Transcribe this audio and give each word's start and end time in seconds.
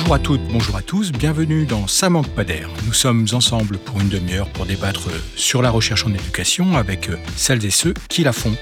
Bonjour 0.00 0.14
à 0.14 0.18
toutes, 0.20 0.40
bonjour 0.52 0.76
à 0.76 0.82
tous, 0.82 1.10
bienvenue 1.10 1.66
dans 1.66 1.88
Ça 1.88 2.08
manque 2.08 2.28
pas 2.28 2.44
d'air. 2.44 2.70
Nous 2.86 2.92
sommes 2.92 3.26
ensemble 3.32 3.78
pour 3.78 4.00
une 4.00 4.08
demi-heure 4.08 4.48
pour 4.50 4.64
débattre 4.64 5.08
sur 5.34 5.60
la 5.60 5.70
recherche 5.70 6.06
en 6.06 6.14
éducation 6.14 6.76
avec 6.76 7.10
celles 7.34 7.64
et 7.64 7.70
ceux 7.70 7.94
qui 8.08 8.22
la 8.22 8.32
font. 8.32 8.54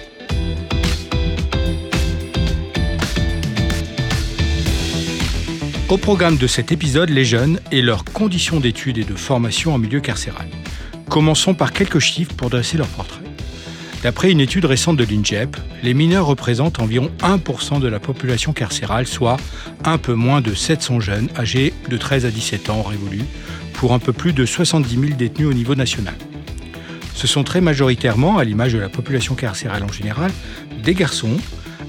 Au 5.91 5.99
programme 5.99 6.39
de 6.39 6.47
cet 6.47 6.73
épisode, 6.73 7.11
les 7.11 7.27
jeunes 7.27 7.61
et 7.71 7.83
leurs 7.83 8.05
conditions 8.05 8.59
d'études 8.59 8.97
et 8.97 9.05
de 9.05 9.15
formation 9.15 9.75
en 9.75 9.79
milieu 9.79 10.01
carcéral. 10.01 10.49
Commençons 11.11 11.53
par 11.53 11.73
quelques 11.73 11.99
chiffres 12.01 12.35
pour 12.35 12.49
dresser 12.49 12.79
leur 12.79 12.89
portrait. 12.89 13.26
D'après 14.07 14.31
une 14.31 14.39
étude 14.39 14.67
récente 14.67 14.97
de 14.97 15.03
l'INJEP, 15.03 15.57
les 15.83 15.93
mineurs 15.93 16.27
représentent 16.27 16.79
environ 16.79 17.11
1% 17.23 17.81
de 17.81 17.89
la 17.89 17.99
population 17.99 18.53
carcérale, 18.53 19.05
soit 19.05 19.37
un 19.83 19.99
peu 19.99 20.15
moins 20.15 20.41
de 20.41 20.55
700 20.55 21.01
jeunes 21.01 21.29
âgés 21.37 21.75
de 21.89 21.97
13 21.97 22.25
à 22.25 22.31
17 22.31 22.71
ans 22.71 22.83
révolus, 22.83 23.25
pour 23.73 23.95
un 23.95 23.99
peu 23.99 24.13
plus 24.13 24.33
de 24.33 24.47
70 24.47 24.95
000 24.95 25.05
détenus 25.19 25.49
au 25.49 25.53
niveau 25.53 25.75
national. 25.75 26.15
Ce 27.17 27.27
sont 27.27 27.43
très 27.43 27.61
majoritairement, 27.61 28.39
à 28.39 28.45
l'image 28.45 28.75
de 28.75 28.79
la 28.79 28.89
population 28.89 29.35
carcérale 29.35 29.83
en 29.83 29.91
général, 29.91 30.31
des 30.85 30.95
garçons 30.95 31.39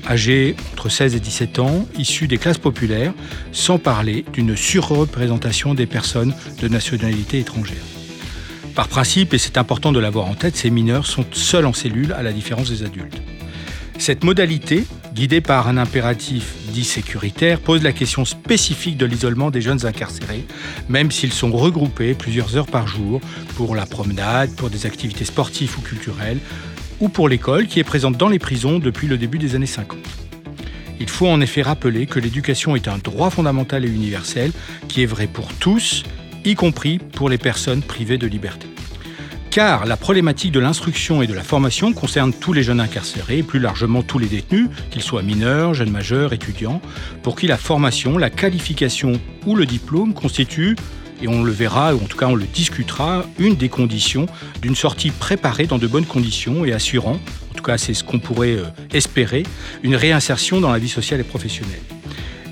âgés 0.09 0.55
entre 0.73 0.89
16 0.89 1.15
et 1.15 1.19
17 1.19 1.59
ans, 1.59 1.87
issus 1.99 2.27
des 2.27 2.39
classes 2.39 2.57
populaires, 2.57 3.13
sans 3.51 3.77
parler 3.77 4.25
d'une 4.33 4.55
surreprésentation 4.55 5.75
des 5.75 5.85
personnes 5.85 6.33
de 6.63 6.67
nationalité 6.67 7.37
étrangère. 7.37 7.96
Par 8.77 8.89
principe, 8.89 9.33
et 9.33 9.39
c'est 9.39 9.57
important 9.57 9.91
de 9.91 9.97
l'avoir 9.97 10.27
en 10.27 10.35
tête, 10.35 10.55
ces 10.55 10.69
mineurs 10.69 11.07
sont 11.07 11.25
seuls 11.31 11.65
en 11.65 11.73
cellule 11.73 12.13
à 12.13 12.21
la 12.21 12.31
différence 12.31 12.69
des 12.69 12.83
adultes. 12.83 13.19
Cette 13.97 14.23
modalité, 14.23 14.85
guidée 15.15 15.41
par 15.41 15.67
un 15.67 15.77
impératif 15.77 16.53
dit 16.71 16.83
sécuritaire, 16.83 17.59
pose 17.59 17.81
la 17.81 17.91
question 17.91 18.23
spécifique 18.23 18.95
de 18.95 19.07
l'isolement 19.07 19.49
des 19.49 19.61
jeunes 19.61 19.87
incarcérés, 19.87 20.45
même 20.89 21.09
s'ils 21.09 21.33
sont 21.33 21.51
regroupés 21.51 22.13
plusieurs 22.13 22.55
heures 22.55 22.67
par 22.67 22.87
jour 22.87 23.19
pour 23.55 23.75
la 23.75 23.87
promenade, 23.87 24.55
pour 24.55 24.69
des 24.69 24.85
activités 24.85 25.25
sportives 25.25 25.75
ou 25.79 25.81
culturelles, 25.81 26.37
ou 26.99 27.09
pour 27.09 27.29
l'école 27.29 27.65
qui 27.65 27.79
est 27.79 27.83
présente 27.83 28.15
dans 28.15 28.29
les 28.29 28.37
prisons 28.37 28.77
depuis 28.77 29.07
le 29.07 29.17
début 29.17 29.39
des 29.39 29.55
années 29.55 29.65
50. 29.65 29.97
Il 30.99 31.09
faut 31.09 31.27
en 31.27 31.41
effet 31.41 31.63
rappeler 31.63 32.05
que 32.05 32.19
l'éducation 32.19 32.75
est 32.75 32.87
un 32.87 32.99
droit 32.99 33.31
fondamental 33.31 33.85
et 33.85 33.89
universel 33.89 34.51
qui 34.87 35.01
est 35.01 35.07
vrai 35.07 35.25
pour 35.25 35.51
tous 35.53 36.03
y 36.45 36.55
compris 36.55 36.99
pour 36.99 37.29
les 37.29 37.37
personnes 37.37 37.81
privées 37.81 38.17
de 38.17 38.27
liberté. 38.27 38.67
Car 39.57 39.87
la 39.87 39.97
problématique 39.97 40.51
de 40.51 40.59
l'instruction 40.59 41.23
et 41.23 41.25
de 41.25 41.33
la 41.33 41.41
formation 41.41 41.91
concerne 41.91 42.31
tous 42.31 42.53
les 42.53 42.61
jeunes 42.61 42.79
incarcérés 42.79 43.41
plus 43.41 43.57
largement 43.57 44.03
tous 44.03 44.19
les 44.19 44.27
détenus, 44.27 44.69
qu'ils 44.91 45.01
soient 45.01 45.23
mineurs, 45.23 45.73
jeunes 45.73 45.89
majeurs, 45.89 46.31
étudiants, 46.31 46.79
pour 47.23 47.35
qui 47.35 47.47
la 47.47 47.57
formation, 47.57 48.19
la 48.19 48.29
qualification 48.29 49.13
ou 49.47 49.55
le 49.55 49.65
diplôme 49.65 50.13
constituent, 50.13 50.75
et 51.23 51.27
on 51.27 51.41
le 51.41 51.51
verra, 51.51 51.95
ou 51.95 52.03
en 52.03 52.05
tout 52.05 52.19
cas 52.19 52.27
on 52.27 52.35
le 52.35 52.45
discutera, 52.45 53.25
une 53.39 53.55
des 53.55 53.67
conditions 53.67 54.27
d'une 54.61 54.75
sortie 54.75 55.09
préparée 55.09 55.65
dans 55.65 55.79
de 55.79 55.87
bonnes 55.87 56.05
conditions 56.05 56.63
et 56.63 56.71
assurant, 56.71 57.19
en 57.49 57.53
tout 57.55 57.63
cas 57.63 57.79
c'est 57.79 57.95
ce 57.95 58.03
qu'on 58.03 58.19
pourrait 58.19 58.57
euh, 58.57 58.65
espérer, 58.93 59.41
une 59.81 59.95
réinsertion 59.95 60.61
dans 60.61 60.71
la 60.71 60.77
vie 60.77 60.87
sociale 60.87 61.19
et 61.19 61.23
professionnelle. 61.23 61.81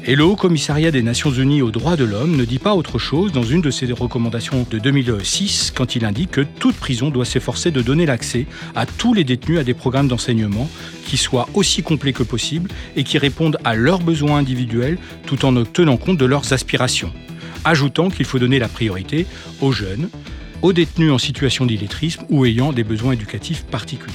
Et 0.07 0.13
le 0.13 0.23
Haut 0.23 0.35
Commissariat 0.35 0.91
des 0.91 1.01
Nations 1.01 1.31
Unies 1.31 1.63
aux 1.63 1.71
droits 1.71 1.95
de 1.95 2.03
l'homme 2.03 2.35
ne 2.35 2.45
dit 2.45 2.59
pas 2.59 2.75
autre 2.75 2.99
chose 2.99 3.31
dans 3.31 3.41
une 3.41 3.61
de 3.61 3.71
ses 3.71 3.91
recommandations 3.91 4.67
de 4.69 4.77
2006 4.77 5.73
quand 5.75 5.95
il 5.95 6.05
indique 6.05 6.29
que 6.29 6.41
toute 6.41 6.75
prison 6.75 7.09
doit 7.09 7.25
s'efforcer 7.25 7.71
de 7.71 7.81
donner 7.81 8.05
l'accès 8.05 8.45
à 8.75 8.85
tous 8.85 9.15
les 9.15 9.23
détenus 9.23 9.57
à 9.57 9.63
des 9.63 9.73
programmes 9.73 10.07
d'enseignement 10.07 10.69
qui 11.07 11.17
soient 11.17 11.49
aussi 11.55 11.81
complets 11.81 12.13
que 12.13 12.21
possible 12.21 12.69
et 12.95 13.03
qui 13.03 13.17
répondent 13.17 13.57
à 13.63 13.73
leurs 13.73 13.97
besoins 13.97 14.37
individuels 14.37 14.99
tout 15.25 15.43
en 15.43 15.63
tenant 15.63 15.97
compte 15.97 16.19
de 16.19 16.25
leurs 16.25 16.53
aspirations. 16.53 17.11
Ajoutant 17.63 18.11
qu'il 18.11 18.27
faut 18.27 18.37
donner 18.37 18.59
la 18.59 18.67
priorité 18.67 19.25
aux 19.59 19.71
jeunes, 19.71 20.09
aux 20.61 20.71
détenus 20.71 21.13
en 21.13 21.17
situation 21.17 21.65
d'illettrisme 21.65 22.25
ou 22.29 22.45
ayant 22.45 22.73
des 22.73 22.83
besoins 22.83 23.13
éducatifs 23.13 23.63
particuliers. 23.63 24.13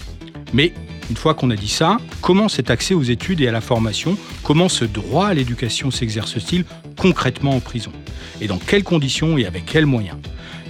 Mais 0.53 0.73
une 1.11 1.17
fois 1.17 1.35
qu'on 1.35 1.51
a 1.51 1.57
dit 1.57 1.69
ça, 1.69 1.99
comment 2.23 2.49
cet 2.49 2.71
accès 2.71 2.95
aux 2.95 3.03
études 3.03 3.41
et 3.41 3.49
à 3.49 3.53
la 3.53 3.61
formation, 3.61 4.17
comment 4.45 4.69
ce 4.69 4.85
droit 4.85 5.27
à 5.27 5.35
l'éducation 5.35 5.91
s'exerce-t-il 5.91 6.65
concrètement 6.97 7.51
en 7.51 7.61
prison 7.61 7.91
Et 8.41 8.47
dans 8.47 8.59
quelles 8.59 8.85
conditions 8.85 9.37
et 9.37 9.45
avec 9.45 9.67
quels 9.67 9.87
moyens 9.87 10.17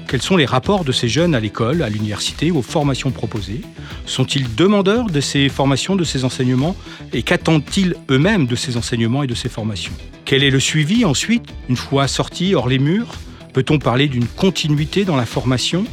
Quels 0.09 0.23
sont 0.23 0.39
les 0.39 0.47
rapports 0.47 0.85
de 0.85 0.93
ces 0.93 1.09
jeunes 1.09 1.35
à 1.35 1.41
l'école, 1.41 1.83
à 1.83 1.91
l'université, 1.91 2.51
aux 2.51 2.63
formations 2.63 3.11
proposées 3.11 3.61
Sont-ils 4.07 4.55
demandeurs 4.55 5.11
de 5.11 5.21
ces 5.21 5.51
formations, 5.51 5.95
de 5.95 6.05
ces 6.05 6.25
enseignements 6.25 6.75
Et 7.13 7.23
qu'attendent-ils 7.23 7.95
eux-mêmes 8.11 8.47
de 8.47 8.57
ces 8.57 8.79
enseignements 8.79 9.23
et 9.23 9.27
de 9.27 9.35
ces 9.35 9.51
formations 9.51 9.93
Quel 10.25 10.43
est 10.43 10.51
le 10.51 10.61
suivi 10.61 11.05
ensuite, 11.05 11.45
une 11.69 11.77
fois 11.77 12.09
sortis 12.09 12.55
hors 12.55 12.69
les 12.69 12.79
murs 12.79 13.15
Peut-on 13.53 13.79
parler 13.79 14.09
d'une 14.09 14.27
continuité 14.27 15.05
dans 15.05 15.17
la 15.17 15.27
formation 15.27 15.85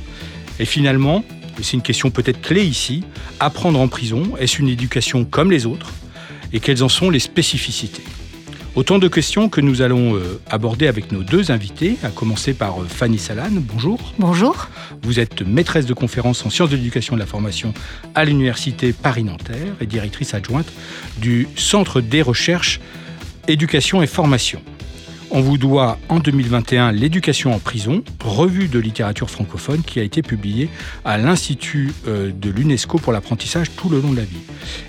Et 0.59 0.66
finalement, 0.66 1.25
et 1.59 1.63
c'est 1.63 1.73
une 1.73 1.81
question 1.81 2.12
peut-être 2.12 2.41
clé 2.41 2.63
ici, 2.63 3.03
apprendre 3.40 3.79
en 3.79 3.88
prison, 3.88 4.35
est-ce 4.40 4.59
une 4.59 4.69
éducation 4.69 5.25
comme 5.25 5.51
les 5.51 5.66
autres? 5.66 5.91
Et 6.53 6.59
quelles 6.59 6.84
en 6.84 6.90
sont 6.90 7.09
les 7.09 7.19
spécificités? 7.19 8.03
Autant 8.75 9.00
de 9.00 9.07
questions 9.07 9.50
que 9.50 9.59
nous 9.59 9.81
allons 9.81 10.16
euh, 10.16 10.40
aborder 10.51 10.85
avec 10.85 11.12
nos 11.12 11.23
deux 11.23 11.50
invités, 11.50 11.97
à 12.03 12.09
commencer 12.09 12.53
par 12.53 12.79
euh, 12.79 12.85
Fanny 12.88 13.18
Salan. 13.18 13.50
Bonjour. 13.53 14.13
Bonjour. 14.19 14.68
Vous 15.01 15.19
êtes 15.19 15.41
maîtresse 15.41 15.88
de 15.88 15.95
conférences 15.95 16.45
en 16.45 16.51
sciences 16.51 16.69
de 16.69 16.75
l'éducation 16.75 17.16
et 17.16 17.18
de 17.18 17.22
la 17.22 17.25
formation 17.25 17.74
à 18.13 18.24
l'Université 18.24 18.94
Paris-Nanterre 18.94 19.74
et 19.81 19.88
directrice 19.88 20.35
adjointe 20.35 20.72
du 21.18 21.47
Centre 21.56 22.01
des 22.01 22.22
recherches 22.22 22.79
éducation 23.47 24.01
et 24.01 24.07
formation. 24.07 24.62
On 25.30 25.42
vous 25.42 25.58
doit 25.58 26.00
en 26.08 26.20
2021 26.20 26.94
L'éducation 26.94 27.54
en 27.54 27.60
prison, 27.60 28.02
revue 28.24 28.68
de 28.68 28.80
littérature 28.80 29.30
francophone 29.30 29.82
qui 29.82 30.00
a 30.00 30.04
été 30.04 30.22
publiée 30.22 30.70
à 31.04 31.18
l'Institut 31.18 31.92
euh, 32.08 32.32
de 32.32 32.50
l'UNESCO 32.50 32.98
pour 32.98 33.12
l'apprentissage 33.12 33.72
tout 33.76 33.90
le 33.90 34.00
long 34.00 34.12
de 34.12 34.18
la 34.18 34.24
vie. 34.24 34.38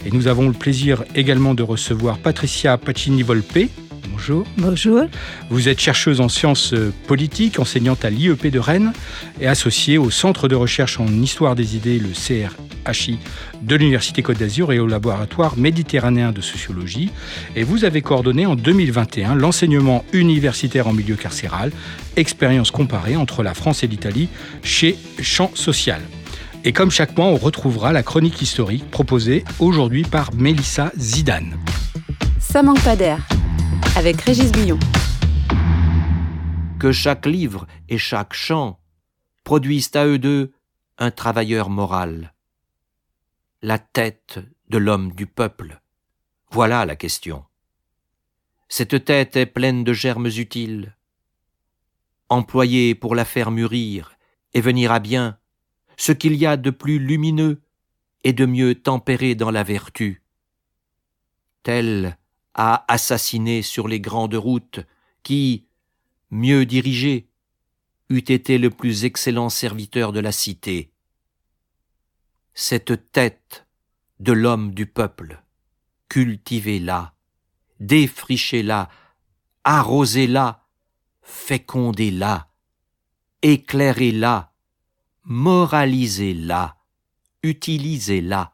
Et 0.07 0.11
nous 0.11 0.29
avons 0.29 0.47
le 0.47 0.55
plaisir 0.55 1.05
également 1.15 1.55
de 1.55 1.63
recevoir 1.63 2.19
Patricia 2.19 2.79
Pacini-Volpe. 2.79 3.69
Bonjour. 4.11 4.45
Bonjour. 4.57 5.03
Vous 5.51 5.69
êtes 5.69 5.81
chercheuse 5.81 6.21
en 6.21 6.29
sciences 6.29 6.73
euh, 6.73 6.93
politiques, 7.07 7.59
enseignante 7.59 8.05
à 8.05 8.11
l'IEP 8.11 8.49
de 8.49 8.59
Rennes 8.59 8.93
et 9.41 9.47
associée 9.47 9.99
au 9.99 10.11
Centre 10.11 10.49
de 10.49 10.55
recherche 10.55 11.01
en 11.01 11.07
histoire 11.09 11.55
des 11.55 11.77
idées, 11.77 11.99
le 11.99 12.09
CR 12.09 12.55
HI 12.91 13.19
de 13.63 13.77
l'Université 13.77 14.23
Côte 14.23 14.39
d'Azur 14.39 14.73
et 14.73 14.79
au 14.79 14.87
laboratoire 14.87 15.57
méditerranéen 15.57 16.33
de 16.33 16.41
sociologie. 16.41 17.11
Et 17.57 17.63
vous 17.63 17.85
avez 17.85 18.03
coordonné 18.03 18.47
en 18.47 18.55
2021 18.55 19.35
l'enseignement 19.35 20.05
universitaire 20.13 20.89
en 20.89 20.93
milieu 20.93 21.17
carcéral, 21.17 21.71
expérience 22.17 22.71
comparée 22.71 23.17
entre 23.17 23.43
la 23.43 23.55
France 23.55 23.83
et 23.83 23.87
l'Italie 23.87 24.29
chez 24.63 24.97
Champ 25.21 25.51
Social. 25.55 26.01
Et 26.65 26.73
comme 26.73 26.91
chaque 26.91 27.17
mois, 27.17 27.27
on 27.27 27.37
retrouvera 27.37 27.93
la 27.93 28.03
chronique 28.03 28.43
historique 28.43 28.91
proposée 28.91 29.45
aujourd'hui 29.59 30.03
par 30.03 30.35
Mélissa 30.35 30.93
Zidane. 30.99 31.57
Ça 32.41 32.63
manque 32.63 32.81
pas 32.81 32.97
d'air, 32.97 33.21
avec 33.97 34.21
Régis 34.21 34.53
Billon. 34.53 34.79
Que 36.79 36.93
chaque 36.93 37.27
livre 37.27 37.67
et 37.89 37.99
chaque 37.99 38.35
chant 38.35 38.79
produisent 39.45 39.95
à 39.95 40.07
eux 40.07 40.19
deux 40.19 40.53
un 40.99 41.11
travailleur 41.11 41.71
moral 41.71 42.33
la 43.63 43.79
tête 43.79 44.39
de 44.69 44.79
l'homme 44.79 45.13
du 45.13 45.27
peuple 45.27 45.81
Voilà 46.51 46.87
la 46.87 46.95
question. 46.95 47.45
Cette 48.69 49.05
tête 49.05 49.37
est 49.37 49.47
pleine 49.47 49.83
de 49.83 49.93
germes 49.93 50.27
utiles, 50.27 50.97
employée 52.29 52.95
pour 52.95 53.15
la 53.15 53.25
faire 53.25 53.51
mûrir 53.51 54.17
et 54.55 54.61
venir 54.61 54.93
à 54.93 55.01
bien 55.01 55.39
ce 55.97 56.13
qu'il 56.13 56.35
y 56.35 56.47
a 56.47 56.57
de 56.57 56.71
plus 56.71 56.99
lumineux 56.99 57.63
et 58.23 58.33
de 58.33 58.47
mieux 58.47 58.75
tempéré 58.77 59.35
dans 59.35 59.51
la 59.51 59.65
vertu. 59.65 60.23
Tel 61.63 62.18
a 62.59 62.85
assassiné 62.93 63.63
sur 63.63 63.89
les 63.89 64.01
grandes 64.01 64.35
routes 64.35 64.81
qui, 65.23 65.65
mieux 66.31 66.67
dirigé, 66.67 67.31
eût 68.11 68.19
été 68.19 68.59
le 68.59 68.69
plus 68.69 69.07
excellent 69.07 69.49
serviteur 69.49 70.13
de 70.13 70.21
la 70.21 70.33
cité 70.33 70.93
cette 72.61 73.13
tête 73.13 73.69
de 74.19 74.33
l'homme 74.33 74.75
du 74.75 74.87
peuple, 74.87 75.45
cultivez-la, 76.09 77.15
défrichez-la, 77.79 78.89
arrosez-la, 79.63 80.67
fécondez-la, 81.23 82.51
éclairez-la, 83.43 84.53
moralisez-la, 85.23 86.79
utilisez-la. 87.45 88.53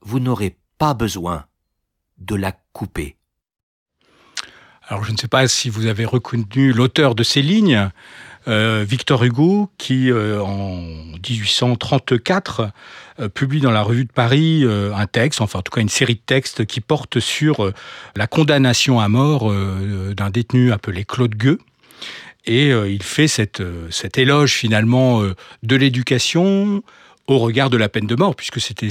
Vous 0.00 0.18
n'aurez 0.18 0.58
pas 0.78 0.94
besoin 0.94 1.46
de 2.18 2.34
la 2.34 2.52
couper. 2.72 3.16
Alors 4.86 5.04
je 5.04 5.12
ne 5.12 5.16
sais 5.16 5.28
pas 5.28 5.48
si 5.48 5.70
vous 5.70 5.86
avez 5.86 6.04
reconnu 6.04 6.72
l'auteur 6.72 7.14
de 7.14 7.22
ces 7.22 7.42
lignes. 7.42 7.90
Victor 8.46 9.24
Hugo, 9.24 9.70
qui 9.78 10.12
en 10.12 10.82
1834 11.26 12.72
publie 13.32 13.60
dans 13.60 13.70
la 13.70 13.80
Revue 13.80 14.04
de 14.04 14.12
Paris 14.12 14.66
un 14.68 15.06
texte, 15.06 15.40
enfin 15.40 15.60
en 15.60 15.62
tout 15.62 15.72
cas 15.72 15.80
une 15.80 15.88
série 15.88 16.16
de 16.16 16.20
textes 16.20 16.66
qui 16.66 16.82
portent 16.82 17.20
sur 17.20 17.72
la 18.14 18.26
condamnation 18.26 19.00
à 19.00 19.08
mort 19.08 19.50
d'un 19.50 20.28
détenu 20.28 20.72
appelé 20.72 21.06
Claude 21.06 21.34
Gueux. 21.34 21.58
Et 22.44 22.68
il 22.68 23.02
fait 23.02 23.28
cette, 23.28 23.62
cet 23.88 24.18
éloge 24.18 24.52
finalement 24.52 25.22
de 25.62 25.76
l'éducation, 25.76 26.82
au 27.26 27.38
regard 27.38 27.70
de 27.70 27.76
la 27.76 27.88
peine 27.88 28.06
de 28.06 28.14
mort, 28.14 28.36
puisque 28.36 28.60
c'était 28.60 28.90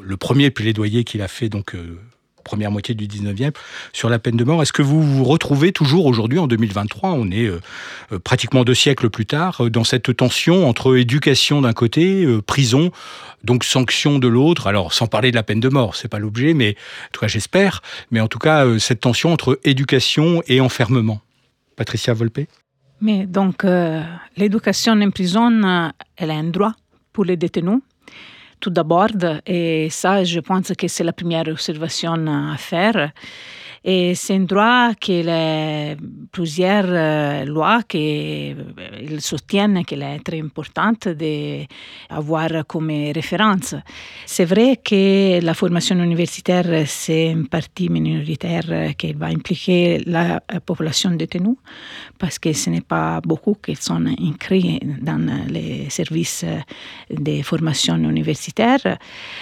le 0.00 0.16
premier 0.16 0.50
plaidoyer 0.50 1.04
qu'il 1.04 1.22
a 1.22 1.28
fait 1.28 1.48
donc 1.48 1.74
euh, 1.74 2.00
première 2.48 2.70
moitié 2.70 2.94
du 2.94 3.06
19e 3.06 3.52
sur 3.92 4.08
la 4.08 4.18
peine 4.18 4.36
de 4.38 4.42
mort. 4.42 4.62
Est-ce 4.62 4.72
que 4.72 4.80
vous 4.80 5.02
vous 5.02 5.22
retrouvez 5.22 5.70
toujours 5.70 6.06
aujourd'hui 6.06 6.38
en 6.38 6.46
2023, 6.46 7.10
on 7.10 7.30
est 7.30 7.44
euh, 7.44 7.60
euh, 8.12 8.18
pratiquement 8.18 8.64
deux 8.64 8.74
siècles 8.74 9.10
plus 9.10 9.26
tard, 9.26 9.68
dans 9.70 9.84
cette 9.84 10.16
tension 10.16 10.66
entre 10.66 10.96
éducation 10.96 11.60
d'un 11.60 11.74
côté, 11.74 12.26
prison, 12.46 12.90
donc 13.44 13.64
sanction 13.64 14.18
de 14.18 14.28
l'autre? 14.28 14.66
Alors 14.66 14.94
sans 14.94 15.06
parler 15.06 15.30
de 15.30 15.36
la 15.36 15.42
peine 15.42 15.60
de 15.60 15.68
mort, 15.68 15.94
c'est 15.94 16.08
pas 16.08 16.18
l'objet, 16.18 16.54
mais 16.54 16.70
en 16.70 17.12
tout 17.12 17.20
cas 17.20 17.28
j'espère. 17.28 17.82
Mais 18.10 18.20
en 18.20 18.28
tout 18.28 18.38
cas 18.38 18.64
cette 18.78 19.00
tension 19.00 19.30
entre 19.30 19.60
éducation 19.64 20.42
et 20.46 20.62
enfermement. 20.62 21.20
Patricia 21.76 22.14
Volpe. 22.14 22.40
Mais 23.02 23.26
donc 23.26 23.66
l'éducation 24.36 24.94
en 24.94 25.10
prison, 25.10 25.92
elle 26.16 26.30
a 26.30 26.34
un 26.34 26.44
droit 26.44 26.72
pour 27.12 27.26
les 27.26 27.36
détenus, 27.36 27.80
tout 28.60 28.70
d'abord. 28.70 29.08
Et 29.46 29.88
ça, 29.90 30.24
je 30.24 30.40
pense 30.40 30.72
que 30.76 30.88
c'est 30.88 31.04
la 31.04 31.12
première 31.12 31.48
observation 31.48 32.14
à 32.26 32.56
faire. 32.56 33.12
Et 33.84 34.14
un 34.30 34.40
droit 34.40 34.92
que 34.94 35.22
les, 35.22 35.96
plusieurs 36.32 36.86
euh, 36.88 37.44
lois 37.44 37.82
qui 37.86 38.52
euh, 38.52 39.18
soutiennent 39.20 39.84
qu'il 39.84 40.02
est 40.02 40.18
très 40.20 40.40
important 40.40 40.92
d'avoir 40.92 42.66
comme 42.66 42.90
référence. 43.14 43.74
C'est 44.26 44.44
vrai 44.44 44.80
que 44.84 45.40
la 45.40 45.54
formation 45.54 45.96
universitaire, 46.02 46.86
c'est 46.86 47.30
une 47.30 47.48
partie 47.48 47.88
minoritaire 47.88 48.94
qui 48.96 49.12
va 49.12 49.26
impliquer 49.26 50.02
la 50.06 50.40
population 50.64 51.10
détenue, 51.12 51.56
parce 52.18 52.38
que 52.38 52.52
ce 52.52 52.70
n'est 52.70 52.80
pas 52.80 53.20
beaucoup 53.20 53.56
qui 53.62 53.76
sont 53.76 54.04
inscrits 54.06 54.80
dans 55.00 55.46
les 55.48 55.88
services 55.90 56.44
de 57.10 57.42
formation 57.42 57.96
universitaire. 57.96 58.98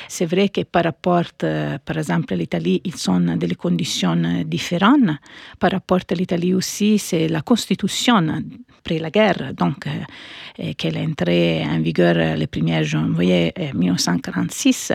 C'est 0.08 0.26
vrai 0.26 0.50
que 0.50 0.62
par 0.62 0.84
rapport, 0.84 1.24
par 1.38 1.98
exemple, 1.98 2.34
à 2.34 2.36
l'Italie, 2.36 2.80
ils 2.84 2.96
sont 2.96 3.20
dans 3.20 3.36
des 3.36 3.54
conditions 3.54 4.25
différentes. 4.44 5.18
Par 5.58 5.70
rapport 5.70 6.00
à 6.10 6.14
l'Italie 6.14 6.54
aussi, 6.54 6.98
c'est 6.98 7.28
la 7.28 7.42
constitution 7.42 8.42
après 8.86 8.98
la 9.00 9.10
guerre, 9.10 9.52
donc 9.52 9.86
euh, 9.86 10.72
qu'elle 10.78 10.96
est 10.96 11.04
entrée 11.04 11.64
en 11.64 11.80
vigueur 11.80 12.14
le 12.14 12.46
1er 12.46 12.84
janvier 12.84 13.52
1946, 13.74 14.92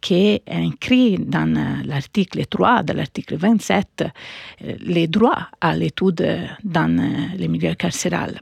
qui 0.00 0.14
est 0.14 0.42
inscrit 0.50 1.16
dans 1.18 1.82
l'article 1.84 2.44
3 2.46 2.82
de 2.82 2.92
l'article 2.92 3.36
27 3.36 4.04
les 4.80 5.06
droits 5.06 5.48
à 5.60 5.76
l'étude 5.76 6.26
dans 6.64 7.00
les 7.36 7.48
milieux 7.48 7.74
carcérales. 7.74 8.40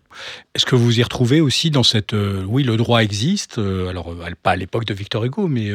Est-ce 0.55 0.65
que 0.65 0.75
vous 0.75 0.99
y 0.99 1.03
retrouvez 1.03 1.41
aussi 1.41 1.71
dans 1.71 1.83
cette... 1.83 2.15
Euh, 2.15 2.45
oui, 2.49 2.65
le 2.65 2.77
droit 2.77 3.03
existe, 3.03 3.59
euh, 3.59 3.89
alors 3.89 4.15
pas 4.43 4.53
à 4.53 4.57
l'époque 4.57 4.87
de 4.87 4.95
Victor 4.95 5.25
Hugo, 5.25 5.49
mais 5.49 5.71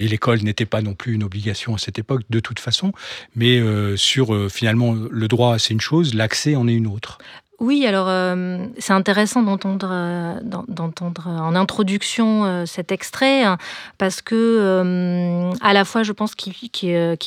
l'école 0.00 0.42
n'était 0.42 0.66
pas 0.66 0.80
non 0.80 0.94
plus 0.94 1.14
une 1.14 1.22
obligation 1.22 1.74
à 1.74 1.78
cette 1.78 1.98
époque 1.98 2.22
de 2.30 2.40
toute 2.40 2.58
façon, 2.58 2.92
mais 3.36 3.60
sur 3.96 4.50
finalement 4.50 4.94
le 5.10 5.28
droit 5.28 5.58
c'est 5.58 5.74
une 5.74 5.80
chose, 5.80 6.14
l'accès 6.14 6.56
en 6.56 6.68
est 6.68 6.74
une 6.74 6.86
autre. 6.86 7.18
Oui, 7.60 7.86
alors 7.86 8.06
euh, 8.08 8.66
c'est 8.78 8.92
intéressant 8.92 9.42
d'entendre, 9.42 9.88
euh, 9.90 10.40
d'entendre 10.42 11.28
en 11.28 11.54
introduction 11.54 12.44
euh, 12.44 12.66
cet 12.66 12.90
extrait 12.90 13.44
hein, 13.44 13.58
parce 13.96 14.22
que 14.22 15.50
à 15.60 15.72
la 15.72 15.84
fois 15.84 16.02
je 16.02 16.12
pense 16.12 16.34
qu'il, 16.34 16.52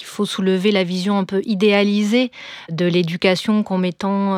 faut 0.04 0.26
soulever 0.26 0.72
la 0.72 0.84
vision 0.84 1.18
un 1.18 1.24
peu 1.24 1.42
idéalisée 1.46 2.32
de 2.70 2.86
l'éducation 2.86 3.64
comme 3.64 3.86
étant 3.86 4.36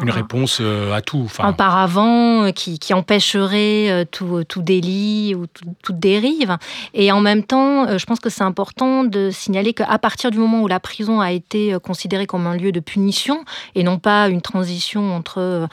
une 0.00 0.10
réponse 0.10 0.60
à 0.92 1.00
tout, 1.00 1.22
enfin... 1.24 1.44
un 1.44 1.52
paravent 1.52 2.52
qui, 2.52 2.78
qui 2.78 2.94
empêcherait 2.94 4.06
tout, 4.10 4.44
tout, 4.44 4.62
délit 4.62 5.34
ou 5.34 5.46
toute 5.82 5.98
dérive. 5.98 6.56
Et 6.94 7.12
en 7.12 7.20
même 7.20 7.42
temps, 7.42 7.98
je 7.98 8.04
pense 8.04 8.20
que 8.20 8.30
c'est 8.30 8.44
important 8.44 9.04
de 9.04 9.30
signaler 9.30 9.72
qu'à 9.72 9.98
partir 9.98 10.30
du 10.30 10.38
moment 10.38 10.62
où 10.62 10.68
la 10.68 10.80
prison 10.80 11.20
a 11.20 11.32
été 11.32 11.76
considérée 11.82 12.26
comme 12.26 12.46
un 12.46 12.56
lieu 12.56 12.72
de 12.72 12.80
punition 12.80 13.44
et 13.74 13.82
non 13.82 13.98
pas 13.98 14.28
une 14.28 14.42
transition 14.42 14.99
entre 15.00 15.38
euh, 15.38 15.66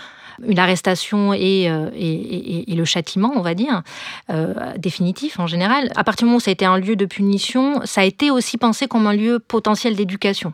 une 0.46 0.60
arrestation 0.60 1.32
euh, 1.32 1.36
et, 1.36 2.72
et, 2.72 2.76
le 2.76 2.86
châtiment, 2.86 3.34
on 3.36 3.42
va 3.42 3.56
dire, 3.56 3.82
euh, 4.30 4.54
définitif 4.78 5.40
en 5.40 5.48
général. 5.48 5.92
À 5.96 6.04
partir 6.04 6.26
du 6.26 6.26
moment 6.26 6.38
où 6.38 6.42
ça 6.42 6.52
a 6.52 6.54
été 6.54 6.66
un 6.66 6.78
lieu 6.78 6.96
de 6.96 7.06
punition, 7.06 7.82
ça 7.86 8.02
a 8.02 8.04
été 8.04 8.30
aussi 8.30 8.58
pensé 8.58 8.88
comme 8.88 9.08
un 9.08 9.14
lieu 9.14 9.40
potentiel 9.40 9.96
d'éducation. 9.96 10.54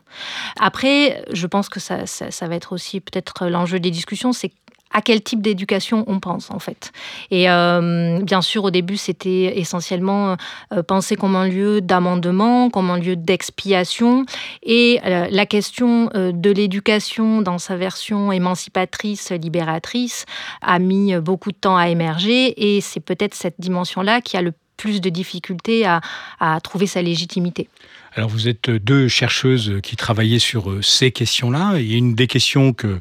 Après, 0.60 1.24
je 1.34 1.48
pense 1.48 1.68
que 1.68 1.80
ça, 1.80 2.06
ça 2.06 2.48
va 2.48 2.56
être 2.56 2.72
aussi 2.72 3.02
peut-être 3.02 3.48
l'enjeu 3.48 3.80
des 3.80 3.92
discussions, 3.92 4.32
c'est 4.32 4.52
à 4.94 5.02
quel 5.02 5.22
type 5.22 5.42
d'éducation 5.42 6.06
on 6.08 6.20
pense 6.20 6.52
en 6.52 6.60
fait. 6.60 6.92
Et 7.32 7.50
euh, 7.50 8.20
bien 8.22 8.42
sûr, 8.42 8.64
au 8.64 8.72
début, 8.72 8.98
c'était 8.98 9.60
essentiellement 9.60 10.38
euh, 10.72 10.84
pensé 10.84 11.16
comme 11.16 11.36
un 11.36 11.48
lieu 11.48 11.82
d'amendement, 11.82 12.70
comme 12.70 12.90
un 12.92 13.00
lieu 13.00 13.16
d'expiation. 13.16 14.26
Et 14.62 15.00
euh, 15.06 15.28
la 15.30 15.46
question 15.46 16.10
de 16.14 16.52
l'éducation 16.52 17.42
dans 17.42 17.58
sa 17.58 17.76
version 17.76 18.32
émancipatrice, 18.32 19.32
libératrice, 19.32 20.26
a 20.62 20.80
mis 20.80 21.16
beaucoup 21.16 21.52
de 21.52 21.58
temps 21.58 21.76
à 21.76 21.90
émerger. 21.90 22.76
Et 22.76 22.82
c'est 22.82 23.00
peut-être 23.00 23.34
cette 23.34 23.56
dimension-là 23.60 24.22
qui 24.22 24.38
a 24.38 24.42
le 24.42 24.54
plus 24.78 25.02
de 25.02 25.10
difficultés 25.10 25.86
à, 25.86 26.02
à 26.40 26.60
trouver 26.62 26.88
sa 26.88 27.02
légitimité. 27.02 27.68
Alors 28.16 28.30
vous 28.30 28.48
êtes 28.48 28.70
deux 28.70 29.08
chercheuses 29.08 29.80
qui 29.82 29.96
travaillaient 29.96 30.40
sur 30.40 30.84
ces 30.84 31.12
questions-là, 31.12 31.80
et 31.80 31.94
une 31.94 32.14
des 32.14 32.28
questions 32.28 32.74
que 32.74 33.00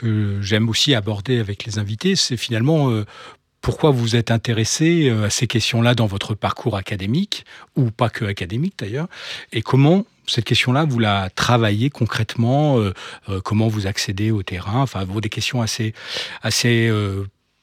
que 0.00 0.40
j'aime 0.40 0.68
aussi 0.68 0.94
aborder 0.94 1.40
avec 1.40 1.64
les 1.64 1.78
invités, 1.78 2.16
c'est 2.16 2.38
finalement 2.38 2.90
euh, 2.90 3.04
pourquoi 3.60 3.90
vous 3.90 4.16
êtes 4.16 4.30
intéressé 4.30 5.10
euh, 5.10 5.26
à 5.26 5.30
ces 5.30 5.46
questions-là 5.46 5.94
dans 5.94 6.06
votre 6.06 6.34
parcours 6.34 6.76
académique, 6.76 7.44
ou 7.76 7.90
pas 7.90 8.08
que 8.08 8.24
académique 8.24 8.74
d'ailleurs, 8.78 9.08
et 9.52 9.60
comment 9.60 10.06
cette 10.26 10.44
question-là, 10.44 10.84
vous 10.84 11.00
la 11.00 11.28
travaillez 11.28 11.90
concrètement, 11.90 12.78
euh, 12.78 12.92
comment 13.44 13.66
vous 13.68 13.86
accédez 13.86 14.30
au 14.30 14.42
terrain, 14.42 14.80
enfin, 14.80 15.04
des 15.04 15.28
questions 15.28 15.60
assez, 15.60 15.92
assez 16.40 16.88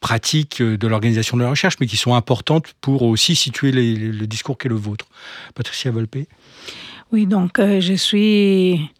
pratiques 0.01 0.61
de 0.61 0.87
l'organisation 0.87 1.37
de 1.37 1.43
la 1.43 1.49
recherche, 1.49 1.75
mais 1.79 1.87
qui 1.87 1.95
sont 1.95 2.13
importantes 2.13 2.73
pour 2.81 3.03
aussi 3.03 3.37
situer 3.37 3.71
le 3.71 4.27
discours 4.27 4.57
qu'est 4.57 4.67
le 4.67 4.75
vôtre. 4.75 5.07
Patricia 5.55 5.91
Volpe 5.91 6.27
Oui, 7.13 7.25
donc 7.25 7.57
je 7.57 7.93
suis 7.93 8.91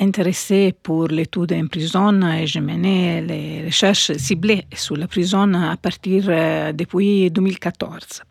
intéressée 0.00 0.74
pour 0.82 1.08
l'étude 1.08 1.52
en 1.52 1.66
prison 1.66 2.22
et 2.22 2.46
je 2.46 2.58
menais 2.58 3.20
les 3.20 3.64
recherches 3.66 4.12
ciblées 4.12 4.66
sur 4.74 4.96
la 4.96 5.06
prison 5.06 5.52
à 5.54 5.76
partir 5.76 6.24
euh, 6.28 6.72
depuis 6.72 7.30
2014. 7.30 8.22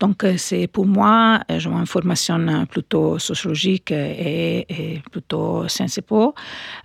Donc, 0.00 0.24
euh, 0.24 0.34
c'est 0.36 0.66
pour 0.66 0.86
moi, 0.86 1.40
euh, 1.50 1.60
j'ai 1.60 1.70
une 1.70 1.86
formation 1.86 2.66
plutôt 2.66 3.18
sociologique 3.18 3.92
et, 3.92 5.00
plutôt 5.10 5.68
Sciences 5.68 6.00
Po. 6.06 6.34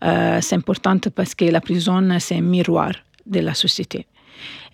c'est 0.02 0.54
important 0.56 0.98
parce 1.16 1.34
que 1.34 1.46
la 1.46 1.62
prison, 1.62 2.18
c'est 2.20 2.36
un 2.36 2.42
miroir 2.42 2.92
de 3.26 3.40
la 3.40 3.54
société. 3.54 4.06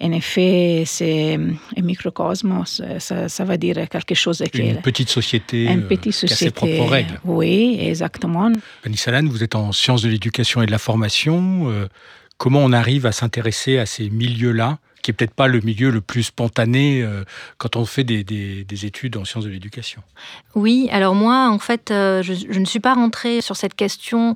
En 0.02 0.12
effet, 0.12 0.84
c'est 0.86 1.36
un 1.36 1.82
microcosmos, 1.82 2.82
ça, 3.00 3.30
ça, 3.30 3.44
veut 3.44 3.58
dire 3.58 3.88
quelque 3.90 4.16
chose 4.16 4.44
qui 4.52 4.60
Une 4.60 4.82
petite 4.82 5.10
société, 5.10 5.66
une 5.66 5.88
petite 5.88 6.14
société 6.14 6.36
qui 6.36 6.44
a 6.44 6.48
ses 6.48 6.52
propres 6.52 6.92
règles. 6.92 7.20
Oui, 7.24 7.78
exactement. 7.80 8.52
Annie 8.86 8.98
Salan, 8.98 9.28
vous 9.28 9.44
êtes 9.44 9.56
en 9.56 9.72
sciences 9.72 10.02
de 10.02 10.10
l'éducation 10.10 10.62
et 10.62 10.66
de 10.66 10.72
la 10.72 10.78
formation. 10.78 11.70
Euh, 11.70 11.88
comment 12.38 12.60
on 12.60 12.72
arrive 12.72 13.06
à 13.06 13.12
s'intéresser 13.12 13.78
à 13.78 13.86
ces 13.86 14.10
milieux-là 14.10 14.80
qui 15.02 15.12
est 15.12 15.14
peut-être 15.14 15.34
pas 15.34 15.48
le 15.48 15.60
milieu 15.60 15.92
le 15.92 16.00
plus 16.00 16.24
spontané 16.24 17.04
euh, 17.04 17.26
quand 17.58 17.76
on 17.76 17.86
fait 17.86 18.06
des, 18.06 18.24
des, 18.24 18.86
études 18.86 19.18
en 19.18 19.26
sciences 19.26 19.44
de 19.44 19.50
l'éducation? 19.50 20.02
Oui, 20.56 20.88
alors 20.92 21.14
moi, 21.14 21.50
en 21.50 21.60
fait, 21.60 21.92
euh, 21.92 22.24
je, 22.24 22.34
je, 22.34 22.58
ne 22.58 22.66
suis 22.66 22.80
pas 22.80 22.94
rentrée 22.94 23.42
sur 23.42 23.58
cette 23.58 23.76
question 23.76 24.34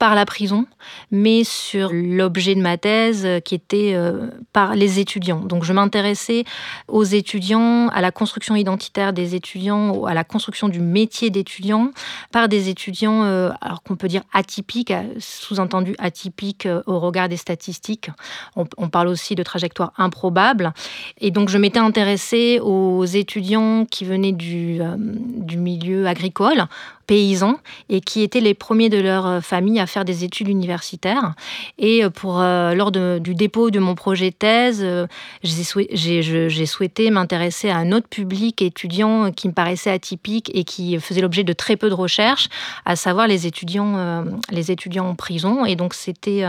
par 0.00 0.14
la 0.14 0.24
prison, 0.24 0.64
mais 1.10 1.44
sur 1.44 1.90
l'objet 1.92 2.54
de 2.54 2.62
ma 2.62 2.78
thèse 2.78 3.26
euh, 3.26 3.38
qui 3.38 3.54
était 3.54 3.92
euh, 3.94 4.28
par 4.54 4.74
les 4.74 4.98
étudiants. 4.98 5.40
Donc 5.40 5.62
je 5.62 5.74
m'intéressais 5.74 6.44
aux 6.88 7.04
étudiants, 7.04 7.88
à 7.88 8.00
la 8.00 8.10
construction 8.10 8.56
identitaire 8.56 9.12
des 9.12 9.34
étudiants, 9.34 10.04
à 10.06 10.14
la 10.14 10.24
construction 10.24 10.70
du 10.70 10.80
métier 10.80 11.28
d'étudiant 11.28 11.90
par 12.32 12.48
des 12.48 12.70
étudiants, 12.70 13.24
euh, 13.24 13.50
alors 13.60 13.82
qu'on 13.82 13.96
peut 13.96 14.08
dire 14.08 14.22
atypiques, 14.32 14.94
sous-entendu 15.18 15.94
atypiques 15.98 16.66
au 16.86 16.98
regard 16.98 17.28
des 17.28 17.36
statistiques. 17.36 18.10
On, 18.56 18.88
parle 18.88 19.08
aussi 19.08 19.34
de 19.34 19.42
trajectoires 19.42 19.92
improbables. 19.98 20.72
Et 21.20 21.30
donc 21.30 21.50
je 21.50 21.58
m'étais 21.58 21.78
intéressée 21.78 22.58
aux 22.62 23.04
étudiants 23.04 23.84
qui 23.84 24.06
venaient 24.06 24.32
du, 24.32 24.80
du 24.96 25.58
milieu 25.58 26.06
agricole, 26.06 26.66
paysans 27.10 27.58
et 27.88 28.00
qui 28.00 28.22
étaient 28.22 28.40
les 28.40 28.54
premiers 28.54 28.88
de 28.88 29.00
leur 29.00 29.42
famille 29.44 29.80
à 29.80 29.86
faire 29.86 30.04
des 30.04 30.22
études 30.22 30.46
universitaires. 30.46 31.34
Et 31.76 32.04
pour, 32.14 32.38
lors 32.38 32.92
du 32.92 33.34
dépôt 33.34 33.72
de 33.72 33.80
mon 33.80 33.96
projet 33.96 34.30
thèse, 34.30 34.86
j'ai 35.42 36.66
souhaité 36.66 37.10
m'intéresser 37.10 37.68
à 37.68 37.78
un 37.78 37.90
autre 37.90 38.06
public 38.06 38.62
étudiant 38.62 39.32
qui 39.32 39.48
me 39.48 39.52
paraissait 39.52 39.90
atypique 39.90 40.52
et 40.54 40.62
qui 40.62 41.00
faisait 41.00 41.20
l'objet 41.20 41.42
de 41.42 41.52
très 41.52 41.76
peu 41.76 41.88
de 41.88 41.94
recherches, 41.94 42.48
à 42.84 42.94
savoir 42.94 43.26
les 43.26 43.48
étudiants, 43.48 44.24
les 44.52 44.70
étudiants 44.70 45.08
en 45.08 45.16
prison. 45.16 45.64
Et 45.64 45.74
donc 45.74 45.94
c'était 45.94 46.44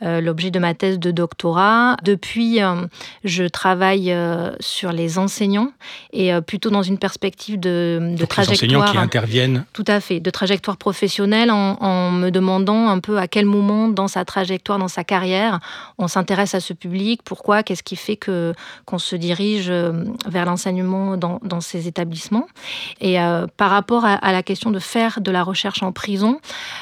l'objet 0.00 0.50
de 0.50 0.58
ma 0.58 0.74
thèse 0.74 0.98
de 0.98 1.12
doctorat. 1.12 1.96
Depuis, 2.02 2.58
je 3.22 3.44
travaille 3.44 4.12
sur 4.58 4.90
les 4.90 5.18
enseignants 5.18 5.70
et 6.12 6.32
plutôt 6.44 6.70
dans 6.70 6.82
une 6.82 6.98
perspective 6.98 7.60
de, 7.60 8.16
de 8.18 8.24
trajectoire. 8.24 8.68
Les 8.68 8.76
enseignants 8.76 8.90
qui 8.90 8.98
interviennent. 8.98 9.64
Tout 9.72 9.84
à 9.86 9.91
fait, 10.00 10.20
de 10.20 10.30
trajectoire 10.30 10.76
professionnelle 10.76 11.50
en, 11.50 12.10
me 12.10 12.30
demandant 12.30 12.88
un 12.88 12.98
peu 12.98 13.18
à 13.18 13.28
quel 13.28 13.46
moment 13.46 13.88
dans 13.88 14.08
sa 14.08 14.24
trajectoire, 14.24 14.78
dans 14.78 14.88
sa 14.88 15.04
carrière, 15.04 15.60
on 15.98 16.08
s'intéresse 16.08 16.54
à 16.54 16.60
ce 16.60 16.72
public, 16.72 17.22
pourquoi, 17.24 17.62
qu'est-ce 17.62 17.82
qui 17.82 17.96
fait 17.96 18.16
que 18.16 18.54
qu'on 18.84 18.98
se 18.98 19.16
dirige 19.16 19.70
euh, 19.70 20.04
vers 20.26 20.44
l'enseignement 20.44 21.16
dans, 21.16 21.60
ces 21.60 21.86
établissements. 21.86 22.46
Et 23.00 23.20
euh, 23.20 23.46
par 23.56 23.70
rapport 23.70 24.04
à, 24.04 24.32
la 24.32 24.42
question 24.42 24.70
de 24.70 24.78
faire 24.78 25.20
de 25.20 25.30
la 25.30 25.42
recherche 25.42 25.82
en 25.82 25.92
prison, 25.92 26.40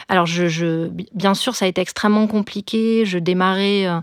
alors 0.09 0.27
je, 0.27 0.89
bien 1.15 1.35
sûr, 1.35 1.55
ça 1.55 1.65
a 1.65 1.69
été 1.69 1.81
extrêmement 1.81 2.27
compliqué. 2.27 3.05
Je 3.05 3.19
démarrais 3.19 3.87
euh, 3.87 4.01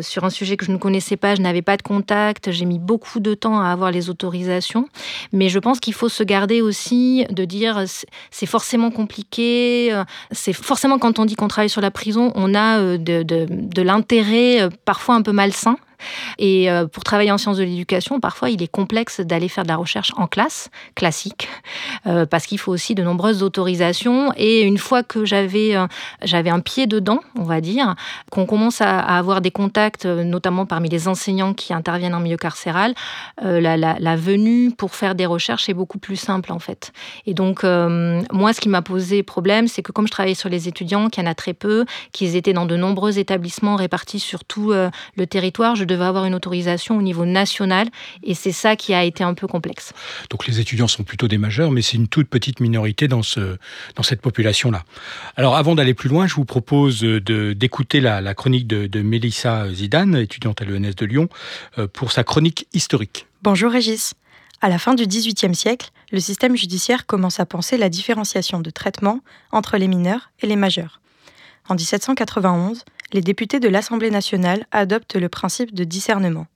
sur 0.00 0.24
un 0.24 0.30
sujet 0.30 0.56
que 0.56 0.64
je 0.64 0.72
ne 0.72 0.76
connaissais 0.76 1.16
pas, 1.16 1.34
je 1.34 1.42
n'avais 1.42 1.62
pas 1.62 1.76
de 1.76 1.82
contact, 1.82 2.50
j'ai 2.50 2.64
mis 2.64 2.78
beaucoup 2.78 3.20
de 3.20 3.34
temps 3.34 3.60
à 3.60 3.68
avoir 3.68 3.90
les 3.90 4.10
autorisations, 4.10 4.88
mais 5.32 5.48
je 5.48 5.58
pense 5.58 5.80
qu'il 5.80 5.94
faut 5.94 6.08
se 6.08 6.22
garder 6.22 6.60
aussi 6.60 7.26
de 7.30 7.44
dire 7.44 7.84
c'est 8.30 8.46
forcément 8.46 8.90
compliqué, 8.90 9.92
euh, 9.92 10.04
c'est 10.30 10.52
forcément 10.52 10.98
quand 10.98 11.18
on 11.18 11.24
dit 11.24 11.34
qu'on 11.34 11.48
travaille 11.48 11.70
sur 11.70 11.80
la 11.80 11.90
prison, 11.90 12.32
on 12.34 12.54
a 12.54 12.78
euh, 12.78 12.98
de, 12.98 13.22
de 13.22 13.82
l'intérêt 13.82 14.62
euh, 14.62 14.68
parfois 14.84 15.14
un 15.14 15.22
peu 15.22 15.32
malsain 15.32 15.76
et 16.38 16.70
euh, 16.70 16.86
pour 16.86 17.04
travailler 17.04 17.30
en 17.30 17.38
sciences 17.38 17.58
de 17.58 17.64
l'éducation, 17.64 18.20
parfois, 18.20 18.50
il 18.50 18.62
est 18.62 18.68
complexe 18.68 19.20
d'aller 19.20 19.48
faire 19.48 19.64
de 19.64 19.68
la 19.68 19.76
recherche 19.76 20.12
en 20.16 20.26
classe, 20.26 20.70
classique, 20.94 21.48
euh, 22.06 22.26
parce 22.26 22.46
qu'il 22.46 22.58
faut 22.58 22.72
aussi 22.72 22.94
de 22.94 23.02
nombreuses 23.02 23.42
autorisations. 23.42 24.32
Et 24.36 24.62
une 24.62 24.78
fois 24.78 25.02
que 25.02 25.24
j'avais 25.24 25.76
euh, 25.76 25.86
j'avais 26.22 26.50
un 26.50 26.60
pied 26.60 26.86
dedans, 26.86 27.20
on 27.38 27.44
va 27.44 27.60
dire, 27.60 27.94
qu'on 28.30 28.46
commence 28.46 28.80
à, 28.80 28.98
avoir 29.00 29.40
des 29.40 29.50
contacts, 29.50 30.06
notamment 30.06 30.66
parmi 30.66 30.88
les 30.88 31.08
enseignants 31.08 31.54
qui 31.54 31.72
interviennent 31.72 32.14
en 32.14 32.20
milieu 32.20 32.36
carcéral, 32.36 32.94
la, 33.42 34.16
venue 34.16 34.70
pour 34.70 34.94
faire 34.94 35.14
des 35.14 35.26
recherches 35.26 35.68
est 35.68 35.74
beaucoup 35.74 35.98
plus 35.98 36.16
simple, 36.16 36.52
en 36.52 36.58
fait. 36.58 36.92
Et 37.26 37.34
donc, 37.34 37.62
moi, 37.64 38.52
ce 38.52 38.60
qui 38.60 38.68
m'a 38.68 38.82
posé 38.82 39.22
problème, 39.22 39.68
c'est 39.68 39.82
que 39.82 39.92
comme 39.92 40.06
je 40.06 40.12
travaillais 40.12 40.34
sur 40.34 40.48
les 40.48 40.68
étudiants, 40.68 41.08
qu'il 41.08 41.22
y 41.22 41.26
en 41.26 41.30
a 41.30 41.34
très 41.34 41.54
peu, 41.54 41.84
qu'ils 42.12 42.36
étaient 42.36 42.52
dans 42.52 42.66
de 42.66 42.76
nombreux 42.76 43.18
établissements 43.18 43.76
répartis 43.76 44.20
sur 44.20 44.44
tout 44.44 44.72
le 44.72 45.26
territoire, 45.26 45.76
devait 45.84 46.04
avoir 46.04 46.24
une 46.24 46.34
autorisation 46.34 46.96
au 46.98 47.02
niveau 47.02 47.24
national 47.24 47.88
et 48.22 48.34
c'est 48.34 48.52
ça 48.52 48.76
qui 48.76 48.94
a 48.94 49.04
été 49.04 49.24
un 49.24 49.34
peu 49.34 49.46
complexe. 49.46 49.92
Donc 50.30 50.46
les 50.46 50.60
étudiants 50.60 50.88
sont 50.88 51.02
plutôt 51.02 51.28
des 51.28 51.38
majeurs, 51.38 51.70
mais 51.70 51.82
c'est 51.82 51.96
une 51.96 52.08
toute 52.08 52.28
petite 52.28 52.60
minorité 52.60 53.08
dans, 53.08 53.22
ce, 53.22 53.56
dans 53.96 54.02
cette 54.02 54.20
population-là. 54.20 54.84
Alors 55.36 55.56
avant 55.56 55.74
d'aller 55.74 55.94
plus 55.94 56.08
loin, 56.08 56.26
je 56.26 56.34
vous 56.34 56.44
propose 56.44 57.00
d'écouter 57.02 58.00
la, 58.00 58.20
la, 58.20 58.34
chronique 58.34 58.66
de, 58.66 58.86
de 58.86 59.02
Mélissa 59.02 59.68
Zidane, 59.72 60.16
étudiante 60.16 60.60
à 60.62 60.64
l'ENS 60.64 60.94
de 60.96 61.06
Lyon, 61.06 61.28
euh, 61.78 61.86
pour 61.86 62.12
sa 62.12 62.24
chronique 62.24 62.66
historique. 62.72 63.26
Bonjour 63.42 63.70
Régis. 63.70 64.14
À 64.60 64.68
la 64.68 64.78
fin 64.78 64.94
du 64.94 65.06
XVIIIe 65.06 65.54
siècle, 65.54 65.90
le 66.10 66.20
système 66.20 66.56
judiciaire 66.56 67.06
commence 67.06 67.40
à 67.40 67.46
penser 67.46 67.76
la 67.76 67.88
différenciation 67.88 68.60
de 68.60 68.70
traitement 68.70 69.20
entre 69.52 69.76
les 69.76 69.88
mineurs 69.88 70.30
et 70.40 70.46
les 70.46 70.56
majeurs. 70.56 71.00
En 71.68 71.74
1791, 71.74 72.84
les 73.14 73.20
députés 73.20 73.60
de 73.60 73.68
l'Assemblée 73.68 74.10
nationale 74.10 74.66
adoptent 74.72 75.14
le 75.14 75.28
principe 75.28 75.72
de 75.72 75.84
discernement. 75.84 76.48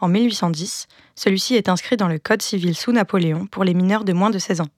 En 0.00 0.08
1810, 0.08 0.86
celui-ci 1.16 1.56
est 1.56 1.68
inscrit 1.68 1.96
dans 1.96 2.06
le 2.06 2.20
Code 2.20 2.42
civil 2.42 2.76
sous 2.76 2.92
Napoléon 2.92 3.46
pour 3.46 3.64
les 3.64 3.74
mineurs 3.74 4.04
de 4.04 4.12
moins 4.12 4.30
de 4.30 4.38
16 4.38 4.60
ans. 4.60 4.68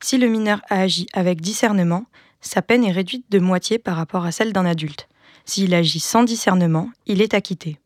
Si 0.00 0.16
le 0.16 0.28
mineur 0.28 0.60
a 0.70 0.82
agi 0.82 1.08
avec 1.12 1.40
discernement, 1.40 2.06
sa 2.40 2.62
peine 2.62 2.84
est 2.84 2.92
réduite 2.92 3.24
de 3.30 3.40
moitié 3.40 3.78
par 3.78 3.96
rapport 3.96 4.24
à 4.24 4.30
celle 4.30 4.52
d'un 4.52 4.64
adulte. 4.64 5.08
S'il 5.44 5.74
agit 5.74 5.98
sans 5.98 6.22
discernement, 6.22 6.88
il 7.06 7.20
est 7.20 7.34
acquitté. 7.34 7.78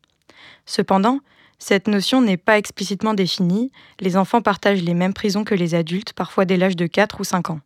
Cependant, 0.67 1.21
cette 1.57 1.87
notion 1.87 2.21
n'est 2.21 2.37
pas 2.37 2.59
explicitement 2.59 3.15
définie, 3.15 3.71
les 3.99 4.15
enfants 4.15 4.41
partagent 4.41 4.83
les 4.83 4.93
mêmes 4.93 5.13
prisons 5.15 5.43
que 5.43 5.55
les 5.55 5.73
adultes, 5.73 6.13
parfois 6.13 6.45
dès 6.45 6.55
l'âge 6.55 6.75
de 6.75 6.85
4 6.85 7.19
ou 7.19 7.23
5 7.23 7.49
ans. 7.49 7.61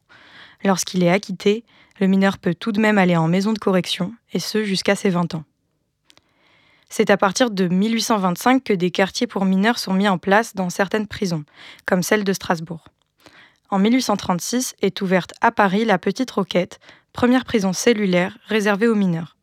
Lorsqu'il 0.63 1.03
est 1.03 1.09
acquitté, 1.09 1.65
le 1.99 2.07
mineur 2.07 2.37
peut 2.37 2.55
tout 2.55 2.71
de 2.71 2.81
même 2.81 2.97
aller 2.97 3.15
en 3.15 3.27
maison 3.27 3.53
de 3.53 3.59
correction, 3.59 4.13
et 4.33 4.39
ce 4.39 4.63
jusqu'à 4.63 4.95
ses 4.95 5.09
20 5.09 5.35
ans. 5.35 5.43
C'est 6.89 7.09
à 7.09 7.17
partir 7.17 7.49
de 7.49 7.67
1825 7.67 8.63
que 8.63 8.73
des 8.73 8.91
quartiers 8.91 9.27
pour 9.27 9.45
mineurs 9.45 9.79
sont 9.79 9.93
mis 9.93 10.07
en 10.07 10.17
place 10.17 10.53
dans 10.53 10.69
certaines 10.69 11.07
prisons, 11.07 11.43
comme 11.85 12.03
celle 12.03 12.23
de 12.23 12.33
Strasbourg. 12.33 12.85
En 13.69 13.79
1836 13.79 14.75
est 14.81 15.01
ouverte 15.01 15.33
à 15.41 15.51
Paris 15.51 15.85
la 15.85 15.97
Petite 15.97 16.29
Roquette, 16.29 16.79
première 17.11 17.45
prison 17.45 17.73
cellulaire 17.73 18.37
réservée 18.45 18.87
aux 18.87 18.95
mineurs. 18.95 19.37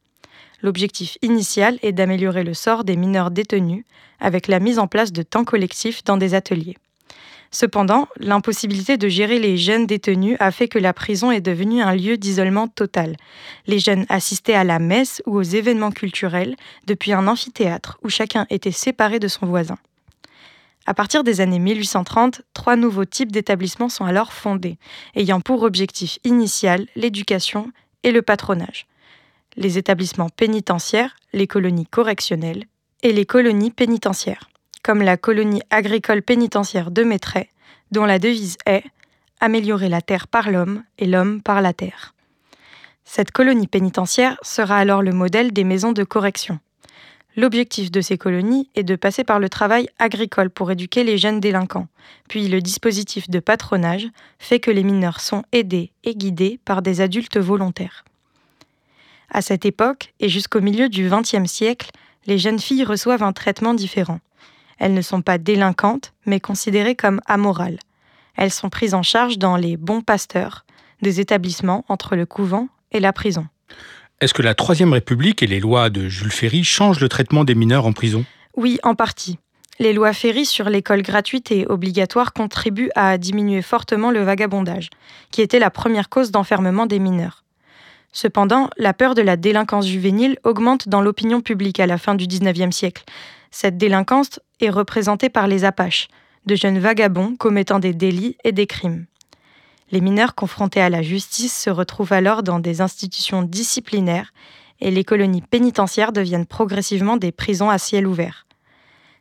L'objectif 0.63 1.19
initial 1.23 1.79
est 1.83 1.93
d'améliorer 1.93 2.45
le 2.45 2.55
sort 2.55 2.85
des 2.85 2.97
mineurs 2.97 3.31
détenus 3.31 3.85
avec 4.21 4.47
la 4.47 4.61
mise 4.61 4.79
en 4.79 4.87
place 4.87 5.11
de 5.11 5.23
temps 5.23 5.45
collectifs 5.45 6.05
dans 6.05 6.17
des 6.17 6.35
ateliers. 6.35 6.77
Cependant, 7.53 8.07
l'impossibilité 8.19 8.97
de 8.97 9.09
gérer 9.09 9.41
les 9.41 9.57
jeunes 9.57 9.87
détenus 9.87 10.37
a 10.39 10.53
fait 10.53 10.69
que 10.69 10.79
la 10.79 10.93
prison 10.93 11.33
est 11.33 11.41
devenue 11.41 11.83
un 11.83 11.97
lieu 11.97 12.17
d'isolement 12.17 12.69
total. 12.69 13.17
Les 13.67 13.81
jeunes 13.81 14.07
assistaient 14.09 14.55
à 14.55 14.63
la 14.63 14.79
messe 14.79 15.21
ou 15.27 15.37
aux 15.37 15.43
événements 15.43 15.91
culturels 15.91 16.55
depuis 16.87 17.13
un 17.13 17.27
amphithéâtre 17.27 17.99
où 18.05 18.09
chacun 18.09 18.47
était 18.51 18.71
séparé 18.71 19.19
de 19.19 19.27
son 19.27 19.47
voisin. 19.47 19.79
À 20.87 20.95
partir 20.95 21.25
des 21.25 21.41
années 21.41 21.59
1830, 21.59 22.43
trois 22.55 22.77
nouveaux 22.77 23.05
types 23.05 23.33
d'établissements 23.33 23.89
sont 23.89 24.05
alors 24.05 24.33
fondés, 24.33 24.79
ayant 25.17 25.41
pour 25.41 25.65
objectif 25.65 26.21
initial 26.25 26.87
l'éducation 26.95 27.73
et 28.05 28.13
le 28.13 28.23
patronage. 28.23 28.87
Les 29.57 29.77
établissements 29.77 30.31
pénitentiaires, 30.31 31.17
les 31.33 31.49
colonies 31.49 31.87
correctionnelles 31.87 32.65
et 33.03 33.13
les 33.13 33.27
colonies 33.27 33.73
pénitentiaires 33.73 34.50
comme 34.83 35.03
la 35.03 35.17
colonie 35.17 35.63
agricole 35.71 36.23
pénitentiaire 36.23 36.91
de 36.91 37.03
Maitret, 37.03 37.49
dont 37.91 38.05
la 38.05 38.19
devise 38.19 38.57
est 38.67 38.85
Améliorer 39.43 39.89
la 39.89 40.03
terre 40.03 40.29
par 40.29 40.51
l'homme 40.51 40.83
et 40.99 41.07
l'homme 41.07 41.41
par 41.41 41.63
la 41.63 41.73
terre. 41.73 42.15
Cette 43.07 43.31
colonie 43.31 43.67
pénitentiaire 43.67 44.37
sera 44.43 44.77
alors 44.77 45.01
le 45.01 45.13
modèle 45.13 45.53
des 45.53 45.65
maisons 45.65 45.93
de 45.93 46.05
correction. 46.05 46.61
L'objectif 47.37 47.91
de 47.91 48.03
ces 48.03 48.19
colonies 48.19 48.69
est 48.75 48.83
de 48.83 48.97
passer 48.97 49.25
par 49.25 49.39
le 49.39 49.49
travail 49.49 49.89
agricole 49.99 50.51
pour 50.51 50.71
éduquer 50.71 51.05
les 51.05 51.17
jeunes 51.17 51.41
délinquants, 51.41 51.89
puis 52.29 52.49
le 52.49 52.61
dispositif 52.61 53.31
de 53.31 53.41
patronage 53.41 54.09
fait 54.39 54.61
que 54.61 54.71
les 54.71 54.83
mineurs 54.83 55.21
sont 55.21 55.43
aidés 55.53 55.91
et 56.05 56.15
guidés 56.15 56.61
par 56.67 56.83
des 56.83 57.01
adultes 57.01 57.39
volontaires. 57.39 58.05
À 59.31 59.41
cette 59.41 59.65
époque, 59.65 60.13
et 60.21 60.29
jusqu'au 60.29 60.61
milieu 60.61 60.91
du 60.91 61.09
XXe 61.09 61.51
siècle, 61.51 61.91
les 62.27 62.37
jeunes 62.37 62.59
filles 62.59 62.85
reçoivent 62.85 63.23
un 63.23 63.33
traitement 63.33 63.75
différent. 63.75 64.21
Elles 64.81 64.95
ne 64.95 65.03
sont 65.03 65.23
pas 65.23 65.39
délinquantes, 65.39 66.13
mais 66.27 66.41
considérées 66.41 66.97
comme 66.97 67.21
amorales. 67.27 67.79
Elles 68.37 68.51
sont 68.51 68.71
prises 68.71 68.95
en 68.95 69.03
charge 69.03 69.39
dans 69.39 69.57
les 69.57 69.77
bons 69.77 70.01
pasteurs, 70.01 70.65
des 71.03 71.21
établissements 71.21 71.85
entre 71.89 72.17
le 72.17 72.27
couvent 72.27 72.69
et 72.91 72.99
la 72.99 73.13
prison. 73.13 73.47
Est-ce 74.21 74.35
que 74.35 74.43
la 74.43 74.55
Troisième 74.55 74.93
République 74.93 75.43
et 75.43 75.47
les 75.47 75.61
lois 75.61 75.91
de 75.91 76.09
Jules 76.09 76.33
Ferry 76.33 76.65
changent 76.65 77.01
le 77.01 77.09
traitement 77.09 77.45
des 77.45 77.55
mineurs 77.55 77.87
en 77.87 77.93
prison? 77.93 78.25
Oui, 78.57 78.79
en 78.83 78.95
partie. 78.95 79.39
Les 79.79 79.93
lois 79.93 80.13
Ferry 80.13 80.45
sur 80.45 80.69
l'école 80.69 81.03
gratuite 81.03 81.53
et 81.53 81.67
obligatoire 81.67 82.33
contribuent 82.33 82.91
à 82.95 83.17
diminuer 83.17 83.63
fortement 83.63 84.11
le 84.11 84.23
vagabondage, 84.23 84.91
qui 85.31 85.41
était 85.41 85.59
la 85.59 85.71
première 85.71 86.09
cause 86.09 86.31
d'enfermement 86.31 86.87
des 86.87 86.99
mineurs. 86.99 87.45
Cependant, 88.13 88.69
la 88.77 88.93
peur 88.93 89.15
de 89.15 89.23
la 89.23 89.37
délinquance 89.37 89.87
juvénile 89.87 90.39
augmente 90.43 90.89
dans 90.89 91.01
l'opinion 91.01 91.41
publique 91.41 91.81
à 91.81 91.87
la 91.87 91.97
fin 91.97 92.15
du 92.15 92.27
XIXe 92.27 92.75
siècle, 92.75 93.05
cette 93.51 93.77
délinquance 93.77 94.41
est 94.61 94.71
représentée 94.71 95.29
par 95.29 95.47
les 95.47 95.65
Apaches, 95.65 96.09
de 96.47 96.55
jeunes 96.55 96.79
vagabonds 96.79 97.37
commettant 97.37 97.79
des 97.79 97.93
délits 97.93 98.37
et 98.45 98.53
des 98.53 98.67
crimes. 98.67 99.07
Les 99.91 100.01
mineurs 100.01 100.35
confrontés 100.35 100.81
à 100.81 100.89
la 100.89 101.03
justice 101.03 101.57
se 101.57 101.71
retrouvent 101.71 102.13
alors 102.13 102.43
dans 102.43 102.61
des 102.61 102.81
institutions 102.81 103.43
disciplinaires 103.43 104.33
et 104.81 104.91
les 104.91 105.05
colonies 105.05 105.43
pénitentiaires 105.43 106.13
deviennent 106.13 106.47
progressivement 106.47 107.17
des 107.17 107.33
prisons 107.33 107.71
à 107.71 107.79
ciel 107.79 108.07
ouvert. 108.07 108.47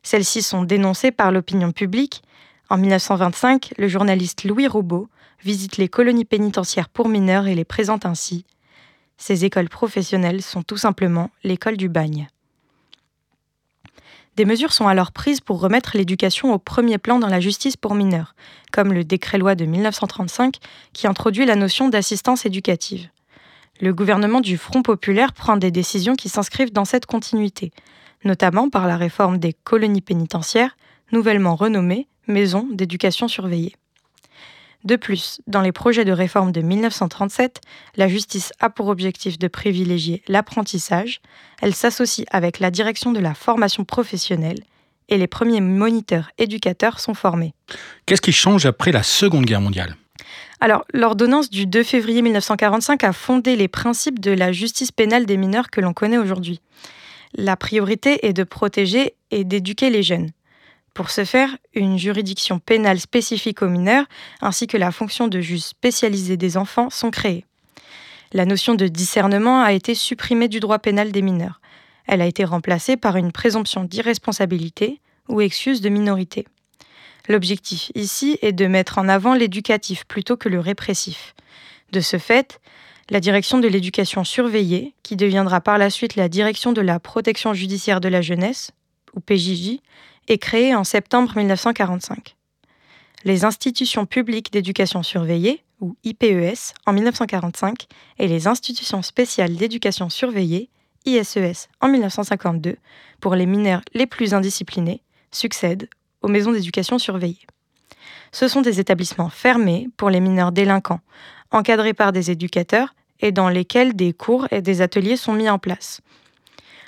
Celles-ci 0.03 0.41
sont 0.41 0.63
dénoncées 0.63 1.11
par 1.11 1.31
l'opinion 1.31 1.71
publique. 1.71 2.21
En 2.69 2.77
1925, 2.77 3.73
le 3.77 3.87
journaliste 3.87 4.43
Louis 4.43 4.67
Roubaud 4.67 5.09
visite 5.43 5.77
les 5.77 5.89
colonies 5.89 6.25
pénitentiaires 6.25 6.89
pour 6.89 7.09
mineurs 7.09 7.47
et 7.47 7.55
les 7.55 7.65
présente 7.65 8.05
ainsi. 8.05 8.45
Ces 9.17 9.43
écoles 9.43 9.69
professionnelles 9.69 10.41
sont 10.41 10.63
tout 10.63 10.77
simplement 10.77 11.29
l'école 11.43 11.77
du 11.77 11.89
bagne. 11.89 12.29
Des 14.39 14.45
mesures 14.45 14.71
sont 14.71 14.87
alors 14.87 15.11
prises 15.11 15.41
pour 15.41 15.59
remettre 15.59 15.97
l'éducation 15.97 16.53
au 16.53 16.59
premier 16.59 16.97
plan 16.97 17.19
dans 17.19 17.27
la 17.27 17.41
justice 17.41 17.75
pour 17.75 17.93
mineurs, 17.93 18.35
comme 18.71 18.93
le 18.93 19.03
décret-loi 19.03 19.53
de 19.53 19.65
1935 19.65 20.59
qui 20.93 21.07
introduit 21.07 21.45
la 21.45 21.57
notion 21.57 21.89
d'assistance 21.89 22.45
éducative. 22.45 23.09
Le 23.81 23.93
gouvernement 23.93 24.39
du 24.39 24.57
Front 24.57 24.81
populaire 24.81 25.33
prend 25.33 25.57
des 25.57 25.71
décisions 25.71 26.15
qui 26.15 26.29
s'inscrivent 26.29 26.71
dans 26.71 26.85
cette 26.85 27.05
continuité, 27.05 27.73
notamment 28.23 28.69
par 28.69 28.87
la 28.87 28.95
réforme 28.95 29.39
des 29.39 29.51
colonies 29.51 29.99
pénitentiaires, 29.99 30.77
nouvellement 31.11 31.57
renommées 31.57 32.07
maisons 32.27 32.65
d'éducation 32.71 33.27
surveillée. 33.27 33.75
De 34.85 34.95
plus, 34.95 35.41
dans 35.45 35.61
les 35.61 35.73
projets 35.73 36.05
de 36.05 36.11
réforme 36.11 36.51
de 36.51 36.61
1937, 36.61 37.59
la 37.97 38.07
justice 38.07 38.53
a 38.59 38.69
pour 38.69 38.87
objectif 38.87 39.37
de 39.37 39.47
privilégier 39.49 40.23
l'apprentissage, 40.27 41.21
elle 41.61 41.75
s'associe 41.75 42.25
avec 42.31 42.59
la 42.59 42.71
direction 42.71 43.11
de 43.11 43.19
la 43.19 43.33
formation 43.33 43.83
professionnelle 43.83 44.59
et 45.09 45.17
les 45.17 45.27
premiers 45.27 45.61
moniteurs 45.61 46.31
éducateurs 46.37 46.99
sont 46.99 47.13
formés. 47.13 47.53
Qu'est-ce 48.05 48.21
qui 48.21 48.31
change 48.31 48.65
après 48.65 48.91
la 48.91 49.03
Seconde 49.03 49.45
Guerre 49.45 49.61
mondiale? 49.61 49.95
Alors, 50.61 50.85
l'ordonnance 50.93 51.49
du 51.49 51.65
2 51.65 51.83
février 51.83 52.21
1945 52.21 53.03
a 53.03 53.13
fondé 53.13 53.55
les 53.55 53.67
principes 53.67 54.19
de 54.19 54.31
la 54.31 54.51
justice 54.51 54.91
pénale 54.91 55.25
des 55.25 55.37
mineurs 55.37 55.69
que 55.69 55.81
l'on 55.81 55.93
connaît 55.93 56.17
aujourd'hui. 56.17 56.61
La 57.33 57.55
priorité 57.55 58.27
est 58.27 58.33
de 58.33 58.43
protéger 58.43 59.15
et 59.31 59.43
d'éduquer 59.43 59.89
les 59.89 60.03
jeunes. 60.03 60.29
Pour 60.99 61.11
ce 61.11 61.23
faire, 61.23 61.55
une 61.73 61.97
juridiction 61.97 62.59
pénale 62.59 62.99
spécifique 62.99 63.61
aux 63.61 63.69
mineurs 63.69 64.03
ainsi 64.41 64.67
que 64.67 64.75
la 64.75 64.91
fonction 64.91 65.29
de 65.29 65.39
juge 65.39 65.61
spécialisé 65.61 66.35
des 66.35 66.57
enfants 66.57 66.89
sont 66.89 67.09
créées. 67.09 67.45
La 68.33 68.43
notion 68.43 68.75
de 68.75 68.85
discernement 68.85 69.63
a 69.63 69.71
été 69.71 69.95
supprimée 69.95 70.49
du 70.49 70.59
droit 70.59 70.77
pénal 70.77 71.13
des 71.13 71.21
mineurs. 71.21 71.61
Elle 72.05 72.19
a 72.19 72.25
été 72.25 72.43
remplacée 72.43 72.97
par 72.97 73.15
une 73.15 73.31
présomption 73.31 73.85
d'irresponsabilité 73.85 74.99
ou 75.29 75.39
excuse 75.39 75.79
de 75.79 75.87
minorité. 75.87 76.45
L'objectif 77.29 77.93
ici 77.95 78.37
est 78.41 78.51
de 78.51 78.67
mettre 78.67 78.97
en 78.97 79.07
avant 79.07 79.35
l'éducatif 79.35 80.03
plutôt 80.03 80.35
que 80.35 80.49
le 80.49 80.59
répressif. 80.59 81.33
De 81.93 82.01
ce 82.01 82.17
fait, 82.17 82.59
la 83.09 83.21
direction 83.21 83.59
de 83.59 83.69
l'éducation 83.69 84.25
surveillée, 84.25 84.93
qui 85.03 85.15
deviendra 85.15 85.61
par 85.61 85.77
la 85.77 85.91
suite 85.91 86.17
la 86.17 86.27
direction 86.27 86.73
de 86.73 86.81
la 86.81 86.99
protection 86.99 87.53
judiciaire 87.53 88.01
de 88.01 88.09
la 88.09 88.21
jeunesse, 88.21 88.71
ou 89.13 89.21
PJJ, 89.21 89.79
est 90.29 90.37
créée 90.37 90.75
en 90.75 90.83
septembre 90.83 91.33
1945. 91.35 92.35
Les 93.25 93.43
institutions 93.43 94.05
publiques 94.05 94.53
d'éducation 94.53 95.03
surveillée, 95.03 95.63
ou 95.81 95.95
IPES, 96.03 96.73
en 96.85 96.93
1945, 96.93 97.87
et 98.19 98.27
les 98.27 98.47
institutions 98.47 99.01
spéciales 99.01 99.55
d'éducation 99.55 100.09
surveillée, 100.09 100.69
ISES, 101.05 101.67
en 101.81 101.87
1952, 101.87 102.77
pour 103.19 103.35
les 103.35 103.45
mineurs 103.45 103.81
les 103.93 104.05
plus 104.05 104.33
indisciplinés, 104.33 105.01
succèdent 105.31 105.89
aux 106.21 106.27
maisons 106.27 106.51
d'éducation 106.51 106.99
surveillée. 106.99 107.47
Ce 108.31 108.47
sont 108.47 108.61
des 108.61 108.79
établissements 108.79 109.29
fermés 109.29 109.89
pour 109.97 110.09
les 110.09 110.19
mineurs 110.19 110.51
délinquants, 110.51 111.01
encadrés 111.51 111.93
par 111.93 112.11
des 112.11 112.29
éducateurs 112.29 112.93
et 113.19 113.31
dans 113.31 113.49
lesquels 113.49 113.95
des 113.95 114.13
cours 114.13 114.47
et 114.51 114.61
des 114.61 114.81
ateliers 114.81 115.17
sont 115.17 115.33
mis 115.33 115.49
en 115.49 115.57
place. 115.57 116.01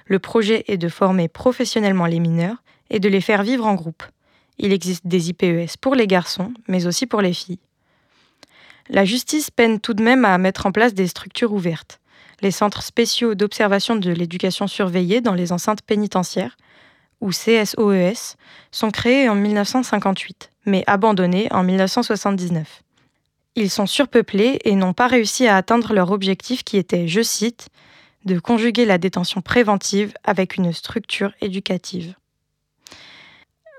Le 0.06 0.20
projet 0.20 0.64
est 0.68 0.78
de 0.78 0.90
former 0.90 1.28
professionnellement 1.28 2.06
les 2.06 2.20
mineurs 2.20 2.62
et 2.92 3.00
de 3.00 3.10
les 3.10 3.22
faire 3.22 3.42
vivre 3.42 3.66
en 3.66 3.74
groupe. 3.74 4.04
Il 4.60 4.72
existe 4.72 5.08
des 5.08 5.30
IPES 5.30 5.78
pour 5.80 5.96
les 5.96 6.06
garçons, 6.06 6.54
mais 6.68 6.86
aussi 6.86 7.08
pour 7.08 7.22
les 7.22 7.34
filles. 7.34 7.58
La 8.90 9.06
justice 9.06 9.50
peine 9.50 9.80
tout 9.80 9.96
de 9.96 10.04
même 10.04 10.26
à 10.26 10.38
mettre 10.38 10.68
en 10.68 10.72
place 10.72 10.94
des 10.94 11.08
structures 11.08 11.54
ouvertes. 11.54 12.00
Les 12.42 12.52
centres 12.52 12.84
spéciaux 12.84 13.34
d'observation 13.34 13.96
de 13.96 14.12
l'éducation 14.12 14.68
surveillée 14.68 15.22
dans 15.22 15.34
les 15.34 15.52
enceintes 15.52 15.82
pénitentiaires, 15.82 16.58
ou 17.22 17.30
CSOES, 17.30 18.36
sont 18.72 18.92
créés 18.92 19.30
en 19.30 19.36
1958, 19.36 20.50
mais 20.66 20.84
abandonnés 20.88 21.48
en 21.52 21.64
1979. 21.64 22.84
Ils 23.56 23.70
sont 23.70 23.86
surpeuplés 23.86 24.60
et 24.66 24.76
n'ont 24.76 24.94
pas 24.94 25.08
réussi 25.08 25.48
à 25.48 25.56
atteindre 25.56 25.94
leur 25.94 26.12
objectif 26.12 26.64
qui 26.64 26.78
était, 26.78 27.08
je 27.08 27.22
cite, 27.22 27.70
de 28.26 28.40
conjuguer 28.40 28.86
la 28.86 28.98
détention 28.98 29.42
préventive 29.42 30.14
avec 30.24 30.58
une 30.58 30.74
structure 30.74 31.32
éducative. 31.42 32.16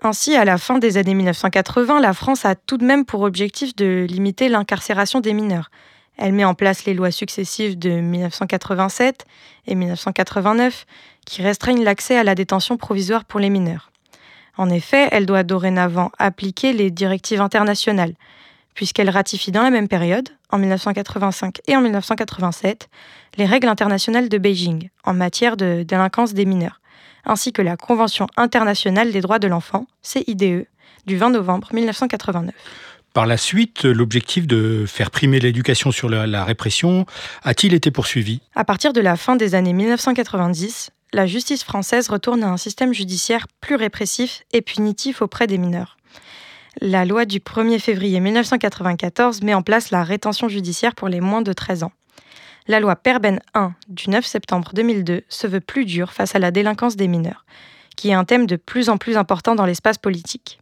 Ainsi, 0.04 0.34
à 0.34 0.44
la 0.44 0.58
fin 0.58 0.80
des 0.80 0.96
années 0.96 1.14
1980, 1.14 2.00
la 2.00 2.12
France 2.12 2.44
a 2.44 2.56
tout 2.56 2.76
de 2.76 2.84
même 2.84 3.04
pour 3.04 3.20
objectif 3.20 3.76
de 3.76 4.04
limiter 4.10 4.48
l'incarcération 4.48 5.20
des 5.20 5.32
mineurs. 5.32 5.70
Elle 6.18 6.32
met 6.32 6.44
en 6.44 6.54
place 6.54 6.84
les 6.86 6.92
lois 6.92 7.12
successives 7.12 7.78
de 7.78 7.90
1987 7.90 9.24
et 9.68 9.76
1989 9.76 10.86
qui 11.24 11.42
restreignent 11.42 11.84
l'accès 11.84 12.18
à 12.18 12.24
la 12.24 12.34
détention 12.34 12.76
provisoire 12.76 13.24
pour 13.24 13.38
les 13.38 13.48
mineurs. 13.48 13.92
En 14.56 14.70
effet, 14.70 15.08
elle 15.12 15.24
doit 15.24 15.44
dorénavant 15.44 16.10
appliquer 16.18 16.72
les 16.72 16.90
directives 16.90 17.40
internationales, 17.40 18.14
puisqu'elle 18.74 19.08
ratifie 19.08 19.52
dans 19.52 19.62
la 19.62 19.70
même 19.70 19.88
période, 19.88 20.30
en 20.50 20.58
1985 20.58 21.60
et 21.68 21.76
en 21.76 21.80
1987, 21.80 22.88
les 23.38 23.46
règles 23.46 23.68
internationales 23.68 24.28
de 24.28 24.38
Beijing 24.38 24.90
en 25.04 25.14
matière 25.14 25.56
de 25.56 25.84
délinquance 25.84 26.34
des 26.34 26.44
mineurs 26.44 26.81
ainsi 27.24 27.52
que 27.52 27.62
la 27.62 27.76
Convention 27.76 28.26
internationale 28.36 29.12
des 29.12 29.20
droits 29.20 29.38
de 29.38 29.48
l'enfant, 29.48 29.86
CIDE, 30.02 30.66
du 31.06 31.16
20 31.16 31.30
novembre 31.30 31.68
1989. 31.72 32.54
Par 33.12 33.26
la 33.26 33.36
suite, 33.36 33.84
l'objectif 33.84 34.46
de 34.46 34.84
faire 34.86 35.10
primer 35.10 35.38
l'éducation 35.38 35.90
sur 35.90 36.08
la, 36.08 36.44
répression 36.44 37.04
a-t-il 37.42 37.74
été 37.74 37.90
poursuivi? 37.90 38.40
À 38.54 38.64
partir 38.64 38.94
de 38.94 39.00
la 39.00 39.16
fin 39.16 39.36
des 39.36 39.54
années 39.54 39.74
1990, 39.74 40.90
la 41.12 41.26
justice 41.26 41.62
française 41.62 42.08
retourne 42.08 42.42
à 42.42 42.48
un 42.48 42.56
système 42.56 42.94
judiciaire 42.94 43.46
plus 43.60 43.74
répressif 43.74 44.44
et 44.52 44.62
punitif 44.62 45.20
auprès 45.20 45.46
des 45.46 45.58
mineurs. 45.58 45.98
La 46.80 47.04
loi 47.04 47.26
du 47.26 47.40
1er 47.40 47.78
février 47.78 48.18
1994 48.18 49.42
met 49.42 49.52
en 49.52 49.60
place 49.60 49.90
la 49.90 50.04
rétention 50.04 50.48
judiciaire 50.48 50.94
pour 50.94 51.08
les 51.08 51.20
moins 51.20 51.42
de 51.42 51.52
13 51.52 51.82
ans 51.82 51.92
la 52.66 52.80
loi 52.80 52.96
Perben 52.96 53.40
1 53.54 53.74
du 53.88 54.10
9 54.10 54.24
septembre 54.24 54.70
2002 54.74 55.22
se 55.28 55.46
veut 55.46 55.60
plus 55.60 55.84
dure 55.84 56.12
face 56.12 56.34
à 56.34 56.38
la 56.38 56.50
délinquance 56.50 56.96
des 56.96 57.08
mineurs, 57.08 57.44
qui 57.96 58.10
est 58.10 58.14
un 58.14 58.24
thème 58.24 58.46
de 58.46 58.56
plus 58.56 58.88
en 58.88 58.98
plus 58.98 59.16
important 59.16 59.54
dans 59.54 59.66
l'espace 59.66 59.98
politique. 59.98 60.60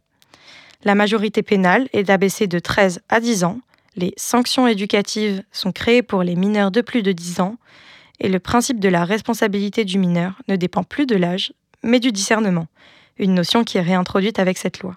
La 0.83 0.95
majorité 0.95 1.43
pénale 1.43 1.87
est 1.93 2.03
d'abaisser 2.03 2.47
de 2.47 2.59
13 2.59 3.01
à 3.09 3.19
10 3.19 3.43
ans, 3.43 3.59
les 3.95 4.13
sanctions 4.15 4.67
éducatives 4.67 5.43
sont 5.51 5.71
créées 5.71 6.01
pour 6.01 6.23
les 6.23 6.35
mineurs 6.35 6.71
de 6.71 6.81
plus 6.81 7.03
de 7.03 7.11
10 7.11 7.41
ans, 7.41 7.57
et 8.19 8.29
le 8.29 8.39
principe 8.39 8.79
de 8.79 8.89
la 8.89 9.03
responsabilité 9.03 9.83
du 9.83 9.97
mineur 9.97 10.41
ne 10.47 10.55
dépend 10.55 10.83
plus 10.83 11.05
de 11.05 11.15
l'âge, 11.15 11.53
mais 11.83 11.99
du 11.99 12.11
discernement, 12.11 12.67
une 13.17 13.33
notion 13.33 13.63
qui 13.63 13.77
est 13.77 13.81
réintroduite 13.81 14.39
avec 14.39 14.57
cette 14.57 14.79
loi. 14.79 14.95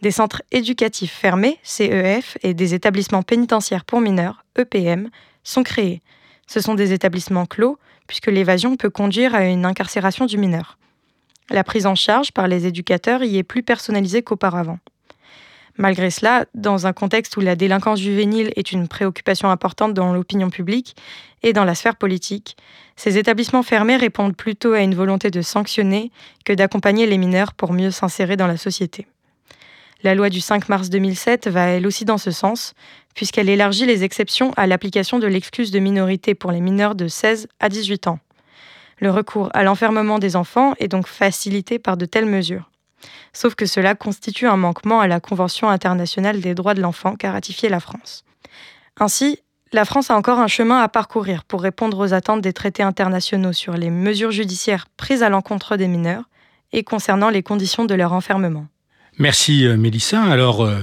Des 0.00 0.10
centres 0.10 0.42
éducatifs 0.50 1.12
fermés, 1.12 1.58
CEF, 1.62 2.36
et 2.42 2.54
des 2.54 2.74
établissements 2.74 3.22
pénitentiaires 3.22 3.84
pour 3.84 4.00
mineurs, 4.00 4.44
EPM, 4.58 5.10
sont 5.42 5.62
créés. 5.62 6.02
Ce 6.46 6.60
sont 6.60 6.74
des 6.74 6.92
établissements 6.92 7.46
clos, 7.46 7.78
puisque 8.06 8.26
l'évasion 8.26 8.76
peut 8.76 8.90
conduire 8.90 9.34
à 9.34 9.44
une 9.44 9.64
incarcération 9.64 10.26
du 10.26 10.38
mineur. 10.38 10.78
La 11.50 11.64
prise 11.64 11.86
en 11.86 11.94
charge 11.94 12.32
par 12.32 12.48
les 12.48 12.66
éducateurs 12.66 13.22
y 13.22 13.38
est 13.38 13.42
plus 13.42 13.62
personnalisée 13.62 14.22
qu'auparavant. 14.22 14.78
Malgré 15.78 16.10
cela, 16.10 16.44
dans 16.54 16.86
un 16.86 16.92
contexte 16.92 17.36
où 17.36 17.40
la 17.40 17.56
délinquance 17.56 18.00
juvénile 18.00 18.52
est 18.56 18.72
une 18.72 18.88
préoccupation 18.88 19.50
importante 19.50 19.94
dans 19.94 20.12
l'opinion 20.12 20.50
publique 20.50 20.96
et 21.42 21.52
dans 21.52 21.64
la 21.64 21.74
sphère 21.74 21.96
politique, 21.96 22.56
ces 22.96 23.16
établissements 23.16 23.62
fermés 23.62 23.96
répondent 23.96 24.36
plutôt 24.36 24.72
à 24.72 24.80
une 24.80 24.94
volonté 24.94 25.30
de 25.30 25.40
sanctionner 25.40 26.10
que 26.44 26.52
d'accompagner 26.52 27.06
les 27.06 27.16
mineurs 27.16 27.54
pour 27.54 27.72
mieux 27.72 27.90
s'insérer 27.90 28.36
dans 28.36 28.46
la 28.46 28.58
société. 28.58 29.06
La 30.02 30.16
loi 30.16 30.30
du 30.30 30.40
5 30.40 30.68
mars 30.68 30.90
2007 30.90 31.46
va 31.46 31.66
elle 31.66 31.86
aussi 31.86 32.04
dans 32.04 32.18
ce 32.18 32.32
sens, 32.32 32.74
puisqu'elle 33.14 33.48
élargit 33.48 33.86
les 33.86 34.02
exceptions 34.02 34.52
à 34.56 34.66
l'application 34.66 35.20
de 35.20 35.28
l'excuse 35.28 35.70
de 35.70 35.78
minorité 35.78 36.34
pour 36.34 36.50
les 36.50 36.60
mineurs 36.60 36.96
de 36.96 37.06
16 37.06 37.46
à 37.60 37.68
18 37.68 38.08
ans. 38.08 38.18
Le 38.98 39.10
recours 39.10 39.50
à 39.54 39.62
l'enfermement 39.62 40.18
des 40.18 40.34
enfants 40.34 40.74
est 40.80 40.88
donc 40.88 41.06
facilité 41.06 41.78
par 41.78 41.96
de 41.96 42.04
telles 42.04 42.26
mesures. 42.26 42.68
Sauf 43.32 43.54
que 43.54 43.66
cela 43.66 43.94
constitue 43.94 44.48
un 44.48 44.56
manquement 44.56 45.00
à 45.00 45.06
la 45.06 45.20
Convention 45.20 45.68
internationale 45.68 46.40
des 46.40 46.54
droits 46.54 46.74
de 46.74 46.80
l'enfant 46.80 47.14
qu'a 47.14 47.32
ratifiée 47.32 47.68
la 47.68 47.80
France. 47.80 48.24
Ainsi, 48.98 49.38
la 49.72 49.84
France 49.84 50.10
a 50.10 50.16
encore 50.16 50.40
un 50.40 50.48
chemin 50.48 50.80
à 50.80 50.88
parcourir 50.88 51.44
pour 51.44 51.62
répondre 51.62 51.98
aux 51.98 52.12
attentes 52.12 52.42
des 52.42 52.52
traités 52.52 52.82
internationaux 52.82 53.52
sur 53.52 53.74
les 53.74 53.90
mesures 53.90 54.32
judiciaires 54.32 54.86
prises 54.96 55.22
à 55.22 55.28
l'encontre 55.28 55.76
des 55.76 55.88
mineurs 55.88 56.24
et 56.72 56.82
concernant 56.82 57.30
les 57.30 57.42
conditions 57.42 57.84
de 57.84 57.94
leur 57.94 58.12
enfermement. 58.12 58.66
Merci 59.18 59.66
euh, 59.66 59.76
Mélissa. 59.76 60.22
Alors, 60.22 60.64
euh, 60.64 60.78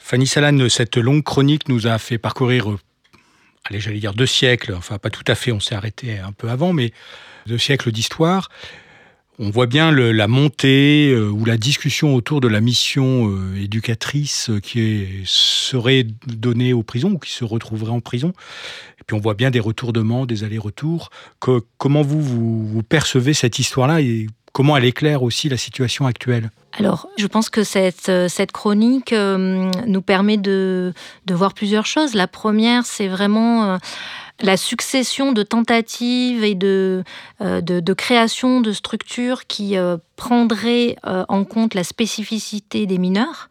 Fanny 0.00 0.26
Salane, 0.26 0.68
cette 0.70 0.96
longue 0.96 1.22
chronique 1.22 1.68
nous 1.68 1.86
a 1.86 1.98
fait 1.98 2.16
parcourir, 2.16 2.70
euh, 2.70 2.78
allez, 3.64 3.78
j'allais 3.78 3.98
dire 4.00 4.14
deux 4.14 4.26
siècles, 4.26 4.74
enfin 4.74 4.98
pas 4.98 5.10
tout 5.10 5.24
à 5.26 5.34
fait, 5.34 5.52
on 5.52 5.60
s'est 5.60 5.74
arrêté 5.74 6.18
un 6.18 6.32
peu 6.32 6.48
avant, 6.48 6.72
mais 6.72 6.92
deux 7.46 7.58
siècles 7.58 7.92
d'histoire. 7.92 8.48
On 9.38 9.50
voit 9.50 9.66
bien 9.66 9.92
la 9.92 10.26
montée 10.26 11.14
ou 11.14 11.44
la 11.44 11.56
discussion 11.56 12.16
autour 12.16 12.40
de 12.40 12.48
la 12.48 12.60
mission 12.60 13.32
éducatrice 13.54 14.50
qui 14.64 15.22
serait 15.26 16.04
donnée 16.26 16.72
aux 16.72 16.82
prisons 16.82 17.12
ou 17.12 17.18
qui 17.20 17.30
se 17.30 17.44
retrouverait 17.44 17.92
en 17.92 18.00
prison. 18.00 18.32
Et 18.98 19.04
puis 19.06 19.16
on 19.16 19.20
voit 19.20 19.34
bien 19.34 19.52
des 19.52 19.60
retournements, 19.60 20.26
des 20.26 20.42
allers-retours. 20.42 21.10
comment 21.38 22.02
vous, 22.02 22.20
vous, 22.20 22.82
percevez 22.82 23.32
cette 23.32 23.60
histoire-là 23.60 24.00
comment 24.52 24.76
elle 24.76 24.84
éclaire 24.84 25.22
aussi 25.22 25.48
la 25.48 25.56
situation 25.56 26.06
actuelle 26.06 26.50
alors, 26.78 27.08
je 27.16 27.26
pense 27.26 27.48
que 27.48 27.64
cette, 27.64 28.12
cette 28.28 28.52
chronique 28.52 29.12
nous 29.12 30.02
permet 30.02 30.36
de, 30.36 30.92
de, 31.24 31.34
voir 31.34 31.54
plusieurs 31.54 31.86
choses. 31.86 32.14
La 32.14 32.28
première, 32.28 32.84
c'est 32.84 33.08
vraiment 33.08 33.78
la 34.40 34.56
succession 34.56 35.32
de 35.32 35.42
tentatives 35.42 36.44
et 36.44 36.54
de, 36.54 37.02
euh, 37.40 37.60
de, 37.60 37.92
création 37.92 38.60
de 38.60 38.72
structures 38.72 39.46
qui 39.46 39.76
euh, 40.18 40.28
prendraient 40.28 40.96
euh, 41.06 41.24
en 41.28 41.44
compte 41.44 41.74
la 41.74 41.84
spécificité 41.84 42.86
des 42.86 42.98
mineurs, 42.98 43.48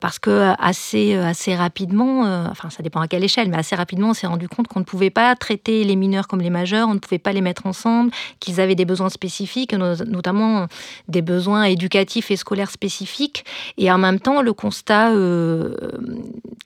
parce 0.00 0.18
que 0.18 0.52
assez, 0.58 1.14
assez 1.14 1.54
rapidement, 1.54 2.22
enfin 2.50 2.70
ça 2.70 2.82
dépend 2.82 3.00
à 3.00 3.08
quelle 3.08 3.24
échelle, 3.24 3.48
mais 3.48 3.56
assez 3.56 3.74
rapidement 3.74 4.10
on 4.10 4.14
s'est 4.14 4.26
rendu 4.26 4.48
compte 4.48 4.68
qu'on 4.68 4.80
ne 4.80 4.84
pouvait 4.84 5.10
pas 5.10 5.34
traiter 5.36 5.84
les 5.84 5.96
mineurs 5.96 6.28
comme 6.28 6.40
les 6.40 6.50
majeurs, 6.50 6.88
on 6.88 6.94
ne 6.94 6.98
pouvait 6.98 7.18
pas 7.18 7.32
les 7.32 7.40
mettre 7.40 7.66
ensemble, 7.66 8.10
qu'ils 8.40 8.60
avaient 8.60 8.74
des 8.74 8.84
besoins 8.84 9.08
spécifiques, 9.08 9.72
notamment 9.72 10.66
des 11.08 11.22
besoins 11.22 11.64
éducatifs 11.64 12.30
et 12.30 12.36
scolaires 12.36 12.70
spécifiques, 12.70 13.44
et 13.78 13.90
en 13.90 13.98
même 13.98 14.20
temps 14.20 14.42
le 14.42 14.52
constat 14.52 15.12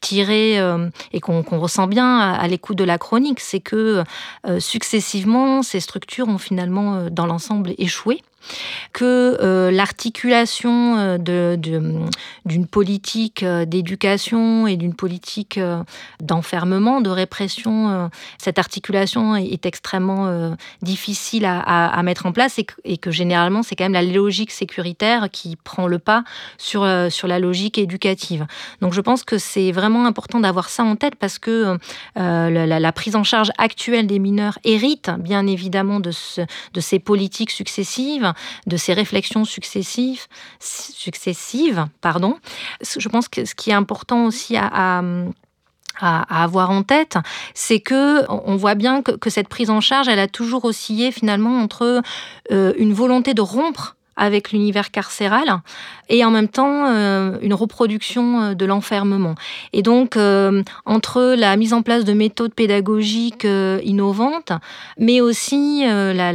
tiré 0.01 0.59
et 1.13 1.21
qu'on 1.21 1.43
ressent 1.43 1.87
bien 1.87 2.19
à, 2.19 2.47
l'écoute 2.49 2.77
de 2.77 2.85
la 2.85 2.99
chronique, 2.99 3.41
c'est 3.41 3.61
que 3.61 4.03
euh, 4.47 4.61
successivement, 4.61 5.63
ces 5.63 5.81
structures 5.81 6.29
ont 6.29 6.39
finalement, 6.39 6.97
euh, 6.97 7.11
dans 7.11 7.27
l'ensemble, 7.27 7.75
échoué 7.79 8.23
que 8.93 9.39
euh, 9.41 9.71
l'articulation 9.71 10.97
euh, 10.99 11.19
d'une 11.19 12.11
de, 12.45 12.67
politique 12.67 13.43
euh, 13.43 13.65
d'éducation 13.65 14.67
et 14.67 14.77
d'une 14.77 14.95
politique 14.95 15.59
d'enfermement, 16.21 17.01
de 17.01 17.11
répression, 17.11 18.11
cette 18.39 18.59
articulation 18.59 19.37
est, 19.37 19.67
extrêmement 19.67 20.57
difficile 20.83 21.45
à, 21.47 22.03
mettre 22.03 22.27
en 22.27 22.33
place 22.33 22.59
et 22.59 22.97
que, 22.99 23.11
généralement 23.11 23.63
c'est 23.63 23.77
quand 23.77 23.85
même 23.85 23.93
la 23.93 24.03
logique 24.03 24.51
sécuritaire 24.51 25.29
qui 25.31 25.57
prend 25.57 25.87
le 25.87 25.99
pas 25.99 26.25
sur, 26.59 26.87
sur 27.11 27.29
la 27.29 27.39
logique 27.39 27.79
éducative. 27.79 28.47
Donc 28.81 28.93
je 28.93 29.01
pense 29.01 29.25
que 29.25 29.39
c'est 29.39 29.73
vraiment 29.73 30.05
important 30.07 30.41
d'avoir 30.41 30.69
ça 30.69 30.83
en 30.83 30.97
tête 30.97 31.15
parce 31.17 31.39
que 31.39 31.79
la, 32.17 32.93
prise 32.93 33.17
en 33.17 33.25
charge 33.25 33.51
actuelle 33.59 34.07
des 34.07 34.19
mineurs 34.19 34.59
hérite 34.65 35.11
bien 35.19 35.47
évidemment 35.47 36.01
de, 36.01 36.11
de 36.75 36.81
ces 36.81 36.99
politiques 36.99 37.51
successives 37.51 38.32
de 38.67 38.77
ces 38.77 38.93
réflexions 38.93 39.45
successives, 39.45 40.27
successives 40.61 41.87
pardon. 42.01 42.37
Je 42.97 43.09
pense 43.09 43.29
que 43.29 43.45
ce 43.45 43.55
qui 43.55 43.71
est 43.71 43.75
important 43.75 44.27
aussi 44.27 44.57
à, 44.57 45.03
avoir 46.01 46.71
en 46.71 46.83
tête, 46.83 47.19
c'est 47.55 47.81
que 47.81 48.25
on 48.29 48.57
voit 48.57 48.75
bien 48.75 49.03
que, 49.03 49.31
cette 49.31 49.49
prise 49.49 49.71
en 49.71 49.81
charge, 49.81 50.09
elle 50.09 50.19
a 50.19 50.27
toujours 50.27 50.65
oscillé 50.65 51.13
finalement 51.13 51.61
entre 51.61 52.03
euh, 52.51 52.73
une 52.79 52.93
volonté 52.93 53.35
de 53.35 53.43
rompre 53.43 53.97
avec 54.17 54.53
l'univers 54.53 54.91
carcéral 54.91 55.61
et 56.09 56.25
en 56.25 56.31
même 56.31 56.49
temps 56.49 56.87
euh, 56.87 57.39
une 57.41 57.55
reproduction 57.55 58.41
euh, 58.41 58.55
de 58.55 58.67
l'enfermement. 58.67 59.35
Et 59.73 59.83
donc, 59.83 60.17
euh, 60.17 60.63
entre 60.85 61.35
la 61.37 61.57
mise 61.57 61.73
en 61.73 61.83
place 61.83 62.05
de 62.05 62.13
méthodes 62.13 62.55
pédagogiques 62.55 63.47
innovantes, 63.83 64.53
mais 64.99 65.21
aussi 65.21 65.85
la, 65.85 66.33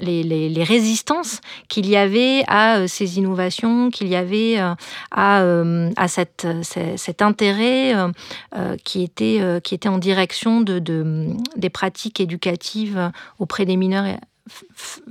les, 0.00 0.64
résistances 0.64 1.40
qu'il 1.68 1.88
y 1.88 1.96
avait 1.96 2.44
à 2.46 2.86
ces 2.86 3.18
innovations, 3.18 3.90
qu'il 3.90 4.08
y 4.08 4.16
avait 4.16 4.58
à, 4.58 4.76
à 5.10 6.08
cette, 6.08 6.46
cet 6.62 7.22
intérêt 7.22 7.94
qui, 8.84 9.02
était, 9.02 9.60
qui 9.64 9.74
était 9.74 9.88
en 9.88 9.98
direction 9.98 10.60
de, 10.60 10.78
des 11.56 11.70
pratiques 11.70 12.20
éducatives 12.20 13.10
auprès 13.38 13.64
des 13.64 13.76
mineurs 13.76 14.06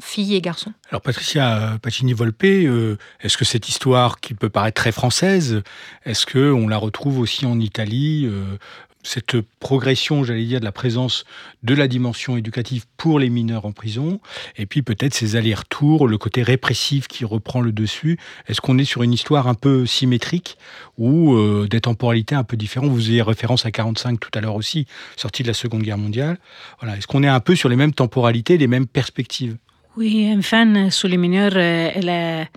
filles 0.02 0.36
et 0.36 0.42
garçons. 0.42 0.74
Alors 0.90 1.02
Patricia 1.02 1.78
Pacini-Volpe, 1.82 2.44
euh, 2.44 2.98
est-ce 3.22 3.38
que 3.38 3.46
cette 3.46 3.70
histoire 3.70 4.20
qui 4.20 4.34
peut 4.34 4.50
paraître 4.50 4.82
très 4.82 4.92
française, 4.92 5.64
est-ce 6.06 6.26
que 6.26 6.52
on 6.52 6.68
la 6.68 6.78
retrouve 6.78 7.20
aussi 7.20 7.46
en 7.46 7.60
Italie 7.60 8.26
euh, 8.26 8.58
cette 9.04 9.40
progression, 9.60 10.24
j'allais 10.24 10.46
dire, 10.46 10.60
de 10.60 10.66
la 10.66 10.72
présence 10.72 11.26
de 11.64 11.74
la 11.74 11.88
dimension 11.88 12.38
éducative 12.38 12.86
pour 12.98 13.20
les 13.20 13.30
mineurs 13.30 13.66
en 13.66 13.72
prison, 13.72 14.20
et 14.58 14.66
puis 14.66 14.82
peut-être 14.82 15.14
ces 15.14 15.36
allers-retours, 15.36 16.08
le 16.08 16.18
côté 16.18 16.44
répressif 16.44 17.08
qui 17.08 17.26
reprend 17.26 17.62
le 17.62 17.72
dessus. 17.72 18.18
Est-ce 18.48 18.62
qu'on 18.62 18.78
est 18.78 18.86
sur 18.86 19.04
une 19.04 19.14
histoire 19.14 19.48
un 19.48 19.54
peu 19.54 19.86
symétrique 19.86 20.58
ou 20.98 21.34
euh, 21.34 21.68
des 21.70 21.82
temporalités 21.82 22.36
un 22.36 22.44
peu 22.44 22.58
différentes? 22.58 22.92
Vous 22.92 23.10
avez 23.10 23.22
référence 23.22 23.66
à 23.66 23.72
45 23.72 24.20
tout 24.20 24.32
à 24.34 24.42
l'heure 24.42 24.56
aussi, 24.56 24.86
sortie 25.16 25.44
de 25.44 25.48
la 25.48 25.54
Seconde 25.54 25.82
Guerre 25.82 25.98
mondiale. 25.98 26.38
Voilà. 26.80 26.98
Est-ce 26.98 27.08
qu'on 27.08 27.24
est 27.24 27.28
un 27.28 27.40
peu 27.40 27.56
sur 27.56 27.70
les 27.70 27.76
mêmes 27.76 27.94
temporalités, 27.94 28.58
les 28.58 28.68
mêmes 28.68 28.88
perspectives? 28.88 29.58
Oui, 29.98 30.34
enfin, 30.38 30.74
elle 30.74 32.10
est 32.10 32.48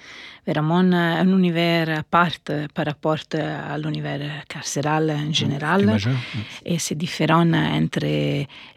vraiment 0.46 0.78
un 0.78 1.26
univers 1.26 1.98
à 1.98 2.02
part 2.02 2.38
par 2.72 2.86
rapport 2.86 3.16
à 3.34 3.76
l'univers 3.76 4.44
carcéral 4.48 5.10
en 5.10 5.32
général. 5.32 5.96
Et 6.64 6.78
c'est 6.78 6.94
différent 6.94 7.52
entre 7.52 8.04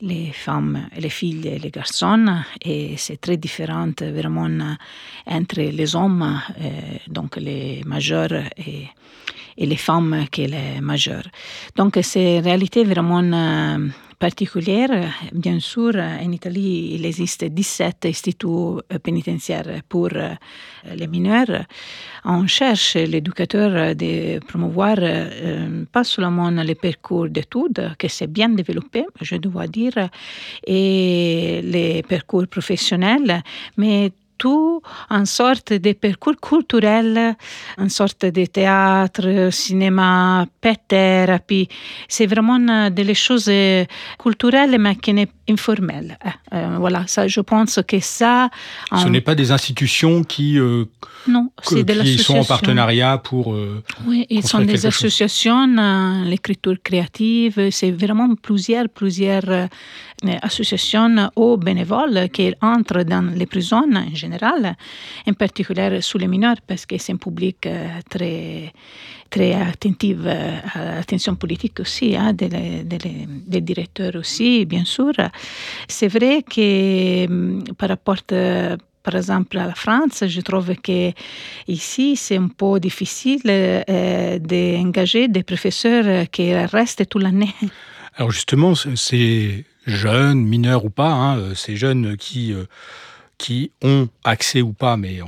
les 0.02 0.32
femmes, 0.34 0.88
les 0.98 1.10
filles 1.10 1.48
et 1.48 1.60
les 1.60 1.70
garçons. 1.70 2.26
Et 2.64 2.96
c'est 2.98 3.22
très 3.22 3.38
différent 3.38 3.92
vraiment 4.02 4.76
entre 5.28 5.62
les 5.62 5.96
hommes, 5.96 6.42
donc 7.08 7.36
les 7.36 7.84
majeurs 7.86 8.44
et, 8.58 8.88
et 9.58 9.66
les 9.66 9.76
femmes 9.76 10.26
qui 10.32 10.48
les 10.48 10.82
majeures. 10.82 11.28
Donc 11.76 12.00
c'est 12.02 12.40
en 12.40 12.42
réalité 12.42 12.84
vraiment 12.86 13.22
particulière. 14.20 15.14
Bien 15.32 15.60
sûr, 15.60 15.96
en 15.96 16.32
Italie, 16.32 16.92
il 16.96 17.06
existe 17.06 17.46
17 17.46 18.06
instituts 18.06 18.82
pénitentiaires 19.04 19.82
pour 19.88 20.10
les 20.10 21.08
mineurs. 21.08 21.66
On 22.26 22.48
cherche 22.48 22.96
l'éducateur 22.96 23.96
de 23.96 24.40
promouvoir 24.40 24.98
euh, 25.00 25.86
pas 25.92 26.04
seulement 26.04 26.50
les 26.50 26.76
parcours 26.76 27.30
d'études, 27.30 27.94
que 27.98 28.08
c'est 28.08 28.28
bien 28.28 28.50
développé, 28.50 29.06
je 29.22 29.36
dois 29.36 29.68
dire, 29.68 30.10
et 30.66 31.62
les 31.64 32.04
parcours 32.04 32.48
professionnels, 32.48 33.42
mais 33.78 34.12
tout 34.38 34.82
en 35.10 35.26
sorte 35.26 35.74
de 35.74 35.94
parcours 35.94 36.40
culturel, 36.42 37.36
en 37.78 37.90
sorte 37.90 38.26
de 38.26 38.46
théâtre, 38.46 39.50
cinéma, 39.52 40.46
pet 40.62 40.80
thérapie. 40.88 41.68
C'est 42.08 42.28
vraiment 42.28 42.90
des 42.90 43.14
choses 43.14 43.52
culturelles, 44.18 44.78
mais 44.80 44.96
qui 44.96 45.14
n'est 45.14 45.30
informelles. 45.50 46.18
Euh, 46.54 46.78
voilà, 46.80 47.06
ça, 47.08 47.28
je 47.28 47.42
pense 47.42 47.80
que 47.88 48.00
ça. 48.00 48.50
Ce 48.96 49.08
n'est 49.08 49.22
pas 49.22 49.36
des 49.36 49.52
institutions 49.52 50.24
qui, 50.24 50.60
euh, 50.60 50.86
non, 51.28 51.50
que, 51.66 52.02
qui 52.02 52.18
sont 52.18 52.38
en 52.38 52.44
partenariat 52.44 53.18
pour. 53.18 53.54
Euh, 53.54 53.84
oui, 54.06 54.26
ils 54.30 54.46
sont 54.46 54.62
des 54.62 54.86
associations, 54.86 55.68
l'écriture 56.26 56.78
créative, 56.84 57.70
c'est 57.72 57.92
vraiment 57.92 58.36
plusieurs, 58.36 58.90
plusieurs 58.90 59.68
associations 60.42 61.30
ou 61.36 61.58
bénévoles 61.58 62.30
qui 62.30 62.54
entrent 62.62 63.04
dans 63.04 63.34
les 63.36 63.46
prisons 63.46 63.90
en 63.94 64.16
général, 64.16 64.76
en 65.28 65.34
particulier 65.34 66.02
sous 66.02 66.18
les 66.18 66.28
mineurs, 66.28 66.62
parce 66.66 66.86
que 66.86 66.98
c'est 66.98 67.14
un 67.14 67.18
public 67.18 67.68
très, 68.10 68.74
très 69.30 69.54
attentif 69.54 70.18
à 70.26 70.96
l'attention 70.96 71.36
politique 71.36 71.80
aussi, 71.80 72.16
hein, 72.16 72.34
des, 72.34 72.50
des, 72.50 72.84
des, 72.84 73.62
directeurs 73.62 74.16
aussi, 74.16 74.66
bien 74.66 74.86
sûr. 74.86 75.14
C'est 75.88 76.08
vrai 76.08 76.44
que 76.44 77.28
mm, 77.28 77.74
par 77.78 77.90
rapport 77.90 78.24
par 79.08 79.16
exemple 79.16 79.58
à 79.58 79.68
la 79.68 79.76
France, 79.76 80.26
je 80.28 80.42
trouve 80.42 80.76
que 80.76 81.14
ici 81.68 82.18
c'est 82.18 82.36
un 82.36 82.50
peu 82.50 82.78
difficile 82.80 83.42
euh, 83.46 84.38
d'engager 84.40 85.30
des 85.30 85.44
professeurs 85.44 86.30
qui 86.30 86.54
restent 86.54 87.08
toute 87.08 87.24
l'année. 87.24 87.56
Alors 88.18 88.32
justement, 88.32 88.74
ces 88.76 89.64
jeunes, 89.86 90.44
mineurs 90.44 90.84
ou 90.84 90.90
pas, 90.90 91.14
hein, 91.14 91.56
ces 91.56 91.78
jeunes 91.78 92.18
qui 92.18 92.52
euh, 92.52 92.66
qui 93.38 93.72
ont 93.82 94.10
accès 94.24 94.62
ou 94.62 94.74
pas, 94.74 94.98
mais 94.98 95.20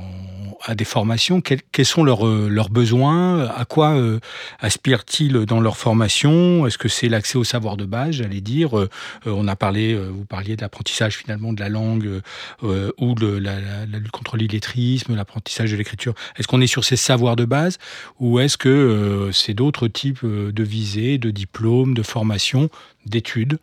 à 0.64 0.74
des 0.74 0.84
formations, 0.84 1.40
quels, 1.40 1.86
sont 1.86 2.04
leurs, 2.04 2.26
euh, 2.26 2.64
besoins? 2.70 3.46
À 3.48 3.64
quoi 3.64 3.96
euh, 3.96 4.20
aspirent-ils 4.60 5.32
dans 5.46 5.60
leur 5.60 5.76
formation? 5.76 6.66
Est-ce 6.66 6.78
que 6.78 6.88
c'est 6.88 7.08
l'accès 7.08 7.38
au 7.38 7.44
savoir 7.44 7.76
de 7.76 7.84
base, 7.84 8.16
j'allais 8.16 8.40
dire? 8.40 8.78
Euh, 8.78 8.88
On 9.24 9.48
a 9.48 9.56
parlé, 9.56 9.94
vous 9.94 10.24
parliez 10.24 10.56
de 10.56 10.62
l'apprentissage 10.62 11.16
finalement 11.16 11.52
de 11.52 11.60
la 11.60 11.68
langue 11.68 12.20
ou 12.62 13.14
de 13.14 13.26
la, 13.26 13.86
lutte 13.86 14.10
contre 14.10 14.36
l'illettrisme, 14.36 15.14
l'apprentissage 15.14 15.70
de 15.70 15.76
l'écriture. 15.76 16.14
Est-ce 16.36 16.46
qu'on 16.46 16.60
est 16.60 16.66
sur 16.66 16.84
ces 16.84 16.96
savoirs 16.96 17.36
de 17.36 17.44
base? 17.44 17.78
Ou 18.18 18.40
est-ce 18.40 18.56
que 18.56 19.30
c'est 19.32 19.54
d'autres 19.54 19.88
types 19.88 20.24
de 20.24 20.62
visées, 20.62 21.18
de 21.18 21.30
diplômes, 21.30 21.94
de 21.94 22.02
formations, 22.02 22.68
d'études? 23.06 23.58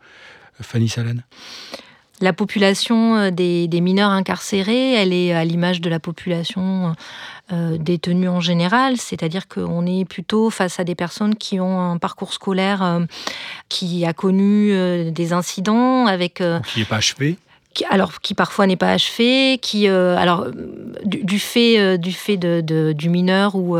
Fanny 0.61 0.89
Salane? 0.89 1.23
La 2.19 2.33
population 2.33 3.15
euh, 3.15 3.31
des, 3.31 3.81
mineurs 3.81 4.09
incarcérés, 4.09 4.93
elle 4.93 5.13
est 5.13 5.33
à 5.33 5.45
l'image 5.45 5.81
de 5.81 5.89
la 5.89 5.99
population 5.99 6.95
euh, 7.51 7.77
détenue 7.77 8.27
en 8.27 8.39
général, 8.39 8.97
c'est-à-dire 8.97 9.47
qu'on 9.47 9.85
est 9.85 10.05
plutôt 10.05 10.49
face 10.49 10.79
à 10.79 10.83
des 10.83 10.95
personnes 10.95 11.35
qui 11.35 11.59
ont 11.59 11.79
un 11.79 11.97
parcours 11.97 12.33
scolaire 12.33 12.83
euh, 12.83 13.05
qui 13.69 14.05
a 14.05 14.13
connu 14.13 15.11
des 15.11 15.33
incidents 15.33 16.07
avec... 16.07 16.35
qui 16.35 16.79
n'est 16.79 16.85
pas 16.85 16.97
achevé. 16.97 17.37
alors 17.89 18.19
qui 18.21 18.33
parfois 18.33 18.65
n'est 18.65 18.75
pas 18.75 18.91
achevé, 18.91 19.59
qui 19.61 19.87
alors 19.87 20.47
du, 21.05 21.39
fait 21.39 21.97
du 21.97 22.11
fait 22.11 22.37
de, 22.37 22.93
du 22.93 23.09
mineur 23.09 23.55
ou 23.55 23.77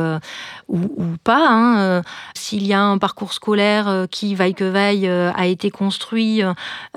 ou, 0.67 0.87
pas. 1.23 1.47
Hein, 1.49 2.01
s'il 2.35 2.65
y 2.65 2.73
a 2.73 2.81
un 2.81 2.97
parcours 2.97 3.33
scolaire 3.33 4.07
qui 4.11 4.35
vaille 4.35 4.53
que 4.53 4.63
vaille 4.63 5.07
a 5.07 5.45
été 5.45 5.71
construit 5.71 6.41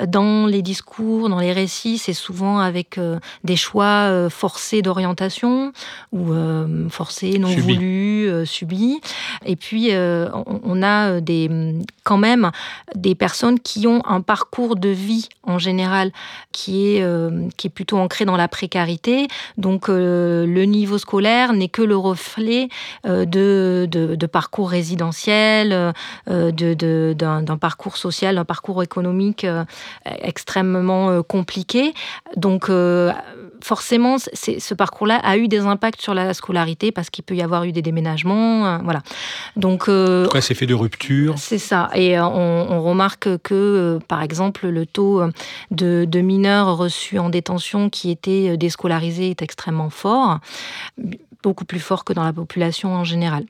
dans 0.07 0.47
les 0.47 0.63
discours, 0.63 1.29
dans 1.29 1.39
les 1.39 1.53
récits, 1.53 1.99
c'est 1.99 2.13
souvent 2.13 2.59
avec 2.59 2.99
des 3.45 3.57
choix 3.57 4.29
forcés 4.29 4.83
d'orientation 4.83 5.73
ou 6.13 6.33
forcés, 6.91 7.39
non 7.39 7.49
voulus, 7.49 8.47
subis. 8.47 9.01
Et 9.45 9.57
puis 9.57 9.91
on 9.95 10.83
a 10.83 11.21
des 11.21 11.49
quand 12.05 12.19
même 12.19 12.51
des 12.95 13.15
personnes 13.15 13.61
qui 13.61 13.87
ont 13.87 14.05
un 14.07 14.21
parcours 14.21 14.77
de 14.77 14.89
vie 14.89 15.29
en 15.45 15.59
général 15.59 16.13
qui 16.53 16.97
est, 16.97 17.03
euh, 17.03 17.49
qui 17.57 17.67
est 17.67 17.71
plutôt 17.71 17.99
ancré 17.99 18.25
dans 18.25 18.37
la 18.37 18.49
précarité. 18.49 19.29
Donc 19.59 19.89
euh, 19.89 20.47
le 20.47 20.65
niveau 20.65 20.99
scolaire 20.99 21.53
n'est 21.53 21.69
que 21.69 21.83
le 21.83 21.97
reflet 21.97 22.69
euh, 23.07 23.25
de, 23.25 23.60
de, 23.87 24.27
parcours 24.27 24.71
résidentiel, 24.71 25.93
de, 26.27 27.13
d'un, 27.13 27.57
parcours 27.59 27.97
social, 27.97 28.37
d'un 28.37 28.45
parcours 28.45 28.83
économique 28.83 29.47
extrêmement 30.05 31.23
compliqué. 31.23 31.95
Donc 32.37 32.71
forcément, 33.63 34.17
ce 34.19 34.75
parcours-là 34.75 35.17
a 35.17 35.37
eu 35.37 35.49
des 35.49 35.61
impacts 35.61 36.01
sur 36.01 36.15
la 36.15 36.35
scolarité 36.35 36.93
parce 36.93 37.11
qu'il 37.11 37.25
peut 37.25 37.35
y 37.35 37.43
avoir 37.43 37.65
eu 37.65 37.73
des 37.73 37.83
déménagements. 37.83 38.79
voilà. 38.83 39.03
Donc, 39.57 39.87
Pourquoi 39.87 40.41
c'est 40.41 40.55
fait 40.55 40.67
de 40.67 40.75
rupture 40.75 41.35
C'est 41.39 41.59
ça. 41.59 41.91
Et 41.95 42.19
on, 42.19 42.83
remarque 42.83 43.29
que, 43.43 43.99
par 44.09 44.23
exemple, 44.23 44.69
le 44.69 44.87
taux 44.87 45.23
de, 45.71 46.07
de, 46.09 46.21
mineurs 46.21 46.77
reçus 46.77 47.19
en 47.19 47.29
détention 47.29 47.91
qui 47.91 48.11
étaient 48.11 48.57
déscolarisés 48.57 49.31
est 49.31 49.43
extrêmement 49.43 49.91
fort, 49.91 50.41
beaucoup 51.43 51.65
plus 51.65 51.81
fort 51.81 52.05
que 52.05 52.13
dans 52.13 52.25
la 52.25 52.33
population 52.33 52.95
en 52.95 53.05
général. 53.05 53.45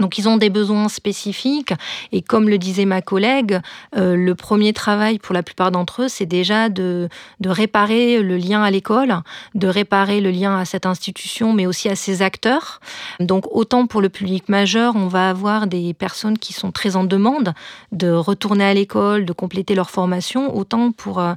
Donc 0.00 0.18
ils 0.18 0.28
ont 0.28 0.36
des 0.36 0.50
besoins 0.50 0.88
spécifiques 0.88 1.72
et 2.12 2.22
comme 2.22 2.48
le 2.48 2.58
disait 2.58 2.84
ma 2.84 3.02
collègue, 3.02 3.60
euh, 3.96 4.16
le 4.16 4.34
premier 4.34 4.72
travail 4.72 5.18
pour 5.18 5.34
la 5.34 5.42
plupart 5.42 5.70
d'entre 5.70 6.02
eux, 6.02 6.08
c'est 6.08 6.26
déjà 6.26 6.68
de, 6.68 7.08
réparer 7.44 8.22
le 8.22 8.36
lien 8.36 8.62
à 8.62 8.70
l'école, 8.70 9.16
de 9.54 9.66
réparer 9.66 10.20
le 10.20 10.30
lien 10.30 10.56
à 10.56 10.64
cette 10.64 10.86
institution, 10.86 11.52
mais 11.52 11.66
aussi 11.66 11.88
à 11.88 11.96
ses 11.96 12.22
acteurs. 12.22 12.80
Donc 13.18 13.44
autant 13.50 13.86
pour 13.86 14.00
le 14.00 14.08
public 14.08 14.48
majeur, 14.48 14.94
on 14.96 15.08
va 15.08 15.30
avoir 15.30 15.66
des 15.66 15.94
personnes 15.94 16.38
qui 16.38 16.52
sont 16.52 16.70
très 16.70 16.96
en 16.96 17.04
demande 17.04 17.54
de 17.92 18.10
retourner 18.10 18.64
à 18.64 18.74
l'école, 18.74 19.24
de 19.24 19.32
compléter 19.32 19.74
leur 19.74 19.90
formation, 19.90 20.56
autant 20.56 20.92
pour, 20.92 21.18
euh, 21.18 21.34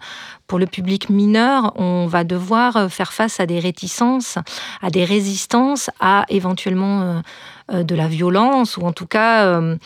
pour 0.51 0.59
le 0.59 0.65
public 0.65 1.09
mineur, 1.09 1.71
on 1.77 2.07
va 2.07 2.25
devoir 2.25 2.91
faire 2.91 3.13
face 3.13 3.39
à 3.39 3.45
des 3.45 3.61
réticences, 3.61 4.37
à 4.81 4.89
des 4.89 5.05
résistances, 5.05 5.89
à 6.01 6.25
éventuellement 6.27 7.01
euh, 7.03 7.21
euh, 7.73 7.83
de 7.83 7.95
la 7.95 8.07
violence 8.07 8.75
ou 8.75 8.81
en 8.81 8.91
tout 8.91 9.05
cas 9.05 9.45
euh, 9.45 9.77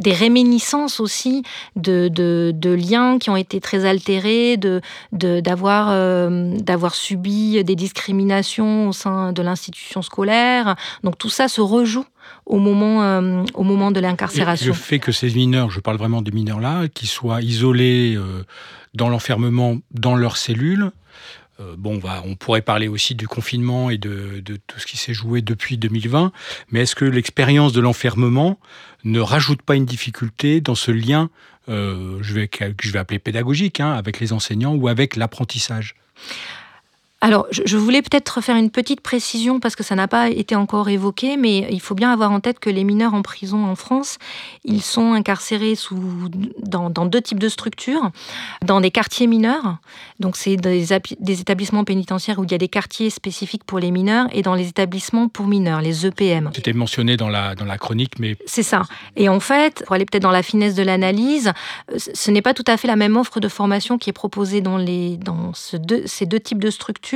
des 0.00 0.12
réminiscences 0.12 1.00
aussi 1.00 1.42
de, 1.76 2.08
de, 2.08 2.70
liens 2.70 3.18
qui 3.18 3.30
ont 3.30 3.36
été 3.36 3.60
très 3.60 3.84
altérés, 3.84 4.56
de, 4.56 4.80
d'avoir, 5.12 5.88
euh, 5.90 6.56
d'avoir 6.58 6.94
subi 6.94 7.62
des 7.62 7.76
discriminations 7.76 8.88
au 8.88 8.92
sein 8.92 9.32
de 9.32 9.42
l'institution 9.42 10.02
scolaire. 10.02 10.76
Donc 11.04 11.18
tout 11.18 11.28
ça 11.28 11.48
se 11.48 11.60
rejoue 11.60 12.06
au 12.46 12.58
moment, 12.58 13.20
au 13.54 13.62
moment 13.62 13.90
de 13.90 14.00
l'incarcération. 14.00 14.68
le 14.68 14.72
fait 14.72 14.98
que 14.98 15.12
ces 15.12 15.30
mineurs, 15.30 15.70
je 15.70 15.80
parle 15.80 15.96
vraiment 15.96 16.22
des 16.22 16.32
mineurs 16.32 16.60
là, 16.60 16.88
qui 16.88 17.06
soient 17.06 17.42
isolés 17.42 18.18
dans 18.94 19.08
l'enfermement, 19.08 19.78
dans 19.92 20.16
leurs 20.16 20.36
cellules, 20.36 20.90
euh, 21.60 21.74
bon, 21.76 22.00
on, 22.24 22.34
pourrait 22.34 22.62
parler 22.62 22.88
aussi 22.88 23.14
du 23.14 23.28
confinement 23.28 23.90
et 23.90 23.98
de, 23.98 24.42
tout 24.66 24.78
ce 24.78 24.86
qui 24.86 24.96
s'est 24.96 25.12
joué 25.12 25.42
depuis 25.42 25.76
2020, 25.76 26.32
mais 26.70 26.80
est-ce 26.80 26.94
que 26.94 27.04
l'expérience 27.04 27.72
de 27.72 27.80
l'enfermement 27.80 28.58
ne 29.04 29.20
rajoute 29.20 29.62
pas 29.62 29.74
une 29.74 29.84
difficulté 29.84 30.60
dans 30.60 30.74
ce 30.74 30.90
lien, 30.90 31.28
euh, 31.68 32.18
je, 32.22 32.34
vais, 32.34 32.50
je 32.80 32.90
vais 32.90 32.98
appeler 32.98 33.18
pédagogique, 33.18 33.80
hein, 33.80 33.92
avec 33.92 34.20
les 34.20 34.32
enseignants 34.32 34.74
ou 34.74 34.88
avec 34.88 35.16
l'apprentissage? 35.16 35.94
Alors, 37.22 37.46
je 37.52 37.76
voulais 37.76 38.02
peut-être 38.02 38.40
faire 38.40 38.56
une 38.56 38.70
petite 38.70 39.00
précision 39.00 39.60
parce 39.60 39.76
que 39.76 39.84
ça 39.84 39.94
n'a 39.94 40.08
pas 40.08 40.28
été 40.28 40.56
encore 40.56 40.88
évoqué, 40.88 41.36
mais 41.36 41.68
il 41.70 41.80
faut 41.80 41.94
bien 41.94 42.12
avoir 42.12 42.32
en 42.32 42.40
tête 42.40 42.58
que 42.58 42.68
les 42.68 42.82
mineurs 42.82 43.14
en 43.14 43.22
prison 43.22 43.64
en 43.64 43.76
France, 43.76 44.18
ils 44.64 44.82
sont 44.82 45.12
incarcérés 45.12 45.76
sous, 45.76 46.02
dans, 46.58 46.90
deux 46.90 47.20
types 47.20 47.38
de 47.38 47.48
structures. 47.48 48.10
Dans 48.64 48.80
des 48.80 48.90
quartiers 48.90 49.28
mineurs, 49.28 49.76
donc 50.18 50.36
c'est 50.36 50.56
des, 50.56 50.84
des, 51.20 51.40
établissements 51.40 51.84
pénitentiaires 51.84 52.40
où 52.40 52.44
il 52.44 52.50
y 52.50 52.56
a 52.56 52.58
des 52.58 52.66
quartiers 52.66 53.08
spécifiques 53.08 53.62
pour 53.62 53.78
les 53.78 53.92
mineurs, 53.92 54.26
et 54.32 54.42
dans 54.42 54.56
les 54.56 54.66
établissements 54.66 55.28
pour 55.28 55.46
mineurs, 55.46 55.80
les 55.80 56.04
EPM. 56.04 56.50
C'était 56.56 56.72
mentionné 56.72 57.16
dans 57.16 57.28
la, 57.28 57.54
dans 57.54 57.66
la 57.66 57.78
chronique, 57.78 58.18
mais... 58.18 58.36
C'est 58.46 58.64
ça. 58.64 58.82
Et 59.14 59.28
en 59.28 59.38
fait, 59.38 59.84
pour 59.86 59.94
aller 59.94 60.06
peut-être 60.06 60.24
dans 60.24 60.32
la 60.32 60.42
finesse 60.42 60.74
de 60.74 60.82
l'analyse, 60.82 61.52
ce 61.96 62.30
n'est 62.32 62.42
pas 62.42 62.52
tout 62.52 62.64
à 62.66 62.76
fait 62.76 62.88
la 62.88 62.96
même 62.96 63.16
offre 63.16 63.38
de 63.38 63.46
formation 63.46 63.96
qui 63.96 64.10
est 64.10 64.12
proposée 64.12 64.60
dans, 64.60 64.76
les, 64.76 65.18
dans 65.18 65.54
ce 65.54 65.76
deux, 65.76 66.02
ces 66.06 66.26
deux 66.26 66.40
types 66.40 66.60
de 66.60 66.70
structures 66.70 67.11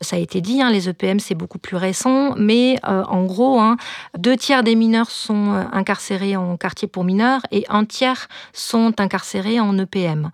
ça 0.00 0.16
a 0.16 0.18
été 0.18 0.40
dit, 0.40 0.62
hein, 0.62 0.70
les 0.70 0.88
EPM, 0.88 1.20
c'est 1.20 1.34
beaucoup 1.34 1.58
plus 1.58 1.76
récent, 1.76 2.34
mais 2.36 2.78
euh, 2.88 3.02
en 3.04 3.24
gros, 3.24 3.60
hein, 3.60 3.76
deux 4.18 4.36
tiers 4.36 4.62
des 4.62 4.74
mineurs 4.74 5.10
sont 5.10 5.54
euh, 5.54 5.64
incarcérés 5.72 6.36
en 6.36 6.56
quartier 6.56 6.88
pour 6.88 7.04
mineurs 7.04 7.42
et 7.50 7.64
un 7.68 7.84
tiers 7.84 8.28
sont 8.52 9.00
incarcérés 9.00 9.60
en 9.60 9.76
EPM. 9.78 10.30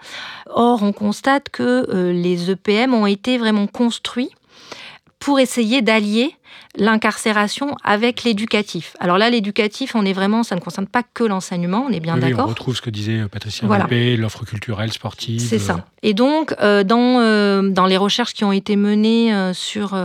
Or, 0.51 0.83
on 0.83 0.93
constate 0.93 1.49
que 1.49 1.87
euh, 1.89 2.13
les 2.13 2.51
EPM 2.51 2.95
ont 2.95 3.07
été 3.07 3.39
vraiment 3.39 3.67
construits 3.67 4.31
pour 5.19 5.41
essayer 5.41 5.83
d'allier 5.83 6.37
l'incarcération 6.77 7.77
avec 7.83 8.25
l'éducatif. 8.25 8.97
Alors 9.01 9.19
là, 9.19 9.31
l'éducatif, 9.31 9.95
on 9.95 10.05
est 10.05 10.13
vraiment, 10.13 10.43
ça 10.43 10.55
ne 10.55 10.61
concerne 10.61 10.87
pas 10.87 11.03
que 11.03 11.25
l'enseignement, 11.25 11.85
on 11.89 11.93
est 11.93 12.01
bien 12.01 12.17
d'accord. 12.17 12.47
on 12.47 12.51
retrouve 12.51 12.77
ce 12.77 12.83
que 12.83 12.91
disait 12.91 13.21
euh, 13.21 13.29
Patricia 13.29 13.67
voilà. 13.67 13.87
l'offre 14.17 14.45
culturelle, 14.45 14.93
sportive. 14.93 15.41
C'est 15.41 15.59
ça. 15.59 15.85
Et 16.03 16.15
donc, 16.15 16.55
euh, 16.61 16.85
dans, 16.85 17.21
euh, 17.21 17.69
dans 17.71 17.87
les 17.87 17.97
recherches 17.97 18.35
qui 18.35 18.45
ont 18.45 18.53
été 18.53 18.77
menées 18.77 19.33
sur, 19.55 19.99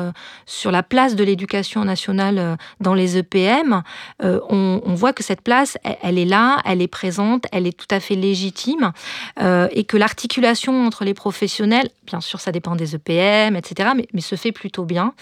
sur 0.45 0.71
la 0.71 0.83
place 0.83 1.15
de 1.15 1.23
l'éducation 1.23 1.83
nationale 1.85 2.57
dans 2.79 2.93
les 2.93 3.17
EPM, 3.17 3.83
on, 4.21 4.81
voit 4.95 5.13
que 5.13 5.23
cette 5.23 5.41
place, 5.41 5.77
elle, 6.01 6.17
est 6.17 6.25
là, 6.25 6.61
elle 6.65 6.81
est 6.81 6.87
présente, 6.87 7.45
elle 7.51 7.67
est 7.67 7.77
tout 7.77 7.93
à 7.93 7.99
fait 7.99 8.15
légitime, 8.15 8.91
et 9.39 9.83
que 9.83 9.97
l'articulation 9.97 10.85
entre 10.85 11.05
les 11.05 11.13
professionnels, 11.13 11.89
bien 12.05 12.21
sûr, 12.21 12.39
ça 12.39 12.51
dépend 12.51 12.75
des 12.75 12.95
EPM, 12.95 13.55
etc., 13.55 13.91
mais, 13.95 14.07
mais 14.13 14.21
se 14.21 14.35
fait 14.35 14.51
plutôt 14.51 14.85
bien. 14.85 15.13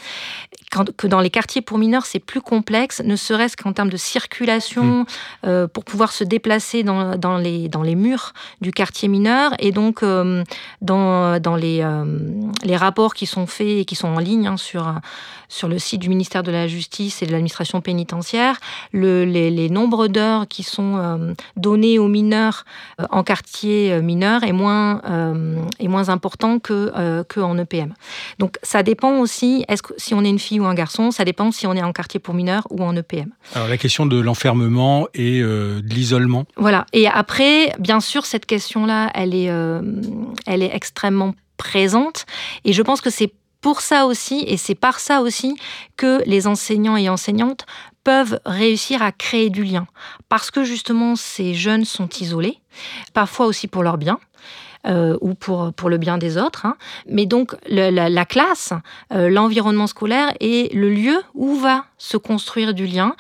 Quand, 0.72 0.96
que 0.96 1.08
dans 1.08 1.20
les 1.20 1.30
quartiers 1.40 1.62
pour 1.62 1.78
mineurs, 1.78 2.06
c'est 2.06 2.20
plus 2.20 2.42
complexe, 2.42 3.02
ne 3.02 3.16
serait-ce 3.16 3.56
qu'en 3.56 3.72
termes 3.72 3.90
de 3.90 3.96
circulation, 3.96 4.84
hmm. 4.84 5.06
euh, 5.46 5.68
pour 5.70 5.86
pouvoir 5.86 6.12
se 6.12 6.26
déplacer 6.26 6.84
dans, 6.84 7.16
dans, 7.16 7.38
les, 7.38 7.70
dans 7.70 7.82
les 7.82 7.96
murs 7.96 8.34
du 8.60 8.72
quartier 8.72 9.08
mineur. 9.08 9.54
Et 9.60 9.72
donc, 9.72 10.04
euh, 10.04 10.44
dans, 10.82 11.40
dans 11.40 11.56
les, 11.56 11.80
euh, 11.82 12.04
les 12.64 12.76
rapports 12.76 13.14
qui 13.14 13.26
sont 13.26 13.48
faits 13.48 13.80
et 13.80 13.86
qui 13.86 13.96
sont 13.96 14.10
en 14.10 14.20
ligne 14.20 14.48
hein, 14.48 14.58
sur, 14.58 14.94
sur 15.48 15.70
le 15.70 15.80
site 15.80 16.02
du 16.02 16.10
ministère 16.10 16.44
de 16.44 16.52
la 16.52 16.68
Justice 16.68 17.22
et 17.22 17.26
de 17.26 17.32
l'administration 17.32 17.80
pénitentiaire, 17.80 18.58
le, 18.92 19.24
les, 19.24 19.50
les, 19.50 19.70
nombres 19.70 20.08
d'heures 20.08 20.46
qui 20.46 20.64
sont 20.64 21.34
donnés 21.56 22.00
aux 22.00 22.08
mineurs 22.10 22.66
en 23.12 23.24
quartier 23.24 24.02
mineur 24.02 24.44
est 24.44 24.52
moins, 24.52 25.02
est 25.80 25.88
moins 25.88 26.10
important 26.10 26.60
que, 26.60 27.24
que 27.24 27.40
en 27.40 27.58
EPM. 27.58 27.94
Donc, 28.40 28.58
ça 28.64 28.84
dépend 28.84 29.20
aussi, 29.20 29.64
est-ce 29.70 29.84
que 29.84 29.94
si 29.98 30.14
on 30.14 30.24
est 30.24 30.30
une 30.30 30.40
fille 30.40 30.60
ou 30.60 30.66
un 30.66 30.74
garçon, 30.74 31.12
ça 31.12 31.24
dépend 31.30 31.52
si 31.52 31.68
on 31.68 31.74
est 31.74 31.84
en 31.84 31.94
quartier 31.94 32.20
pour 32.20 32.34
mineurs 32.34 32.66
ou 32.72 32.84
en 32.84 32.96
EPM. 32.96 33.32
Alors 33.54 33.68
la 33.68 33.78
question 33.78 34.06
de 34.06 34.20
l'enfermement 34.20 35.08
et 35.14 35.42
euh, 35.42 35.82
de 35.82 35.94
l'isolement. 35.94 36.46
Voilà. 36.58 36.86
Et 36.92 37.08
après, 37.08 37.72
bien 37.78 38.00
sûr, 38.00 38.26
cette 38.26 38.46
question-là, 38.46 39.12
elle 39.14 39.36
est, 39.36 39.50
euh, 39.50 39.82
elle 40.48 40.64
est 40.64 40.74
extrêmement 40.74 41.36
présente. 41.58 42.26
Et 42.66 42.74
je 42.74 42.82
pense 42.82 43.02
que 43.02 43.12
c'est 43.12 43.32
pour 43.62 43.82
ça 43.82 44.06
aussi, 44.06 44.44
et 44.48 44.58
c'est 44.58 44.76
par 44.76 45.00
ça 45.00 45.22
aussi 45.22 45.56
que 45.98 46.24
les 46.26 46.48
enseignants 46.48 46.98
et 46.98 47.10
enseignantes 47.10 47.66
peuvent 48.04 48.40
réussir 48.46 49.04
à 49.04 49.12
créer 49.12 49.50
du 49.50 49.64
lien. 49.64 49.86
Parce 50.30 50.50
que 50.50 50.64
justement, 50.64 51.16
ces 51.16 51.54
jeunes 51.54 51.86
sont 51.86 52.10
isolés, 52.22 52.58
parfois 53.14 53.46
aussi 53.46 53.68
pour 53.68 53.84
leur 53.84 53.98
bien. 53.98 54.18
Euh, 54.88 55.18
ou 55.20 55.34
pour, 55.34 55.74
pour 55.74 55.90
le 55.90 55.98
bien 55.98 56.18
des 56.18 56.38
autres. 56.38 56.66
Hein. 56.66 56.78
Mais 57.06 57.26
donc 57.26 57.54
la, 57.68 58.26
classe, 58.26 58.72
euh, 59.12 59.30
l'environnement 59.30 59.88
scolaire 59.88 60.32
est 60.40 60.74
le 60.74 60.90
lieu 60.90 61.22
où 61.34 61.56
va 61.56 61.84
se 61.98 62.16
construire 62.16 62.74
du 62.74 62.88
lien 62.88 63.14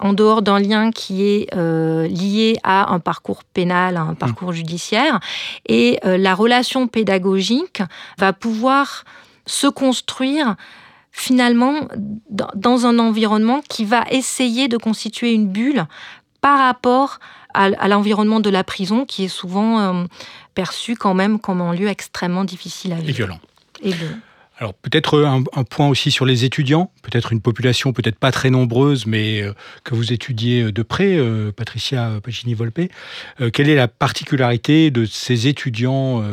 en 0.00 0.14
dehors 0.14 0.40
d'un 0.40 0.58
lien 0.58 0.90
qui 0.92 1.22
est 1.22 1.54
euh, 1.54 2.08
lié 2.08 2.56
à 2.62 2.94
un 2.94 2.98
parcours 2.98 3.44
pénal, 3.44 3.98
à 3.98 4.00
un 4.00 4.12
mmh. 4.12 4.16
parcours 4.16 4.52
judiciaire. 4.52 5.20
Et 5.68 6.00
la 6.02 6.34
relation 6.34 6.88
pédagogique 6.88 7.82
va 8.16 8.32
pouvoir 8.32 9.04
se 9.44 9.66
construire 9.66 10.56
finalement 11.12 11.88
dans 12.30 12.86
un 12.86 12.98
environnement 12.98 13.60
qui 13.68 13.84
va 13.84 14.04
essayer 14.10 14.68
de 14.68 14.78
constituer 14.78 15.34
une 15.34 15.48
bulle 15.48 15.84
par 16.40 16.58
rapport 16.58 17.18
à, 17.52 17.88
l'environnement 17.88 18.40
de 18.40 18.50
la 18.50 18.64
prison 18.64 19.06
qui 19.06 19.24
est 19.24 19.28
souvent 19.28 20.06
perçu 20.56 20.96
quand 20.96 21.14
même 21.14 21.38
comme 21.38 21.60
un 21.60 21.72
lieu 21.72 21.86
extrêmement 21.86 22.44
difficile 22.44 22.92
à 22.92 22.96
vivre. 22.96 23.10
Et 23.10 23.12
violent. 23.12 23.40
Et. 23.84 23.92
Alors 24.58 24.72
peut-être 24.72 25.22
un, 25.22 25.64
point 25.64 25.86
aussi 25.86 26.10
sur 26.10 26.24
les 26.24 26.46
étudiants, 26.46 26.90
peut-être 27.02 27.32
une 27.32 27.42
population 27.42 27.92
peut-être 27.92 28.18
pas 28.18 28.32
très 28.32 28.48
nombreuse, 28.48 29.04
mais 29.04 29.42
euh, 29.42 29.52
que 29.84 29.94
vous 29.94 30.14
étudiez 30.14 30.72
de 30.72 30.82
près, 30.82 31.18
euh, 31.18 31.52
Patricia 31.52 32.20
Pacini-Volpe. 32.22 32.90
Euh, 33.42 33.50
quelle 33.50 33.68
est 33.68 33.74
la 33.74 33.86
particularité 33.86 34.90
de 34.90 35.04
ces 35.04 35.46
étudiants 35.46 36.24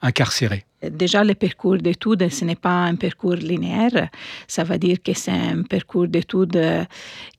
incarcérés? 0.00 0.64
Déjà, 0.90 1.22
le 1.24 1.34
parcours 1.34 1.78
d'études, 1.78 2.28
ce 2.30 2.44
n'est 2.44 2.56
pas 2.56 2.84
un 2.84 2.96
parcours 2.96 3.34
linéaire. 3.34 4.08
Ça 4.46 4.64
veut 4.64 4.78
dire 4.78 4.98
que 5.02 5.12
c'est 5.14 5.30
un 5.30 5.62
parcours 5.62 6.08
d'études 6.08 6.86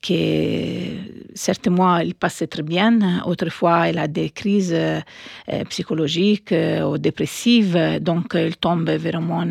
qui, 0.01 0.99
certains 1.33 1.71
mois, 1.71 2.03
il 2.03 2.15
passe 2.15 2.43
très 2.49 2.63
bien. 2.63 3.21
Autrefois, 3.25 3.89
il 3.89 3.97
a 3.97 4.07
des 4.07 4.29
crises 4.29 4.75
psychologiques 5.69 6.53
ou 6.85 6.97
dépressives. 6.97 7.99
Donc, 8.01 8.33
il 8.35 8.57
tombe 8.57 8.89
vraiment 8.89 9.43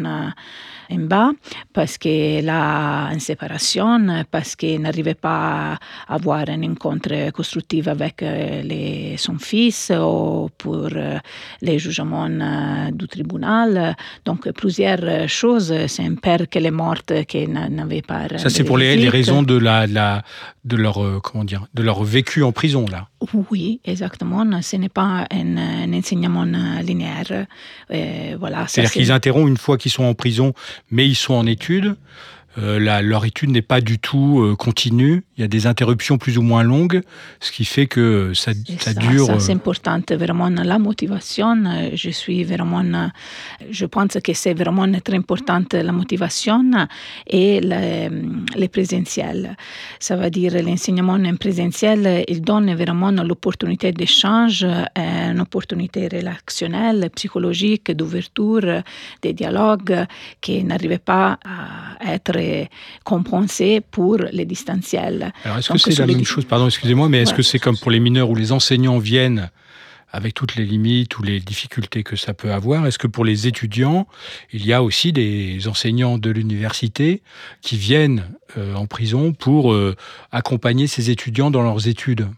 en 0.91 1.07
bas 1.07 1.31
parce 1.73 1.99
qu'elle 1.99 2.49
a 2.49 3.11
une 3.13 3.21
séparation, 3.21 4.25
parce 4.31 4.57
qu'elle 4.57 4.81
n'arrivait 4.81 5.15
pas 5.15 5.79
à 6.09 6.15
avoir 6.15 6.49
un 6.49 6.61
rencontre 6.61 7.31
constructive 7.31 7.89
avec 7.89 8.23
euh, 8.23 8.63
les, 8.63 9.17
son 9.17 9.39
fils 9.39 9.91
ou 9.91 10.51
pour 10.59 10.89
euh, 10.95 11.19
les 11.61 11.79
jugements 11.79 12.29
euh, 12.29 12.91
du 12.91 13.07
tribunal. 13.09 13.82
Donc, 14.25 14.51
plusieurs 14.53 15.29
choses. 15.29 15.75
C'est 15.87 16.05
un 16.05 16.15
père 16.15 16.49
qui 16.49 16.59
est 16.59 16.71
mort, 16.71 17.03
qui 17.29 17.49
n'avait 17.49 18.03
pas. 18.03 18.29
Ça, 18.37 18.51
c'est 18.51 18.65
pour 18.65 18.79
les, 18.79 18.97
les, 18.97 19.09
raisons 19.09 19.43
de, 19.43 19.57
la, 19.57 19.87
la, 19.87 20.23
de, 20.65 20.77
leur, 20.77 21.21
comment 21.23 21.45
dire, 21.45 21.67
de 21.75 21.83
leur 21.83 22.03
vécu 22.05 22.43
en 22.43 22.53
prison, 22.53 22.87
là. 22.91 23.09
Oui, 23.51 23.81
exactement. 23.85 24.45
Ce 24.63 24.77
n'est 24.77 24.89
pas 24.89 25.27
un, 25.31 25.57
un 25.57 25.93
enseignement 25.93 26.45
linéaire. 26.83 27.47
voilà, 28.39 28.67
C'est-à-dire 28.67 28.93
qu'ils 28.93 29.13
interrompent 29.13 29.49
une 29.49 29.57
fois 29.57 29.79
qu'ils 29.79 29.93
sont 29.93 30.05
en 30.05 30.15
prison, 30.15 30.55
mais 30.91 31.07
ils 31.07 31.15
sont 31.17 31.35
en 31.35 31.47
études. 31.47 31.97
Euh, 32.59 33.01
leur 33.01 33.25
étude 33.25 33.51
n'est 33.51 33.63
pas 33.63 33.81
du 33.81 33.99
tout 33.99 34.41
euh, 34.41 34.57
continue. 34.57 35.25
Il 35.39 35.41
y 35.41 35.45
a 35.45 35.49
des 35.49 35.67
interruptions 35.67 36.19
plus 36.19 36.37
ou 36.37 36.43
moins 36.43 36.63
longues, 36.63 37.01
ce 37.41 37.51
qui 37.51 37.65
fait 37.65 37.87
que 37.87 38.35
ça, 38.35 38.53
ça, 38.79 38.93
dure. 38.93 39.27
Ça, 39.27 39.41
c'est 39.41 39.53
euh, 39.53 39.57
important, 39.57 40.01
vraiment 40.11 40.51
la 40.51 40.79
motivation. 40.79 41.57
Je 41.95 42.11
suis 42.11 42.45
vraiment, 42.45 43.11
je 43.71 43.87
pense 43.87 44.19
que 44.23 44.35
c'est 44.35 44.53
vraiment 44.53 44.87
très 45.01 45.17
importante 45.17 45.73
la 45.73 45.93
motivation 45.93 46.63
et 47.27 47.61
le, 47.63 48.67
présentiel. 48.69 49.57
Ça 49.99 50.17
veut 50.17 50.31
dire 50.31 50.63
l'enseignement 50.63 51.15
en 51.15 51.37
présentiel, 51.37 52.25
il 52.29 52.43
donne 52.43 52.75
vraiment 52.75 53.11
l'opportunité 53.11 53.93
d'échange, 53.93 54.67
une 54.97 55.41
opportunité 55.41 56.09
relationnelle, 56.09 57.11
psychologique, 57.15 57.91
d'ouverture, 57.93 58.83
de 59.23 59.31
dialogue 59.33 60.07
qui 60.41 60.63
n'arrivait 60.65 60.99
pas 60.99 61.39
à 61.45 62.15
être 62.15 62.42
compensé 63.05 63.81
pour 63.81 64.19
les 64.33 64.45
distanciels. 64.45 65.33
Alors, 65.45 65.59
est-ce 65.59 65.73
que 65.73 65.79
c'est 65.79 65.99
la 65.99 66.07
même 66.07 66.25
chose, 66.25 66.45
pardon, 66.45 66.67
excusez-moi, 66.67 67.09
mais 67.09 67.23
est-ce 67.23 67.35
que 67.35 67.43
c'est 67.43 67.59
comme 67.59 67.79
pour 67.79 67.91
les 67.91 68.01
mineurs 68.01 68.31
où 68.31 68.35
les 68.35 68.53
enseignants 68.53 68.99
viennent 68.99 69.51
avec 70.13 70.35
toutes 70.35 70.57
les 70.57 70.65
limites 70.65 71.19
ou 71.19 71.23
les 71.23 71.41
difficultés 71.41 72.03
que 72.03 72.17
ça 72.17 72.35
peut 72.35 72.53
avoir, 72.53 72.87
est-ce 72.87 72.99
que 72.99 73.07
pour 73.07 73.25
les 73.25 73.47
étudiants, 73.47 74.07
il 74.53 74.67
y 74.67 74.73
a 74.73 74.83
aussi 74.83 75.13
des 75.13 75.67
enseignants 75.67 76.19
de 76.19 76.31
l'université 76.31 77.23
qui 77.63 77.79
viennent 77.79 78.29
euh, 78.59 78.75
en 78.75 78.87
prison 78.87 79.33
pour 79.33 79.73
euh, 79.73 79.97
accompagner 80.31 80.87
ces 80.87 81.11
étudiants 81.11 81.51
dans 81.51 81.63
leurs 81.63 81.89
études? 81.89 82.29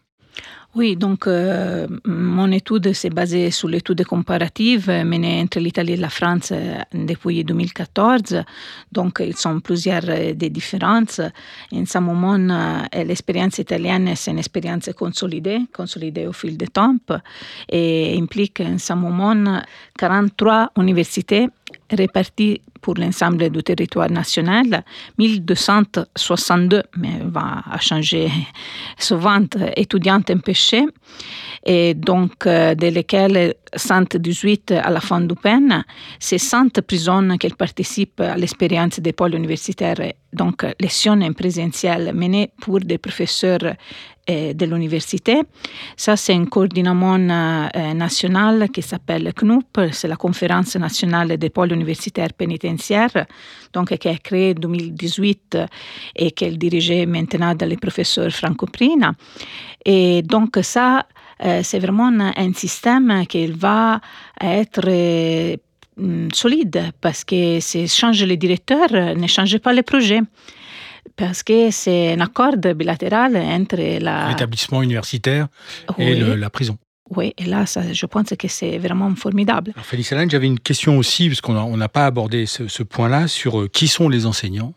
Oui, 0.77 0.97
donc 0.97 1.29
euh, 1.29 1.87
mon 2.05 2.51
étude 2.51 2.93
s'est 2.95 3.11
basée 3.11 3.53
sur 3.53 3.69
l'étude 3.69 4.05
comparative 4.05 4.89
menée 4.89 5.41
entre 5.41 5.61
l'Italie 5.61 5.93
et 5.93 5.97
la 5.97 6.09
France 6.09 6.51
euh, 6.51 6.79
depuis 6.93 7.45
2014. 7.45 8.43
Donc, 8.91 9.19
il 9.21 9.29
y 9.29 9.33
a 9.33 9.61
plusieurs 9.63 10.09
euh, 10.09 10.35
des 10.35 10.51
différences. 10.51 11.21
En 11.73 11.87
ce 11.87 11.99
moment, 11.99 12.37
l'expérience 12.93 13.59
italienne, 13.59 14.11
c'est 14.17 14.33
une 14.33 14.39
expérience 14.39 14.91
consolidée, 14.97 15.61
consolidée 15.73 16.27
au 16.27 16.33
fil 16.33 16.59
du 16.59 16.67
temps, 16.67 16.97
et 17.69 18.19
implique 18.21 18.61
en 18.61 18.79
ce 18.79 18.95
moment 18.95 19.63
43 19.97 20.73
universités 20.79 21.49
réparties 21.91 22.61
pour 22.85 22.97
l'ensemble 22.97 23.49
du 23.49 23.63
territoire 23.63 24.11
national, 24.11 24.85
1262, 25.17 26.83
mais 26.99 27.19
va 27.25 27.63
changer 27.81 28.31
souvent, 28.99 29.41
étudiants 29.75 30.21
empêchés, 30.29 30.85
et 31.65 31.95
donc 31.95 32.47
euh, 32.47 32.75
de 32.75 32.89
lesquels 32.89 33.55
118 33.75 34.73
à 34.73 34.91
la 34.91 35.01
fin 35.01 35.23
du 35.23 35.35
peine, 35.35 35.83
c'est 36.19 36.37
100 36.37 36.83
prisons 36.87 37.39
qui 37.39 37.49
participent 37.49 38.21
à 38.21 38.37
l'expérience 38.37 39.01
des 39.01 39.15
pôles 39.15 39.35
universitaires, 39.35 40.13
donc 40.35 40.67
leçons 40.79 41.23
en 41.23 41.33
présentiel 41.33 42.13
menées 42.15 42.51
pour 42.61 42.81
des 42.81 42.99
professeurs 42.99 43.77
eh, 44.27 44.55
de 44.55 44.65
l'université. 44.65 45.43
Ça, 45.99 46.17
c'est 46.17 46.33
un 46.33 46.47
coordinament 46.47 47.19
euh, 47.19 47.93
national 47.93 48.71
qui 48.71 48.81
s'appelle 48.81 49.35
CNUP, 49.35 49.93
c'est 49.93 50.09
la 50.09 50.17
Conférence 50.17 50.77
nationale 50.77 51.37
des 51.37 51.51
pôles 51.51 51.73
universitaires 51.73 52.33
pénitentiaires, 52.33 52.74
donc 53.73 53.97
qui 53.97 54.09
a 54.09 54.17
créé 54.17 54.51
en 54.51 54.61
2018 54.61 55.59
et 56.17 56.31
qui 56.31 56.45
est 56.45 56.57
dirigée 56.57 57.07
maintenant 57.07 57.57
par 57.57 57.69
le 57.69 57.77
professeur 57.77 58.31
Franco 58.31 58.67
Prina. 58.67 59.13
Et 59.85 60.23
donc 60.23 60.59
ça, 60.63 61.07
euh, 61.45 61.61
c'est 61.63 61.81
vraiment 61.81 62.11
un 62.37 62.53
système 62.53 63.27
qui 63.27 63.47
va 63.49 64.01
être 64.41 64.89
mm, 65.97 66.29
solide 66.33 66.93
parce 67.01 67.25
que 67.25 67.61
si 67.61 67.89
change 67.89 68.25
le 68.25 68.37
directeur, 68.37 68.91
ne 68.91 69.27
change 69.27 69.59
pas 69.59 69.73
le 69.73 69.83
projet 69.83 70.21
parce 71.17 71.43
que 71.43 71.71
c'est 71.71 72.15
un 72.15 72.21
accord 72.21 72.57
bilatéral 72.57 73.37
entre 73.37 73.77
l'établissement 73.77 74.83
universitaire 74.83 75.49
et 75.99 76.15
la 76.15 76.51
prison. 76.51 76.79
Oui, 77.11 77.35
et 77.37 77.45
là, 77.45 77.67
ça, 77.67 77.93
je 77.93 78.07
pense 78.07 78.31
que 78.39 78.49
c'est 78.49 78.79
vraiment 78.79 79.15
formidable. 79.15 79.73
Alors, 79.75 79.85
Félix 79.85 80.13
Alain, 80.13 80.27
j'avais 80.29 80.47
une 80.47 80.59
question 80.59 80.97
aussi, 80.97 81.29
parce 81.29 81.41
qu'on 81.41 81.77
n'a 81.77 81.89
pas 81.89 82.07
abordé 82.07 82.47
ce, 82.47 82.83
point-là, 82.83 83.29
sur 83.29 83.61
euh, 83.61 83.69
qui 83.69 83.89
sont 83.89 84.09
les 84.09 84.27
enseignants 84.27 84.73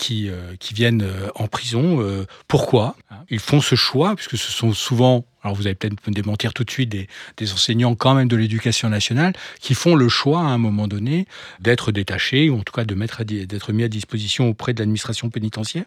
qui, 0.00 0.30
euh, 0.30 0.54
qui 0.58 0.72
viennent 0.72 1.02
euh, 1.02 1.28
en 1.34 1.46
prison. 1.46 2.00
Euh, 2.00 2.24
pourquoi 2.48 2.96
Ils 3.28 3.38
font 3.38 3.60
ce 3.60 3.74
choix, 3.74 4.16
puisque 4.16 4.38
ce 4.38 4.50
sont 4.50 4.72
souvent, 4.72 5.26
alors 5.42 5.54
vous 5.54 5.66
allez 5.66 5.74
peut-être 5.74 5.94
me 6.08 6.12
démentir 6.12 6.54
tout 6.54 6.64
de 6.64 6.70
suite, 6.70 6.88
des, 6.88 7.06
des 7.36 7.52
enseignants 7.52 7.94
quand 7.94 8.14
même 8.14 8.26
de 8.26 8.36
l'éducation 8.36 8.88
nationale, 8.88 9.34
qui 9.60 9.74
font 9.74 9.94
le 9.94 10.08
choix 10.08 10.40
à 10.40 10.44
un 10.44 10.58
moment 10.58 10.88
donné 10.88 11.26
d'être 11.60 11.92
détachés, 11.92 12.48
ou 12.48 12.58
en 12.58 12.62
tout 12.62 12.72
cas 12.72 12.84
de 12.84 12.94
mettre 12.94 13.24
d'être 13.24 13.72
mis 13.72 13.84
à 13.84 13.88
disposition 13.88 14.48
auprès 14.48 14.72
de 14.72 14.80
l'administration 14.80 15.28
pénitentiaire. 15.28 15.84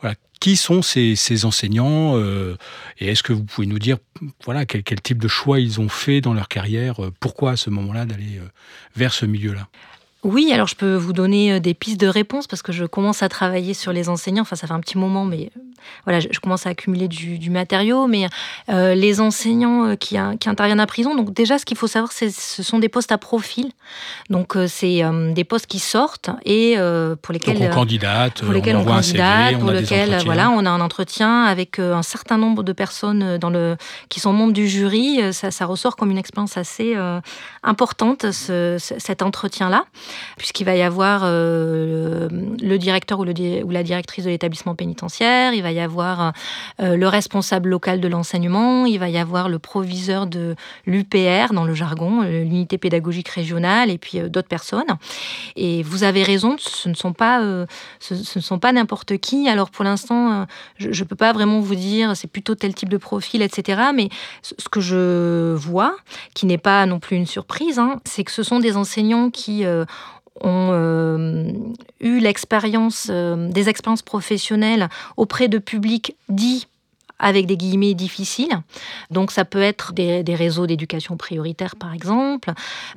Voilà. 0.00 0.14
Qui 0.38 0.56
sont 0.56 0.80
ces, 0.80 1.16
ces 1.16 1.44
enseignants 1.44 2.18
Et 2.98 3.08
est-ce 3.08 3.22
que 3.22 3.34
vous 3.34 3.44
pouvez 3.44 3.66
nous 3.66 3.78
dire 3.78 3.98
voilà, 4.46 4.64
quel, 4.64 4.82
quel 4.82 5.02
type 5.02 5.18
de 5.18 5.28
choix 5.28 5.60
ils 5.60 5.80
ont 5.80 5.90
fait 5.90 6.22
dans 6.22 6.32
leur 6.32 6.48
carrière 6.48 6.98
Pourquoi 7.20 7.50
à 7.50 7.56
ce 7.58 7.68
moment-là 7.68 8.06
d'aller 8.06 8.40
vers 8.96 9.12
ce 9.12 9.26
milieu-là? 9.26 9.68
Oui, 10.22 10.52
alors 10.52 10.66
je 10.66 10.74
peux 10.74 10.96
vous 10.96 11.14
donner 11.14 11.52
euh, 11.52 11.60
des 11.60 11.72
pistes 11.72 11.98
de 11.98 12.06
réponse 12.06 12.46
parce 12.46 12.60
que 12.60 12.72
je 12.72 12.84
commence 12.84 13.22
à 13.22 13.30
travailler 13.30 13.72
sur 13.72 13.92
les 13.92 14.10
enseignants. 14.10 14.42
Enfin, 14.42 14.54
ça 14.54 14.66
fait 14.66 14.74
un 14.74 14.80
petit 14.80 14.98
moment, 14.98 15.24
mais 15.24 15.50
euh, 15.56 15.60
voilà, 16.04 16.20
je, 16.20 16.38
commence 16.40 16.66
à 16.66 16.70
accumuler 16.70 17.08
du, 17.08 17.48
matériau. 17.48 18.06
Mais 18.06 18.26
euh, 18.68 18.94
les 18.94 19.20
enseignants 19.22 19.96
qui, 19.96 20.18
qui, 20.38 20.48
interviennent 20.48 20.80
à 20.80 20.86
prison, 20.86 21.14
donc 21.14 21.32
déjà, 21.32 21.58
ce 21.58 21.64
qu'il 21.64 21.78
faut 21.78 21.86
savoir, 21.86 22.12
c'est 22.12 22.30
ce 22.30 22.62
sont 22.62 22.78
des 22.78 22.90
postes 22.90 23.12
à 23.12 23.18
profil. 23.18 23.70
Donc, 24.28 24.56
c'est 24.68 25.02
des 25.32 25.44
postes 25.44 25.66
qui 25.66 25.78
sortent 25.78 26.30
et 26.44 26.76
pour 27.22 27.32
lesquels 27.32 27.58
donc 27.58 27.70
on 27.70 27.74
candidate, 27.74 28.42
pour 28.42 28.52
lesquels 28.52 28.76
on, 28.76 28.84
candidate, 28.84 29.58
pour 29.58 29.70
lesquels 29.70 30.18
voilà, 30.24 30.50
on 30.50 30.64
a 30.66 30.70
un 30.70 30.80
entretien 30.80 31.44
avec 31.44 31.78
un 31.78 32.02
certain 32.02 32.36
nombre 32.38 32.62
de 32.62 32.72
personnes 32.72 33.38
dans 33.38 33.50
le 33.50 33.76
qui 34.08 34.20
sont 34.20 34.32
membres 34.32 34.52
du 34.52 34.68
jury. 34.68 35.32
Ça, 35.32 35.50
ça 35.50 35.66
ressort 35.66 35.96
comme 35.96 36.10
une 36.10 36.18
expérience 36.18 36.56
assez 36.56 36.94
importante 37.62 38.30
ce, 38.30 38.76
cet 38.78 39.22
entretien-là 39.22 39.84
puisqu'il 40.36 40.64
va 40.64 40.76
y 40.76 40.82
avoir 40.82 41.22
euh, 41.24 42.28
le 42.60 42.78
directeur 42.78 43.20
ou, 43.20 43.24
le, 43.24 43.32
ou, 43.64 43.70
la 43.70 43.82
directrice 43.82 44.24
de 44.24 44.30
l'établissement 44.30 44.74
pénitentiaire, 44.74 45.52
il 45.52 45.62
va 45.62 45.72
y 45.72 45.80
avoir 45.80 46.32
euh, 46.80 46.96
le 46.96 47.08
responsable 47.08 47.68
local 47.68 48.00
de 48.00 48.08
l'enseignement, 48.08 48.86
il 48.86 48.98
va 48.98 49.08
y 49.08 49.18
avoir 49.18 49.48
le 49.48 49.58
proviseur 49.58 50.26
de 50.26 50.56
l'UPR 50.86 51.52
dans 51.52 51.64
le 51.64 51.74
jargon, 51.74 52.22
euh, 52.22 52.42
l'unité 52.42 52.78
pédagogique 52.78 53.28
régionale, 53.28 53.90
et 53.90 53.98
puis 53.98 54.20
d'autres 54.20 54.48
personnes. 54.48 54.96
Et 55.56 55.82
vous 55.82 56.04
avez 56.04 56.22
raison, 56.22 56.56
ce 56.58 56.88
ne 56.88 56.94
sont 56.94 57.12
pas, 57.12 57.40
ce, 57.98 58.14
ne 58.14 58.42
sont 58.42 58.58
pas 58.58 58.72
n'importe 58.72 59.18
qui. 59.18 59.48
Alors 59.48 59.70
pour 59.70 59.84
l'instant, 59.84 60.46
je 60.78 60.88
ne 60.88 61.08
peux 61.08 61.16
pas 61.16 61.32
vraiment 61.32 61.60
vous 61.60 61.74
dire 61.74 62.16
c'est 62.16 62.30
plutôt 62.30 62.54
tel 62.54 62.74
type 62.74 62.88
de 62.88 62.96
profil, 62.96 63.42
etc. 63.42 63.82
Mais 63.94 64.08
ce 64.42 64.68
que 64.68 64.80
je 64.80 65.54
vois, 65.54 65.96
qui 66.34 66.46
n'est 66.46 66.58
pas 66.58 66.86
non 66.86 66.98
plus 66.98 67.16
une 67.16 67.26
surprise, 67.26 67.78
hein, 67.78 68.00
c'est 68.04 68.24
que 68.24 68.32
ce 68.32 68.42
sont 68.42 68.60
des 68.60 68.76
enseignants 68.76 69.30
qui 69.30 69.64
ont 70.40 70.70
euh, 70.72 71.52
eu 72.00 72.18
l'expérience, 72.18 73.08
euh, 73.10 73.48
des 73.50 73.68
expériences 73.68 74.02
professionnelles 74.02 74.88
auprès 75.16 75.48
de 75.48 75.58
publics 75.58 76.16
dits 76.28 76.66
avec 77.22 77.44
des 77.44 77.58
guillemets 77.58 77.92
difficiles. 77.92 78.62
Donc 79.10 79.30
ça 79.30 79.44
peut 79.44 79.60
être 79.60 79.92
des, 79.92 80.22
réseaux 80.34 80.66
d'éducation 80.66 81.18
prioritaire 81.18 81.76
par 81.76 81.92
exemple, 81.92 82.50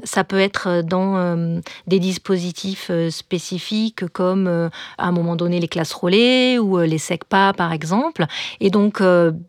ça 0.05 0.23
peut 0.23 0.39
être 0.39 0.81
dans 0.81 1.17
euh, 1.17 1.59
des 1.87 1.99
dispositifs 1.99 2.89
spécifiques 3.09 4.07
comme 4.13 4.47
à 4.47 5.05
un 5.05 5.11
moment 5.11 5.35
donné 5.35 5.59
les 5.59 5.67
classes 5.67 5.91
relais 5.91 6.57
ou 6.57 6.77
les 6.79 6.99
SECPA 6.99 7.51
par 7.51 7.73
exemple. 7.73 8.25
Et 8.61 8.69
donc 8.69 9.03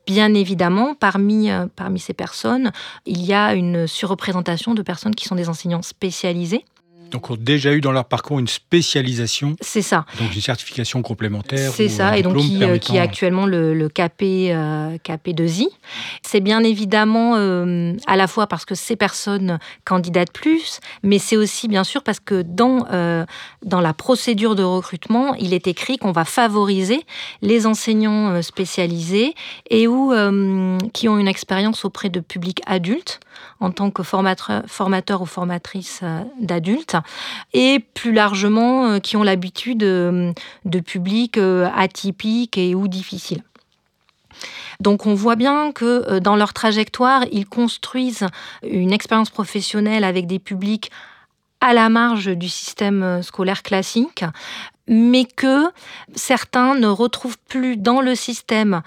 bien 0.09 0.35
évidemment 0.35 0.97
parmi, 0.97 1.51
parmi 1.77 2.01
ces 2.01 2.15
personnes, 2.15 2.73
il 3.07 3.25
y 3.25 3.33
a 3.33 3.55
une 3.55 3.87
surreprésentation 3.87 4.75
de 4.75 4.83
personnes 4.83 5.15
qui 5.15 5.27
sont 5.27 5.37
des 5.37 5.49
enseignants 5.49 5.83
spécialisés 5.83 6.65
donc 7.15 7.31
ont 7.31 7.37
déjà 7.39 7.73
eu 7.73 7.81
dans 7.81 7.93
leur 7.93 8.07
parcours 8.07 8.41
une 8.41 8.49
spécialisation. 8.49 9.55
C'est 9.61 9.83
ça. 9.83 10.05
Donc 10.19 10.35
une 10.35 10.41
certification 10.41 11.01
complémentaire. 11.01 11.71
C'est 11.73 11.89
ça, 11.89 12.19
et 12.19 12.23
donc 12.23 12.39
qui, 12.39 12.63
euh, 12.65 12.77
qui, 12.77 12.97
est 12.97 13.01
actuellement 13.01 13.47
le, 13.47 13.73
le 13.73 13.89
KP, 13.89 14.51
euh, 14.51 14.99
KP2I. 14.99 15.69
C'est 16.23 16.41
bien 16.41 16.65
évidemment 16.65 17.37
euh, 17.37 17.93
à 18.09 18.17
la 18.17 18.27
fois 18.27 18.49
parce 18.49 18.65
que 18.65 18.75
ces 18.75 18.97
personnes 18.97 19.61
candidatent 19.85 20.33
plus, 20.33 20.81
mais 21.05 21.21
c'est 21.21 21.37
aussi 21.37 21.69
bien 21.69 21.85
sûr 21.85 22.03
parce 22.03 22.19
que 22.19 22.43
dans, 22.43 22.89
dans 23.63 23.81
la 23.81 23.95
procédure 23.95 24.57
de 24.57 24.65
recrutement, 24.65 25.35
il 25.35 25.55
est 25.55 25.69
écrit 25.69 25.99
qu'on 25.99 26.13
va 26.13 26.25
favoriser 26.25 27.05
les 27.43 27.67
enseignants 27.67 28.43
spécialisés 28.43 29.35
et 29.71 29.87
ou 29.87 30.13
qui 30.93 31.09
ont 31.09 31.19
une 31.19 31.29
expérience 31.29 31.85
auprès 31.85 32.09
de 32.09 32.19
publics 32.19 32.61
adultes 32.67 33.21
en 33.61 33.71
tant 33.71 33.91
que 33.91 34.03
formateur, 34.03 34.63
formateur 34.67 35.23
ou 35.23 35.27
formatrice 35.27 36.03
d'adultes 36.41 36.97
et 37.53 37.81
plus 37.95 38.13
largement 38.13 38.87
euh, 38.87 38.99
qui 38.99 39.17
ont 39.17 39.23
l'habitude 39.23 39.83
euh, 39.83 40.33
de 40.65 40.81
publics 40.81 41.39
euh, 41.39 41.69
atypiques 41.75 42.59
et 42.59 42.75
ou 42.75 42.89
difficiles. 42.89 43.43
Donc 44.81 45.07
on 45.07 45.15
voit 45.15 45.37
bien 45.37 45.71
que 45.73 46.19
dans 46.19 46.35
leur 46.35 46.53
trajectoire, 46.53 47.25
ils 47.31 47.47
construisent 47.47 48.27
une 48.65 48.93
expérience 48.93 49.31
professionnelle 49.31 50.03
avec 50.03 50.27
des 50.27 50.41
publics 50.41 50.91
à 51.61 51.73
la 51.73 51.89
marge 51.89 52.27
du 52.27 52.49
système 52.49 53.23
scolaire 53.23 53.63
classique, 53.63 54.25
mais 54.89 55.25
que 55.25 55.71
certains 56.17 56.75
ne 56.75 56.89
retrouvent 56.89 57.39
plus 57.49 57.77
dans 57.77 58.01
le 58.01 58.17
système 58.17 58.83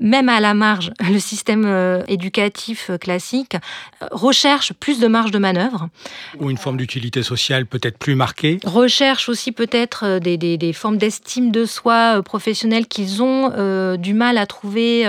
même 0.00 0.28
à 0.28 0.40
la 0.40 0.54
marge, 0.54 0.92
le 1.10 1.18
système 1.18 1.64
euh, 1.66 2.02
éducatif 2.08 2.90
euh, 2.90 2.98
classique 2.98 3.54
euh, 4.02 4.06
recherche 4.10 4.72
plus 4.72 4.98
de 4.98 5.06
marge 5.06 5.30
de 5.30 5.38
manœuvre. 5.38 5.88
Ou 6.40 6.50
une 6.50 6.56
forme 6.56 6.76
d'utilité 6.76 7.22
sociale 7.22 7.66
peut-être 7.66 7.98
plus 7.98 8.14
marquée. 8.14 8.58
Recherche 8.64 9.28
aussi 9.28 9.52
peut-être 9.52 10.18
des, 10.18 10.36
des, 10.36 10.72
formes 10.72 10.96
d'estime 10.96 11.50
de 11.50 11.64
soi 11.64 12.22
professionnelle 12.22 12.86
qu'ils 12.86 13.22
ont 13.22 13.96
du 13.96 14.14
mal 14.14 14.38
à 14.38 14.46
trouver 14.46 15.06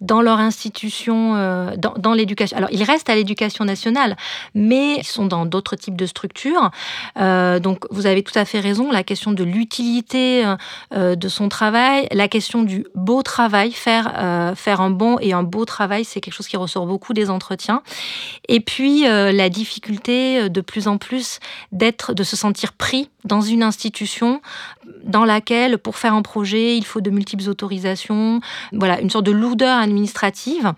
dans 0.00 0.20
leur 0.20 0.38
institution, 0.38 1.34
dans, 1.76 1.94
dans 1.96 2.12
l'éducation. 2.12 2.56
Alors, 2.56 2.70
ils 2.72 2.82
restent 2.82 3.08
à 3.08 3.14
l'éducation 3.14 3.64
nationale, 3.64 4.16
mais 4.54 4.96
ils 4.96 5.06
sont 5.06 5.26
dans 5.26 5.46
d'autres 5.46 5.76
types 5.76 5.96
de 5.96 6.06
structures. 6.06 6.70
donc, 7.16 7.84
vous 7.90 8.06
avez 8.06 8.22
tout 8.22 8.38
à 8.38 8.44
fait 8.44 8.60
raison, 8.60 8.90
la 8.90 9.02
question 9.02 9.32
de 9.32 9.44
l'utilité 9.44 10.44
de 10.94 11.28
son 11.28 11.48
travail, 11.48 12.08
la 12.12 12.28
question 12.28 12.62
du 12.62 12.84
beau 12.94 13.22
travail, 13.22 13.72
faire 13.72 14.17
euh, 14.18 14.54
faire 14.54 14.80
un 14.80 14.90
bon 14.90 15.18
et 15.20 15.32
un 15.32 15.42
beau 15.42 15.64
travail, 15.64 16.04
c'est 16.04 16.20
quelque 16.20 16.34
chose 16.34 16.48
qui 16.48 16.56
ressort 16.56 16.86
beaucoup 16.86 17.12
des 17.12 17.30
entretiens. 17.30 17.82
Et 18.48 18.60
puis 18.60 19.06
euh, 19.06 19.32
la 19.32 19.48
difficulté 19.48 20.40
euh, 20.40 20.48
de 20.48 20.60
plus 20.60 20.88
en 20.88 20.98
plus 20.98 21.38
d'être, 21.72 22.14
de 22.14 22.22
se 22.24 22.36
sentir 22.36 22.72
pris 22.72 23.10
dans 23.24 23.40
une 23.40 23.62
institution 23.62 24.40
dans 25.04 25.24
laquelle, 25.24 25.78
pour 25.78 25.96
faire 25.96 26.14
un 26.14 26.22
projet, 26.22 26.76
il 26.76 26.84
faut 26.84 27.00
de 27.00 27.10
multiples 27.10 27.48
autorisations. 27.48 28.40
Voilà, 28.72 29.00
une 29.00 29.10
sorte 29.10 29.26
de 29.26 29.32
lourdeur 29.32 29.78
administrative 29.78 30.72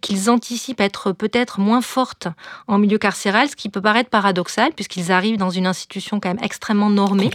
qu'ils 0.00 0.30
anticipent 0.30 0.80
être 0.80 1.12
peut-être 1.12 1.60
moins 1.60 1.82
forte 1.82 2.28
en 2.66 2.78
milieu 2.78 2.98
carcéral, 2.98 3.48
ce 3.48 3.56
qui 3.56 3.68
peut 3.68 3.80
paraître 3.80 4.10
paradoxal 4.10 4.72
puisqu'ils 4.72 5.12
arrivent 5.12 5.36
dans 5.36 5.50
une 5.50 5.66
institution 5.66 6.20
quand 6.20 6.30
même 6.30 6.42
extrêmement 6.42 6.90
normée. 6.90 7.30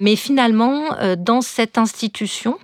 Mais 0.00 0.16
finalement, 0.16 0.84
dans 1.16 1.40
cette 1.40 1.78
institution, 1.78 2.58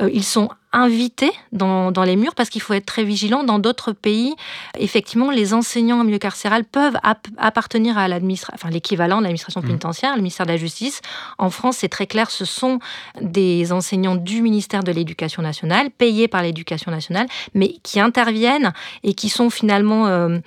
ils 0.00 0.24
sont 0.24 0.48
invités 0.72 1.32
dans, 1.52 1.92
dans, 1.92 2.02
les 2.02 2.16
murs 2.16 2.34
parce 2.34 2.48
qu'il 2.48 2.62
faut 2.62 2.72
être 2.72 2.86
très 2.86 3.04
vigilant. 3.04 3.44
Dans 3.44 3.58
d'autres 3.58 3.92
pays, 3.92 4.34
effectivement, 4.78 5.30
les 5.30 5.54
enseignants 5.54 6.00
en 6.00 6.04
milieu 6.04 6.18
carcéral 6.18 6.64
peuvent 6.64 6.96
appartenir 7.36 7.98
à 7.98 8.08
l'administration, 8.08 8.54
enfin 8.54 8.70
l'équivalent 8.70 9.18
de 9.18 9.22
l'administration 9.22 9.60
mmh. 9.60 9.66
pénitentiaire, 9.66 10.16
le 10.16 10.22
ministère 10.22 10.46
de 10.46 10.52
la 10.52 10.56
Justice. 10.56 11.00
En 11.38 11.50
France, 11.50 11.78
c'est 11.78 11.88
très 11.88 12.06
clair, 12.06 12.30
ce 12.30 12.44
sont 12.44 12.78
des 13.20 13.72
enseignants 13.72 14.16
du 14.16 14.42
ministère 14.42 14.82
de 14.82 14.92
l'Éducation 14.92 15.42
nationale, 15.42 15.90
payés 15.90 16.28
par 16.28 16.42
l'Éducation 16.42 16.90
nationale, 16.90 17.26
mais 17.54 17.76
qui 17.82 18.00
interviennent 18.00 18.72
et 19.02 19.14
qui 19.14 19.28
sont 19.28 19.50
finalement 19.50 20.06
euh, 20.06 20.38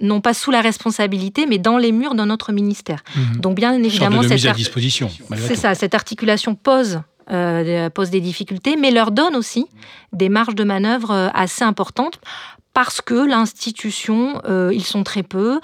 non 0.00 0.20
pas 0.20 0.34
sous 0.34 0.50
la 0.50 0.60
responsabilité, 0.60 1.46
mais 1.46 1.58
dans 1.58 1.78
les 1.78 1.92
murs 1.92 2.14
de 2.14 2.24
notre 2.24 2.52
ministère. 2.52 3.02
Mmh. 3.14 3.40
Donc 3.40 3.56
bien 3.56 3.74
évidemment, 3.82 4.22
cette 4.22 4.44
à 4.46 4.52
disposition. 4.52 5.10
C'est 5.36 5.56
ça, 5.56 5.74
cette 5.74 5.94
articulation 5.94 6.54
pose 6.54 7.00
euh, 7.30 7.90
pose 7.90 8.10
des 8.10 8.20
difficultés, 8.20 8.76
mais 8.76 8.90
leur 8.90 9.10
donne 9.10 9.36
aussi 9.36 9.66
des 10.12 10.28
marges 10.28 10.54
de 10.54 10.64
manœuvre 10.64 11.10
euh, 11.10 11.28
assez 11.34 11.64
importantes 11.64 12.20
parce 12.72 13.00
que 13.00 13.14
l'institution, 13.14 14.40
euh, 14.44 14.70
ils 14.72 14.84
sont 14.84 15.02
très 15.02 15.24
peu, 15.24 15.60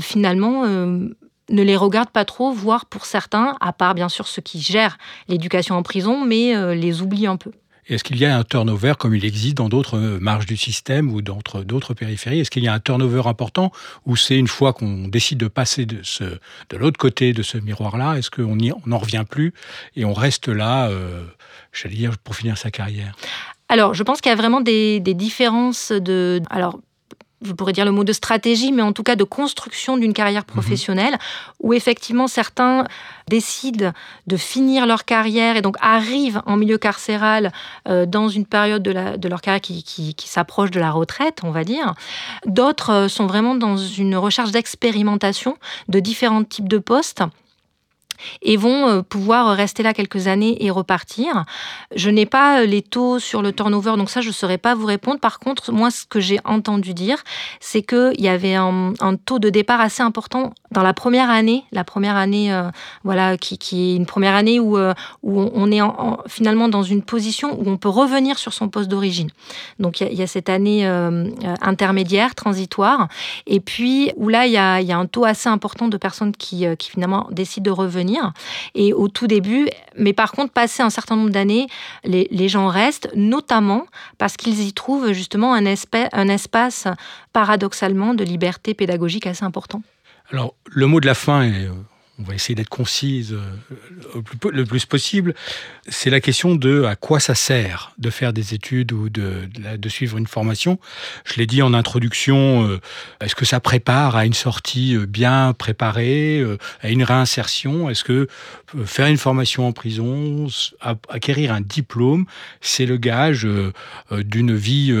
finalement, 0.00 0.64
ne 0.66 1.62
les 1.62 1.76
regarde 1.76 2.08
pas 2.08 2.24
trop, 2.24 2.52
voire 2.52 2.86
pour 2.86 3.04
certains, 3.04 3.54
à 3.60 3.74
part 3.74 3.94
bien 3.94 4.08
sûr 4.08 4.26
ceux 4.26 4.40
qui 4.40 4.60
gèrent 4.60 4.96
l'éducation 5.28 5.76
en 5.76 5.82
prison, 5.82 6.24
mais 6.24 6.74
les 6.74 7.02
oublient 7.02 7.26
un 7.26 7.36
peu. 7.36 7.50
Est-ce 7.88 8.04
qu'il 8.04 8.16
y 8.16 8.24
a 8.24 8.36
un 8.36 8.44
turnover 8.44 8.94
comme 8.98 9.14
il 9.14 9.24
existe 9.24 9.56
dans 9.56 9.68
d'autres 9.68 9.98
euh, 9.98 10.18
marges 10.18 10.46
du 10.46 10.56
système 10.56 11.12
ou 11.12 11.22
dans 11.22 11.38
d'autres 11.64 11.94
périphéries? 11.94 12.40
Est-ce 12.40 12.50
qu'il 12.50 12.64
y 12.64 12.68
a 12.68 12.72
un 12.72 12.80
turnover 12.80 13.22
important 13.26 13.72
ou 14.06 14.16
c'est 14.16 14.36
une 14.36 14.48
fois 14.48 14.72
qu'on 14.72 15.08
décide 15.08 15.38
de 15.38 15.48
passer 15.48 15.86
de, 15.86 16.02
l'autre 16.76 16.98
côté 16.98 17.32
de 17.32 17.42
ce 17.42 17.58
miroir-là, 17.58 18.16
est-ce 18.16 18.30
qu'on 18.30 18.56
n'en 18.56 18.98
revient 18.98 19.24
plus 19.28 19.52
et 19.96 20.04
on 20.04 20.14
reste 20.14 20.48
là, 20.48 20.88
euh, 20.88 21.24
j'allais 21.72 21.96
dire, 21.96 22.18
pour 22.18 22.36
finir 22.36 22.56
sa 22.58 22.70
carrière? 22.70 23.14
Alors, 23.68 23.94
je 23.94 24.02
pense 24.02 24.20
qu'il 24.20 24.30
y 24.30 24.32
a 24.32 24.36
vraiment 24.36 24.60
des, 24.60 25.00
différences 25.00 25.92
de. 25.92 26.40
Je 27.42 27.52
pourrais 27.52 27.72
dire 27.72 27.84
le 27.84 27.90
mot 27.90 28.04
de 28.04 28.12
stratégie, 28.12 28.72
mais 28.72 28.82
en 28.82 28.92
tout 28.92 29.02
cas 29.02 29.16
de 29.16 29.24
construction 29.24 29.96
d'une 29.96 30.12
carrière 30.12 30.42
mhm. 30.42 30.52
professionnelle, 30.52 31.18
où 31.60 31.72
effectivement 31.72 32.26
certains 32.26 32.86
décident 33.28 33.92
de 34.26 34.36
finir 34.36 34.86
leur 34.86 35.04
carrière 35.04 35.56
et 35.56 35.62
donc 35.62 35.76
arrivent 35.80 36.42
en 36.46 36.56
milieu 36.56 36.78
carcéral 36.78 37.52
euh, 37.88 38.06
dans 38.06 38.28
une 38.28 38.46
période 38.46 38.82
de, 38.82 38.90
la, 38.90 39.16
de 39.16 39.28
leur 39.28 39.40
carrière 39.40 39.60
qui, 39.60 39.82
qui, 39.82 40.14
qui 40.14 40.28
s'approche 40.28 40.70
de 40.70 40.80
la 40.80 40.90
retraite, 40.90 41.40
on 41.42 41.50
va 41.50 41.64
dire. 41.64 41.94
D'autres 42.46 42.90
euh, 42.90 43.08
sont 43.08 43.26
vraiment 43.26 43.54
dans 43.54 43.76
une 43.76 44.16
recherche 44.16 44.50
d'expérimentation 44.50 45.56
de 45.88 46.00
différents 46.00 46.44
types 46.44 46.68
de 46.68 46.78
postes 46.78 47.22
et 48.42 48.56
vont 48.56 48.88
euh, 48.88 49.02
pouvoir 49.02 49.56
rester 49.56 49.82
là 49.82 49.94
quelques 49.94 50.26
années 50.26 50.64
et 50.64 50.70
repartir. 50.70 51.44
Je 51.94 52.10
n'ai 52.10 52.26
pas 52.26 52.60
euh, 52.60 52.66
les 52.66 52.82
taux 52.82 53.18
sur 53.18 53.42
le 53.42 53.52
turnover, 53.52 53.94
donc 53.96 54.10
ça, 54.10 54.20
je 54.20 54.28
ne 54.28 54.32
saurais 54.32 54.58
pas 54.58 54.74
vous 54.74 54.86
répondre. 54.86 55.20
Par 55.20 55.38
contre, 55.38 55.72
moi, 55.72 55.90
ce 55.90 56.04
que 56.06 56.20
j'ai 56.20 56.38
entendu 56.44 56.94
dire, 56.94 57.22
c'est 57.60 57.82
qu'il 57.82 58.20
y 58.20 58.28
avait 58.28 58.54
un, 58.54 58.94
taux 59.24 59.38
de 59.38 59.48
départ 59.48 59.80
assez 59.80 60.02
important 60.02 60.52
dans 60.72 60.82
la 60.82 60.92
première 60.92 61.30
année, 61.30 61.64
la 61.72 61.84
première 61.84 62.16
année, 62.16 62.52
euh, 62.52 62.70
voilà, 63.04 63.36
qui, 63.36 63.54
est 63.54 63.96
une 63.96 64.06
première 64.06 64.34
année 64.34 64.58
où, 64.58 64.76
où 64.76 65.50
on 65.54 65.70
est 65.70 65.80
finalement 66.26 66.68
dans 66.68 66.82
une 66.82 67.02
position 67.02 67.58
où 67.60 67.70
on 67.70 67.76
peut 67.76 67.88
revenir 67.88 68.38
sur 68.38 68.52
son 68.52 68.68
poste 68.68 68.88
d'origine. 68.88 69.30
Donc, 69.78 70.00
il 70.00 70.14
y, 70.14 70.22
a 70.22 70.26
cette 70.26 70.48
année 70.48 70.84
intermédiaire, 71.60 72.34
transitoire, 72.34 73.08
et 73.46 73.60
puis 73.60 74.12
où 74.16 74.28
là, 74.28 74.46
il 74.46 74.52
y 74.52 74.56
a, 74.56 74.80
y 74.80 74.92
a, 74.92 74.98
un 74.98 75.06
taux 75.06 75.24
assez 75.24 75.48
important 75.48 75.88
de 75.88 75.96
personnes 75.96 76.32
qui, 76.32 76.64
qui 76.76 76.90
finalement 76.90 77.28
décident 77.30 77.64
de 77.64 77.70
revenir 77.70 78.13
et 78.74 78.92
au 78.92 79.08
tout 79.08 79.26
début, 79.26 79.68
mais 79.96 80.12
par 80.12 80.32
contre, 80.32 80.52
passé 80.52 80.82
un 80.82 80.90
certain 80.90 81.16
nombre 81.16 81.30
d'années, 81.30 81.66
les, 82.04 82.48
gens 82.48 82.68
restent, 82.68 83.08
notamment 83.14 83.86
parce 84.18 84.36
qu'ils 84.36 84.60
y 84.60 84.72
trouvent 84.72 85.12
justement 85.12 85.54
un, 85.54 85.64
espace, 85.64 86.88
paradoxalement, 87.32 88.14
de 88.14 88.24
liberté 88.24 88.74
pédagogique 88.74 89.26
assez 89.26 89.44
important. 89.44 89.82
Alors, 90.30 90.54
le 90.66 90.86
mot 90.86 91.00
de 91.00 91.06
la 91.06 91.14
fin 91.14 91.42
est 91.42 91.68
on 92.20 92.22
va 92.22 92.34
essayer 92.34 92.54
d'être 92.54 92.68
concise 92.68 93.32
euh, 93.32 94.22
le 94.52 94.64
plus 94.64 94.86
possible, 94.86 95.34
c'est 95.88 96.10
la 96.10 96.20
question 96.20 96.54
de 96.54 96.84
à 96.84 96.94
quoi 96.94 97.18
ça 97.18 97.34
sert 97.34 97.92
de 97.98 98.08
faire 98.08 98.32
des 98.32 98.54
études 98.54 98.92
ou 98.92 99.08
de, 99.08 99.48
suivre 99.88 100.16
une 100.16 100.26
formation. 100.26 100.78
Je 101.24 101.34
l'ai 101.34 101.46
dit 101.46 101.62
en 101.62 101.74
introduction, 101.74 102.68
euh, 102.68 102.80
est-ce 103.20 103.34
que 103.34 103.44
ça 103.44 103.60
prépare 103.60 104.16
à 104.16 104.26
une 104.26 104.34
sortie 104.34 104.96
euh, 104.96 105.06
bien 105.06 105.52
préparée, 105.54 106.44
à 106.82 106.88
une 106.88 107.02
réinsertion? 107.02 107.90
Est-ce 107.90 108.04
que 108.04 108.28
faire 108.84 109.06
une 109.06 109.18
formation 109.18 109.66
en 109.66 109.72
prison, 109.72 110.46
acquérir 111.08 111.52
un 111.52 111.60
diplôme, 111.60 112.26
c'est 112.60 112.86
le 112.86 112.96
gage 112.96 113.46
d'une 114.10 114.54
vie 114.54 114.92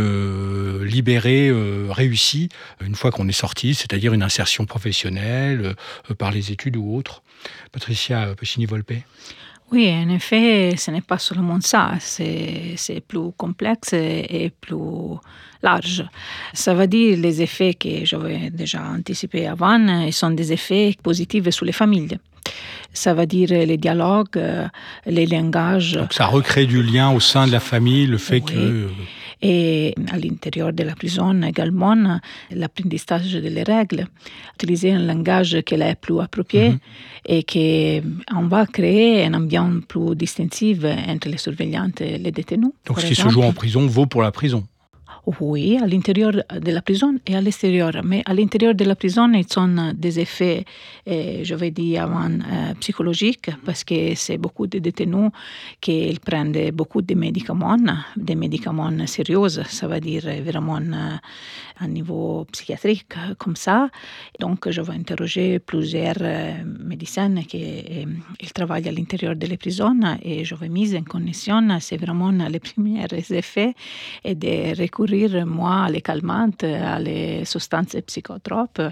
libérée, 0.82 1.50
réussie, 1.88 2.48
une 2.80 2.94
fois 2.94 3.10
qu'on 3.10 3.28
est 3.28 3.32
sorti, 3.32 3.74
c'est-à-dire 3.74 4.12
une 4.12 4.22
insertion 4.22 4.66
professionnelle 4.66 5.74
par 6.18 6.30
les 6.30 6.52
études 6.52 6.76
ou 6.76 6.96
Patricia 7.72 8.34
Pescini-Volpe 8.36 8.92
Oui, 9.72 9.90
en 9.90 10.08
effet, 10.10 10.74
ce 10.76 10.90
n'est 10.90 11.00
pas 11.00 11.18
seulement 11.18 11.60
ça, 11.60 11.92
c'est 12.00 12.76
plus 13.06 13.32
complexe 13.36 13.92
et 13.92 14.52
plus 14.60 15.18
large. 15.62 16.04
Ça 16.52 16.74
veut 16.74 16.86
dire 16.86 17.18
les 17.18 17.40
effets 17.42 17.74
que 17.74 18.04
j'avais 18.04 18.50
déjà 18.50 18.82
anticipés 18.82 19.46
avant, 19.46 20.10
sont 20.12 20.30
des 20.30 20.52
effets 20.52 20.94
positifs 21.02 21.48
sur 21.50 21.64
les 21.64 21.72
familles. 21.72 22.18
Ça 22.92 23.14
veut 23.14 23.26
dire 23.26 23.48
les 23.50 23.78
dialogues, 23.78 24.38
les 25.06 25.26
langages. 25.26 25.94
Donc 25.94 26.12
ça 26.12 26.26
recrée 26.26 26.66
du 26.66 26.82
lien 26.82 27.10
au 27.10 27.18
sein 27.18 27.46
de 27.46 27.52
la 27.52 27.60
famille, 27.60 28.06
le 28.06 28.18
fait 28.18 28.42
Oui. 28.46 28.52
que... 28.52 28.88
et 29.42 29.94
à 30.12 30.16
l'intérieur 30.18 30.72
de 30.72 30.82
la 30.82 30.94
prison 30.94 31.42
également 31.42 31.94
l'apprentissage 32.50 33.32
des 33.34 33.62
règles, 33.62 34.06
utiliser 34.56 34.92
un 34.92 35.00
langage 35.00 35.60
qui 35.66 35.74
est 35.74 35.94
plus 36.00 36.20
approprié 36.20 36.70
Mhm. 36.70 36.78
et 37.26 37.42
qu'on 37.44 38.46
va 38.48 38.66
créer 38.66 39.24
un 39.26 39.34
ambiance 39.34 39.82
plus 39.88 40.14
distinctive 40.16 40.86
entre 41.08 41.28
les 41.28 41.38
surveillantes 41.38 42.00
et 42.00 42.18
les 42.18 42.30
détenus. 42.30 42.72
Donc 42.86 43.00
ce 43.00 43.06
qui 43.06 43.14
se 43.14 43.28
joue 43.28 43.42
en 43.42 43.52
prison 43.52 43.86
vaut 43.86 44.06
pour 44.06 44.22
la 44.22 44.30
prison. 44.32 44.64
Oui, 45.40 45.78
à 45.78 45.86
l'intérieur 45.86 46.32
de 46.32 46.70
la 46.70 46.82
prison 46.82 47.14
et 47.26 47.34
à 47.34 47.40
l'extérieur. 47.40 47.92
Mais 48.04 48.22
à 48.26 48.34
l'intérieur 48.34 48.74
de 48.74 48.84
la 48.84 48.94
prison, 48.94 49.32
ils 49.32 49.58
ont 49.58 49.92
des 49.94 50.20
effets, 50.20 50.66
eh, 51.06 51.42
je 51.42 51.54
vais 51.54 51.70
dire 51.70 52.02
avant, 52.02 52.30
euh, 52.30 52.74
psychologiques, 52.80 53.50
parce 53.64 53.84
que 53.84 54.14
c'est 54.16 54.36
beaucoup 54.36 54.66
de 54.66 54.80
détenus 54.80 55.30
qui 55.80 56.18
prennent 56.22 56.70
beaucoup 56.72 57.00
de 57.00 57.14
médicaments, 57.14 57.78
des 58.16 58.34
médicaments 58.34 58.90
sérieux, 59.06 59.48
ça 59.48 59.88
veut 59.88 60.00
dire 60.00 60.24
vraiment 60.44 60.80
euh, 61.80 61.84
à 61.84 61.88
niveau 61.88 62.46
psychiatrique, 62.52 63.14
comme 63.38 63.56
ça. 63.56 63.88
Donc, 64.40 64.70
je 64.70 64.80
vais 64.80 64.92
interroger 64.92 65.58
plusieurs 65.58 66.16
euh, 66.20 66.52
médecins 66.64 67.34
qui 67.42 67.62
euh, 67.64 68.04
travaillent 68.54 68.88
à 68.88 68.92
l'intérieur 68.92 69.36
de 69.36 69.46
la 69.46 69.56
prison 69.56 69.98
et 70.22 70.44
je 70.44 70.54
vais 70.54 70.68
mise 70.68 70.94
en 70.94 71.02
condition, 71.02 71.60
c'est 71.80 71.96
vraiment 71.96 72.30
les 72.30 72.60
premiers 72.74 73.06
effets 73.30 73.74
et 74.24 74.34
de 74.34 74.80
recourir 74.80 75.46
moi 75.46 75.88
les 75.90 76.00
calmantes, 76.00 76.64
à 76.64 76.98
les 76.98 77.44
substances 77.44 77.96
psychotropes 78.06 78.82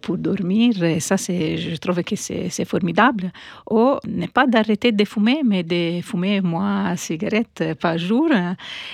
pour 0.00 0.18
dormir. 0.18 0.74
Ça, 1.00 1.16
je 1.16 1.76
trouve 1.76 2.02
que 2.02 2.16
c'est, 2.16 2.64
formidable. 2.64 3.32
Ou 3.70 3.96
ne 4.06 4.26
pas 4.26 4.46
d'arrêter 4.46 4.92
de 4.92 5.04
fumer, 5.04 5.40
mais 5.44 5.62
de 5.62 6.00
fumer 6.02 6.40
moi 6.40 6.96
cigarette 6.96 7.74
par 7.80 7.98
jour. 7.98 8.28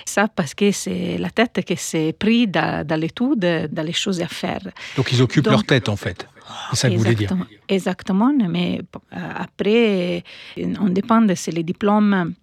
Ça 0.04 0.28
parce 0.28 0.54
que 0.54 0.70
c'est 0.72 1.18
la 1.18 1.30
tête 1.30 1.62
qui 1.64 1.76
s'est 1.76 2.12
prise 2.12 2.48
dans, 2.48 2.86
dans 2.86 3.00
dans 3.34 3.82
les 3.84 3.92
choses 3.92 4.20
à 4.20 4.28
faire. 4.28 4.60
Donc 4.96 5.12
ils 5.12 5.20
occupent 5.22 5.44
Donc- 5.44 5.52
leur 5.52 5.64
tête 5.64 5.88
en 5.88 5.96
fait. 5.96 6.28
C'est 6.70 6.76
ça 6.76 6.88
que 6.88 6.94
vous 6.94 7.00
voulez 7.02 7.16
dire. 7.16 7.36
Exactement, 7.68 8.32
mais 8.48 8.80
euh, 8.94 9.18
après, 9.36 10.22
on 10.80 10.88
dépend 10.90 11.20
de 11.20 11.34
si 11.34 11.50
les 11.50 11.64
diplômes 11.64 12.34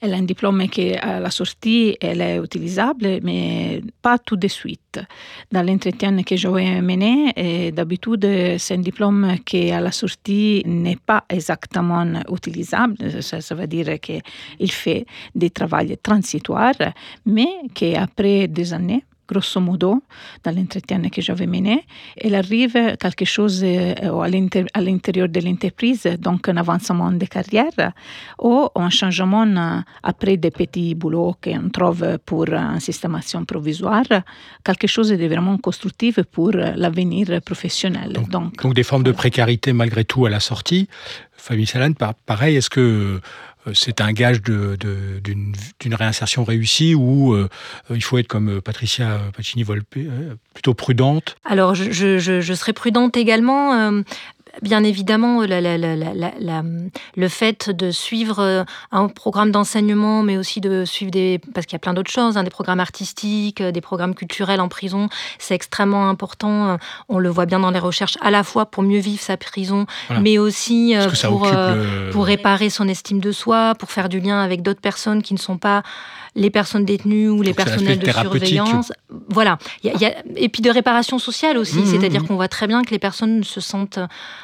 elle 0.00 0.12
a 0.14 0.16
un 0.18 0.22
diplôme 0.22 0.68
qui, 0.68 0.92
à 0.94 1.20
la 1.20 1.30
sortie, 1.30 1.96
elle 2.00 2.20
est 2.20 2.36
utilisable, 2.36 3.18
mais 3.22 3.80
pas 4.02 4.18
tout 4.18 4.36
de 4.36 4.48
suite. 4.48 5.00
Dans 5.50 5.62
l'entretien 5.62 6.22
que 6.22 6.36
j'ai 6.36 6.48
mené, 6.82 7.32
et 7.34 7.72
d'habitude, 7.72 8.26
c'est 8.58 8.74
un 8.74 8.78
diplôme 8.78 9.36
qui, 9.44 9.70
à 9.70 9.80
la 9.80 9.92
sortie, 9.92 10.62
n'est 10.66 10.96
pas 11.04 11.24
exactement 11.30 12.04
utilisable. 12.30 13.22
Ça, 13.22 13.40
ça 13.40 13.54
veut 13.54 13.66
dire 13.66 13.98
qu'il 14.00 14.70
fait 14.72 15.06
des 15.34 15.50
travaux 15.50 15.76
transitoires, 16.02 16.74
mais 17.24 17.48
qu'après 17.74 18.48
des 18.48 18.72
années, 18.74 19.04
grosso 19.28 19.60
modo, 19.60 20.02
dans 20.44 20.54
l'entretien 20.54 21.00
que 21.10 21.20
j'avais 21.20 21.46
mené, 21.46 21.84
il 22.22 22.34
arrive 22.34 22.96
quelque 22.98 23.24
chose 23.24 23.64
à 23.64 24.26
à 24.74 24.80
l'intérieur 24.80 25.28
de 25.28 25.40
l'entreprise, 25.40 26.06
donc 26.18 26.48
un 26.48 26.56
avancement 26.56 27.10
de 27.12 27.26
carrière 27.26 27.92
ou 28.40 28.68
un 28.74 28.90
changement 28.90 29.46
après 30.02 30.36
des 30.36 30.50
petits 30.50 30.94
boulots 30.94 31.36
qu'on 31.42 31.70
trouve 31.70 32.18
pour 32.24 32.48
une 32.48 32.80
systémation 32.80 33.44
provisoire, 33.44 34.04
quelque 34.64 34.86
chose 34.86 35.10
de 35.10 35.26
vraiment 35.26 35.58
constructif 35.58 36.20
pour 36.22 36.52
l'avenir 36.52 37.40
professionnel. 37.44 38.12
Donc, 38.12 38.30
Donc 38.62 38.74
des 38.74 38.82
formes 38.82 39.02
de 39.04 39.12
précarité 39.12 39.72
malgré 39.72 40.04
tout 40.04 40.26
à 40.26 40.30
la 40.30 40.40
sortie. 40.40 40.88
Famille 41.36 41.66
Salane, 41.66 41.94
par- 41.94 42.14
pareil, 42.14 42.56
est-ce 42.56 42.70
que 42.70 43.20
c'est 43.74 44.00
un 44.00 44.12
gage 44.12 44.42
d'une 44.42 45.94
réinsertion 45.94 46.44
réussie 46.44 46.94
ou 46.94 47.34
euh, 47.34 47.48
il 47.90 48.02
faut 48.02 48.18
être 48.18 48.28
comme 48.28 48.48
euh, 48.56 48.60
Patricia 48.60 49.20
Pacini-Volpe, 49.36 49.96
euh, 49.96 50.34
plutôt 50.54 50.74
prudente? 50.74 51.36
Alors, 51.44 51.74
je, 51.74 51.90
je- 51.90 52.54
serais 52.54 52.72
prudente 52.72 53.16
également. 53.16 54.02
Bien 54.62 54.82
évidemment, 54.84 55.42
la- 55.42 55.60
la- 55.60 55.76
la- 55.78 56.62
le 57.16 57.28
fait 57.28 57.70
de 57.70 57.90
suivre 57.90 58.38
euh, 58.40 58.64
un 58.92 59.08
programme 59.08 59.50
d'enseignement, 59.50 60.22
mais 60.22 60.36
aussi 60.36 60.60
de 60.60 60.84
suivre 60.84 61.10
des... 61.10 61.40
Parce 61.54 61.66
qu'il 61.66 61.74
y 61.74 61.76
a 61.76 61.80
plein 61.80 61.94
d'autres 61.94 62.10
choses, 62.10 62.36
hein, 62.36 62.42
des 62.44 62.50
programmes 62.50 62.80
artistiques, 62.80 63.60
euh, 63.60 63.70
des 63.72 63.80
programmes 63.80 64.14
culturels 64.14 64.60
en 64.60 64.68
prison, 64.68 65.08
c'est 65.38 65.54
extrêmement 65.54 66.08
important. 66.08 66.68
euh, 66.70 66.76
On 67.08 67.18
le 67.18 67.28
voit 67.28 67.46
bien 67.46 67.60
dans 67.60 67.70
les 67.70 67.78
recherches, 67.78 68.16
à 68.22 68.30
la 68.30 68.42
fois 68.44 68.66
pour 68.66 68.82
mieux 68.82 68.98
vivre 69.00 69.20
sa 69.22 69.36
prison, 69.36 69.86
Voilà. 70.08 70.22
mais 70.22 70.38
aussi 70.38 70.94
pour... 71.24 71.42
occupe 71.42 71.54
euh, 71.54 72.06
le- 72.06 72.10
pour 72.10 72.24
réparer 72.26 72.70
son 72.70 72.88
estime 72.88 73.20
de 73.20 73.32
soi, 73.32 73.74
pour 73.78 73.90
faire 73.90 74.08
du 74.08 74.20
lien 74.20 74.40
avec 74.40 74.62
d'autres 74.62 74.80
personnes 74.80 75.22
qui 75.22 75.34
ne 75.34 75.38
sont 75.38 75.58
pas 75.58 75.82
les 76.34 76.50
personnes 76.50 76.84
détenues 76.84 77.30
ou 77.30 77.40
les 77.40 77.52
Donc, 77.52 77.56
personnels 77.64 77.98
de 77.98 78.10
surveillance. 78.10 78.92
Voilà. 79.30 79.56
Il 79.82 79.88
y 79.90 79.90
a- 79.90 79.94
il 79.94 80.00
y 80.02 80.04
a- 80.06 80.14
et 80.36 80.48
puis 80.50 80.60
de 80.60 80.70
réparation 80.70 81.18
sociale 81.18 81.56
aussi, 81.56 81.78
Mmh, 81.78 81.86
c'est-à-dire 81.86 82.22
mmh. 82.22 82.26
qu'on 82.26 82.34
voit 82.36 82.48
très 82.48 82.66
bien 82.66 82.82
que 82.82 82.90
les 82.90 82.98
personnes 82.98 83.42
se 83.42 83.60
sentent 83.60 83.98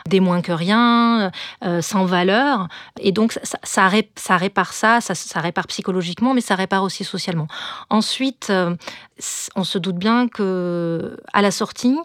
des 0.08 0.20
moins 0.20 0.40
que 0.42 0.52
rien, 0.52 1.30
euh, 1.64 1.80
sans 1.82 2.04
valeur. 2.04 2.68
Et 3.00 3.12
donc, 3.12 3.32
ça, 3.32 3.58
ça, 3.62 3.88
ré- 3.88 4.10
ça 4.16 4.36
répare 4.36 4.72
ça, 4.72 5.00
ça, 5.00 5.40
répare 5.40 5.66
psychologiquement, 5.66 6.34
mais 6.34 6.40
ça 6.40 6.54
répare 6.54 6.82
aussi 6.82 7.04
socialement. 7.04 7.46
Ensuite, 7.90 8.48
euh, 8.50 8.74
on 9.54 9.64
se 9.64 9.78
doute 9.78 9.96
bien 9.96 10.28
que 10.28 11.16
à 11.32 11.42
la 11.42 11.50
sortie, 11.50 11.98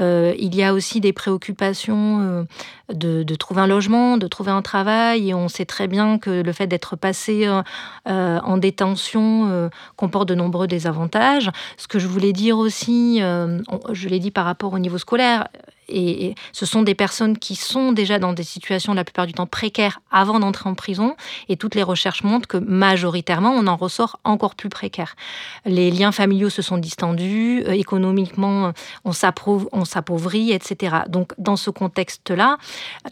euh, 0.00 0.34
il 0.38 0.54
y 0.54 0.62
a 0.62 0.72
aussi 0.74 1.00
des 1.00 1.12
préoccupations 1.12 2.20
euh, 2.20 2.44
de, 2.92 3.22
de 3.22 3.34
trouver 3.36 3.60
un 3.62 3.66
logement, 3.66 4.16
de 4.16 4.26
trouver 4.26 4.50
un 4.50 4.62
travail. 4.62 5.30
Et 5.30 5.34
on 5.34 5.48
sait 5.48 5.66
très 5.66 5.86
bien 5.86 6.18
que 6.18 6.42
le 6.42 6.52
fait 6.52 6.66
d'être 6.66 6.96
passé 6.96 7.46
euh, 7.46 7.62
euh, 8.08 8.40
en 8.42 8.56
détention 8.56 9.48
euh, 9.48 9.68
comporte 9.96 10.28
de 10.28 10.34
nombreux 10.34 10.66
désavantages. 10.66 11.50
Ce 11.76 11.86
que 11.86 11.98
je 11.98 12.08
voulais 12.08 12.32
dire 12.32 12.58
aussi, 12.58 13.22
euh, 13.22 13.60
je 13.92 14.08
l'ai 14.08 14.18
dit 14.18 14.30
par 14.30 14.44
rapport 14.44 14.72
au 14.72 14.78
niveau 14.78 14.98
scolaire, 14.98 15.48
et, 15.88 16.34
ce 16.52 16.66
sont 16.66 16.82
des 16.82 16.94
personnes 16.94 17.38
qui 17.38 17.56
sont 17.56 17.92
déjà 17.92 18.18
dans 18.18 18.32
des 18.32 18.42
situations 18.42 18.94
la 18.94 19.04
plupart 19.04 19.26
du 19.26 19.32
temps 19.32 19.46
précaires 19.46 20.00
avant 20.10 20.40
d'entrer 20.40 20.68
en 20.68 20.74
prison. 20.74 21.16
Et 21.48 21.56
toutes 21.56 21.74
les 21.74 21.82
recherches 21.82 22.22
montrent 22.22 22.48
que 22.48 22.56
majoritairement, 22.56 23.50
on 23.50 23.66
en 23.66 23.76
ressort 23.76 24.20
encore 24.24 24.54
plus 24.54 24.68
précaire. 24.68 25.16
Les 25.64 25.90
liens 25.90 26.12
familiaux 26.12 26.50
se 26.50 26.62
sont 26.62 26.78
distendus, 26.78 27.62
euh, 27.66 27.72
économiquement, 27.72 28.72
on 29.04 29.12
s'approuve- 29.12 29.68
on 29.72 29.84
s'appauvrit, 29.84 30.52
etc. 30.52 30.96
Donc, 31.08 31.32
dans 31.38 31.56
ce 31.56 31.70
contexte-là, 31.70 32.58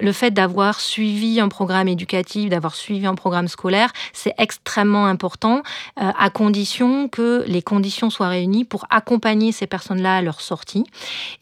le 0.01 0.13
fait 0.13 0.31
d'avoir 0.31 0.81
suivi 0.81 1.41
un 1.41 1.49
programme 1.49 1.89
éducatif, 1.89 2.49
d'avoir 2.49 2.75
suivi 2.75 3.07
un 3.07 3.15
programme 3.15 3.49
scolaire, 3.49 3.93
c'est 4.13 4.35
extrêmement 4.39 5.07
important, 5.07 5.63
euh, 6.01 6.11
à 6.19 6.31
condition 6.31 7.09
que 7.09 7.45
les 7.47 7.63
conditions 7.63 8.11
soient 8.11 8.29
réunies 8.29 8.65
pour 8.65 8.87
accompagner 8.91 9.53
ces 9.53 9.67
personnes-là 9.67 10.17
à 10.17 10.23
leur 10.23 10.41
sortie. 10.41 10.85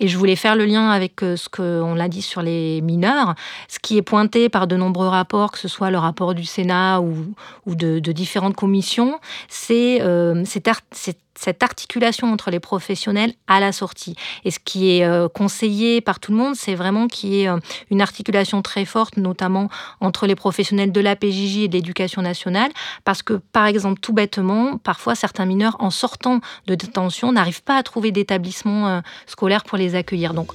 Et 0.01 0.09
je 0.09 0.17
voulais 0.19 0.37
faire 0.37 0.57
le 0.57 0.65
lien 0.65 0.91
avec 0.91 1.20
euh, 1.23 1.37
ce 1.37 1.49
qu'on 1.49 1.95
l'a 1.95 2.09
dit 2.09 2.23
sur 2.23 2.43
les 2.43 2.81
mineurs, 2.81 3.35
ce 3.69 3.79
qui 3.79 3.97
est 3.97 4.03
pointé 4.03 4.49
par 4.49 4.67
de 4.67 4.77
nombreux 4.77 5.09
rapports, 5.09 5.53
que 5.53 5.59
ce 5.59 5.69
soit 5.69 5.91
le 5.91 5.99
rapport 5.99 6.35
du 6.35 6.45
Sénat 6.45 7.01
ou, 7.01 7.35
de, 7.75 7.99
différentes 8.13 8.57
commissions, 8.57 9.19
c'est 9.49 10.03
euh, 10.03 10.45
cette, 10.45 10.69
ar- 10.69 10.81
cette- 10.93 11.19
articulation 11.63 12.31
entre 12.31 12.51
les 12.51 12.61
professionnels 12.61 13.33
à 13.47 13.61
la 13.61 13.73
sortie. 13.73 14.15
Et 14.45 14.51
ce 14.51 14.59
qui 14.59 14.91
est 14.91 15.05
euh, 15.05 15.27
conseillé 15.29 16.01
par 16.03 16.21
tout 16.21 16.33
le 16.33 16.39
monde, 16.39 16.55
c'est 16.55 16.75
vraiment 16.75 17.07
qu'il 17.07 17.31
y 17.33 17.43
ait 17.43 17.49
euh, 17.49 17.59
une 17.91 18.03
articulation 18.03 18.61
très 18.61 18.85
forte, 18.85 19.17
notamment 19.17 19.71
entre 20.01 20.27
les 20.27 20.35
professionnels 20.35 20.93
de 20.93 21.01
la 21.01 21.17
PJJ 21.17 21.59
et 21.59 21.69
de 21.69 21.73
l'éducation 21.73 22.21
nationale, 22.21 22.71
parce 23.05 23.23
que, 23.23 23.35
par 23.35 23.67
exemple, 23.67 24.01
tout 24.01 24.13
bêtement, 24.13 24.77
parfois 24.79 25.15
certains 25.15 25.47
mineurs, 25.47 25.77
en 25.79 25.91
sortant 25.91 26.41
de 26.67 26.75
détention, 26.75 27.33
n'arrivent 27.33 27.63
pas 27.63 27.77
à 27.77 27.83
trouver 27.83 28.11
d'établissement 28.13 29.01
scolaire 29.27 29.65
pour 29.65 29.79
les 29.79 29.95
accueillir. 29.95 30.35
Donc, 30.35 30.53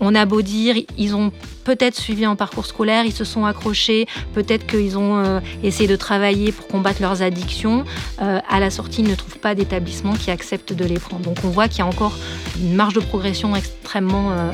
on 0.00 0.14
a 0.14 0.24
beau 0.24 0.42
dire, 0.42 0.76
ils 0.98 1.14
ont 1.14 1.30
peut-être 1.64 1.96
suivi 1.96 2.24
un 2.24 2.36
parcours 2.36 2.66
scolaire, 2.66 3.04
ils 3.04 3.12
se 3.12 3.24
sont 3.24 3.44
accrochés, 3.44 4.06
peut-être 4.34 4.66
qu'ils 4.66 4.98
ont 4.98 5.18
euh, 5.18 5.40
essayé 5.62 5.88
de 5.88 5.96
travailler 5.96 6.52
pour 6.52 6.66
combattre 6.66 7.02
leurs 7.02 7.22
addictions. 7.22 7.84
Euh, 8.20 8.40
à 8.48 8.60
la 8.60 8.70
sortie, 8.70 9.02
ils 9.02 9.08
ne 9.08 9.14
trouvent 9.14 9.38
pas 9.38 9.54
d'établissement 9.54 10.14
qui 10.14 10.30
accepte 10.30 10.72
de 10.72 10.84
les 10.84 10.98
prendre. 10.98 11.24
Donc 11.24 11.36
on 11.44 11.48
voit 11.48 11.68
qu'il 11.68 11.80
y 11.80 11.82
a 11.82 11.86
encore 11.86 12.16
une 12.58 12.74
marge 12.74 12.94
de 12.94 13.00
progression 13.00 13.54
extrêmement, 13.54 14.32
euh, 14.32 14.52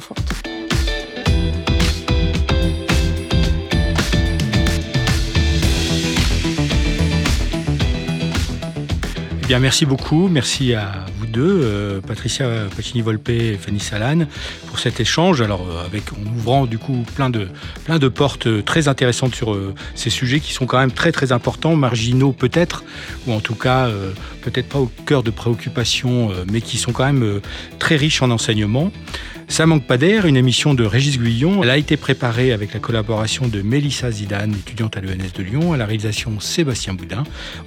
forte. 0.00 0.48
Bien, 9.46 9.60
merci 9.60 9.86
beaucoup. 9.86 10.28
Merci 10.28 10.74
à 10.74 11.06
euh, 11.36 12.00
Patricia 12.00 12.48
Pacini-Volpe 12.76 13.28
et 13.28 13.58
Fanny 13.58 13.80
Salane, 13.80 14.26
pour 14.66 14.78
cet 14.78 15.00
échange. 15.00 15.40
Alors, 15.40 15.66
euh, 15.68 15.84
avec, 15.84 16.12
en 16.12 16.36
ouvrant 16.36 16.66
du 16.66 16.78
coup 16.78 17.04
plein 17.14 17.30
de, 17.30 17.48
plein 17.84 17.98
de 17.98 18.08
portes 18.08 18.46
euh, 18.46 18.62
très 18.62 18.88
intéressantes 18.88 19.34
sur 19.34 19.56
ces 19.94 20.10
sujets 20.10 20.40
qui 20.40 20.52
sont 20.52 20.66
quand 20.66 20.78
même 20.78 20.92
très 20.92 21.12
très 21.12 21.32
importants, 21.32 21.76
marginaux 21.76 22.32
peut-être, 22.32 22.84
ou 23.26 23.32
en 23.32 23.40
tout 23.40 23.54
cas 23.54 23.88
peut-être 24.42 24.68
pas 24.68 24.78
au 24.78 24.90
cœur 25.06 25.22
de 25.22 25.30
préoccupations, 25.30 26.30
mais 26.50 26.60
qui 26.60 26.76
sont 26.76 26.92
quand 26.92 27.04
même 27.04 27.40
très 27.78 27.96
riches 27.96 28.22
en 28.22 28.30
enseignements. 28.30 28.90
Ça 29.48 29.64
manque 29.66 29.84
pas 29.84 29.96
d'air, 29.96 30.26
une 30.26 30.36
émission 30.36 30.74
de 30.74 30.84
Régis 30.84 31.18
Guillon. 31.18 31.62
Elle 31.62 31.70
a 31.70 31.78
été 31.78 31.96
préparée 31.96 32.52
avec 32.52 32.74
la 32.74 32.80
collaboration 32.80 33.48
de 33.48 33.62
Mélissa 33.62 34.10
Zidane, 34.10 34.52
étudiante 34.52 34.96
à 34.96 35.00
l'ENS 35.00 35.32
de 35.34 35.42
Lyon, 35.42 35.72
à 35.72 35.76
la 35.76 35.86
réalisation 35.86 36.38
Sébastien 36.38 36.94
Boudin, 36.94 37.24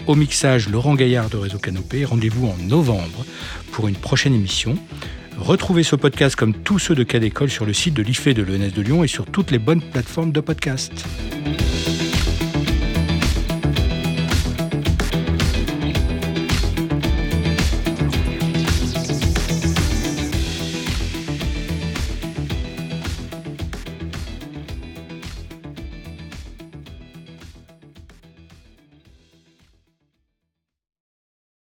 au 0.08 0.16
mixage 0.16 0.70
Laurent 0.70 0.94
Gaillard 0.94 1.30
de 1.30 1.38
Réseau 1.38 1.58
Canopé. 1.58 2.06
Rendez-vous 2.06 2.48
en 2.48 2.56
novembre 2.58 3.26
pour 3.72 3.88
une 3.88 3.96
prochaine 3.96 4.34
émission. 4.34 4.78
Retrouvez 5.38 5.84
ce 5.84 5.96
podcast 5.96 6.36
comme 6.36 6.54
tous 6.54 6.78
ceux 6.78 6.96
de 6.96 7.04
Cas 7.04 7.20
sur 7.48 7.66
le 7.66 7.74
site 7.74 7.96
de 7.96 8.04
l'IFE 8.04 8.28
de 8.28 8.44
l'ENS 8.44 8.72
de 8.74 8.82
Lyon 8.82 9.04
et 9.04 9.08
sur 9.08 9.26
toutes 9.26 9.50
les 9.50 9.60
bonnes 9.60 9.82
plateformes 9.82 10.32
de 10.32 10.40
podcast. 10.40 10.94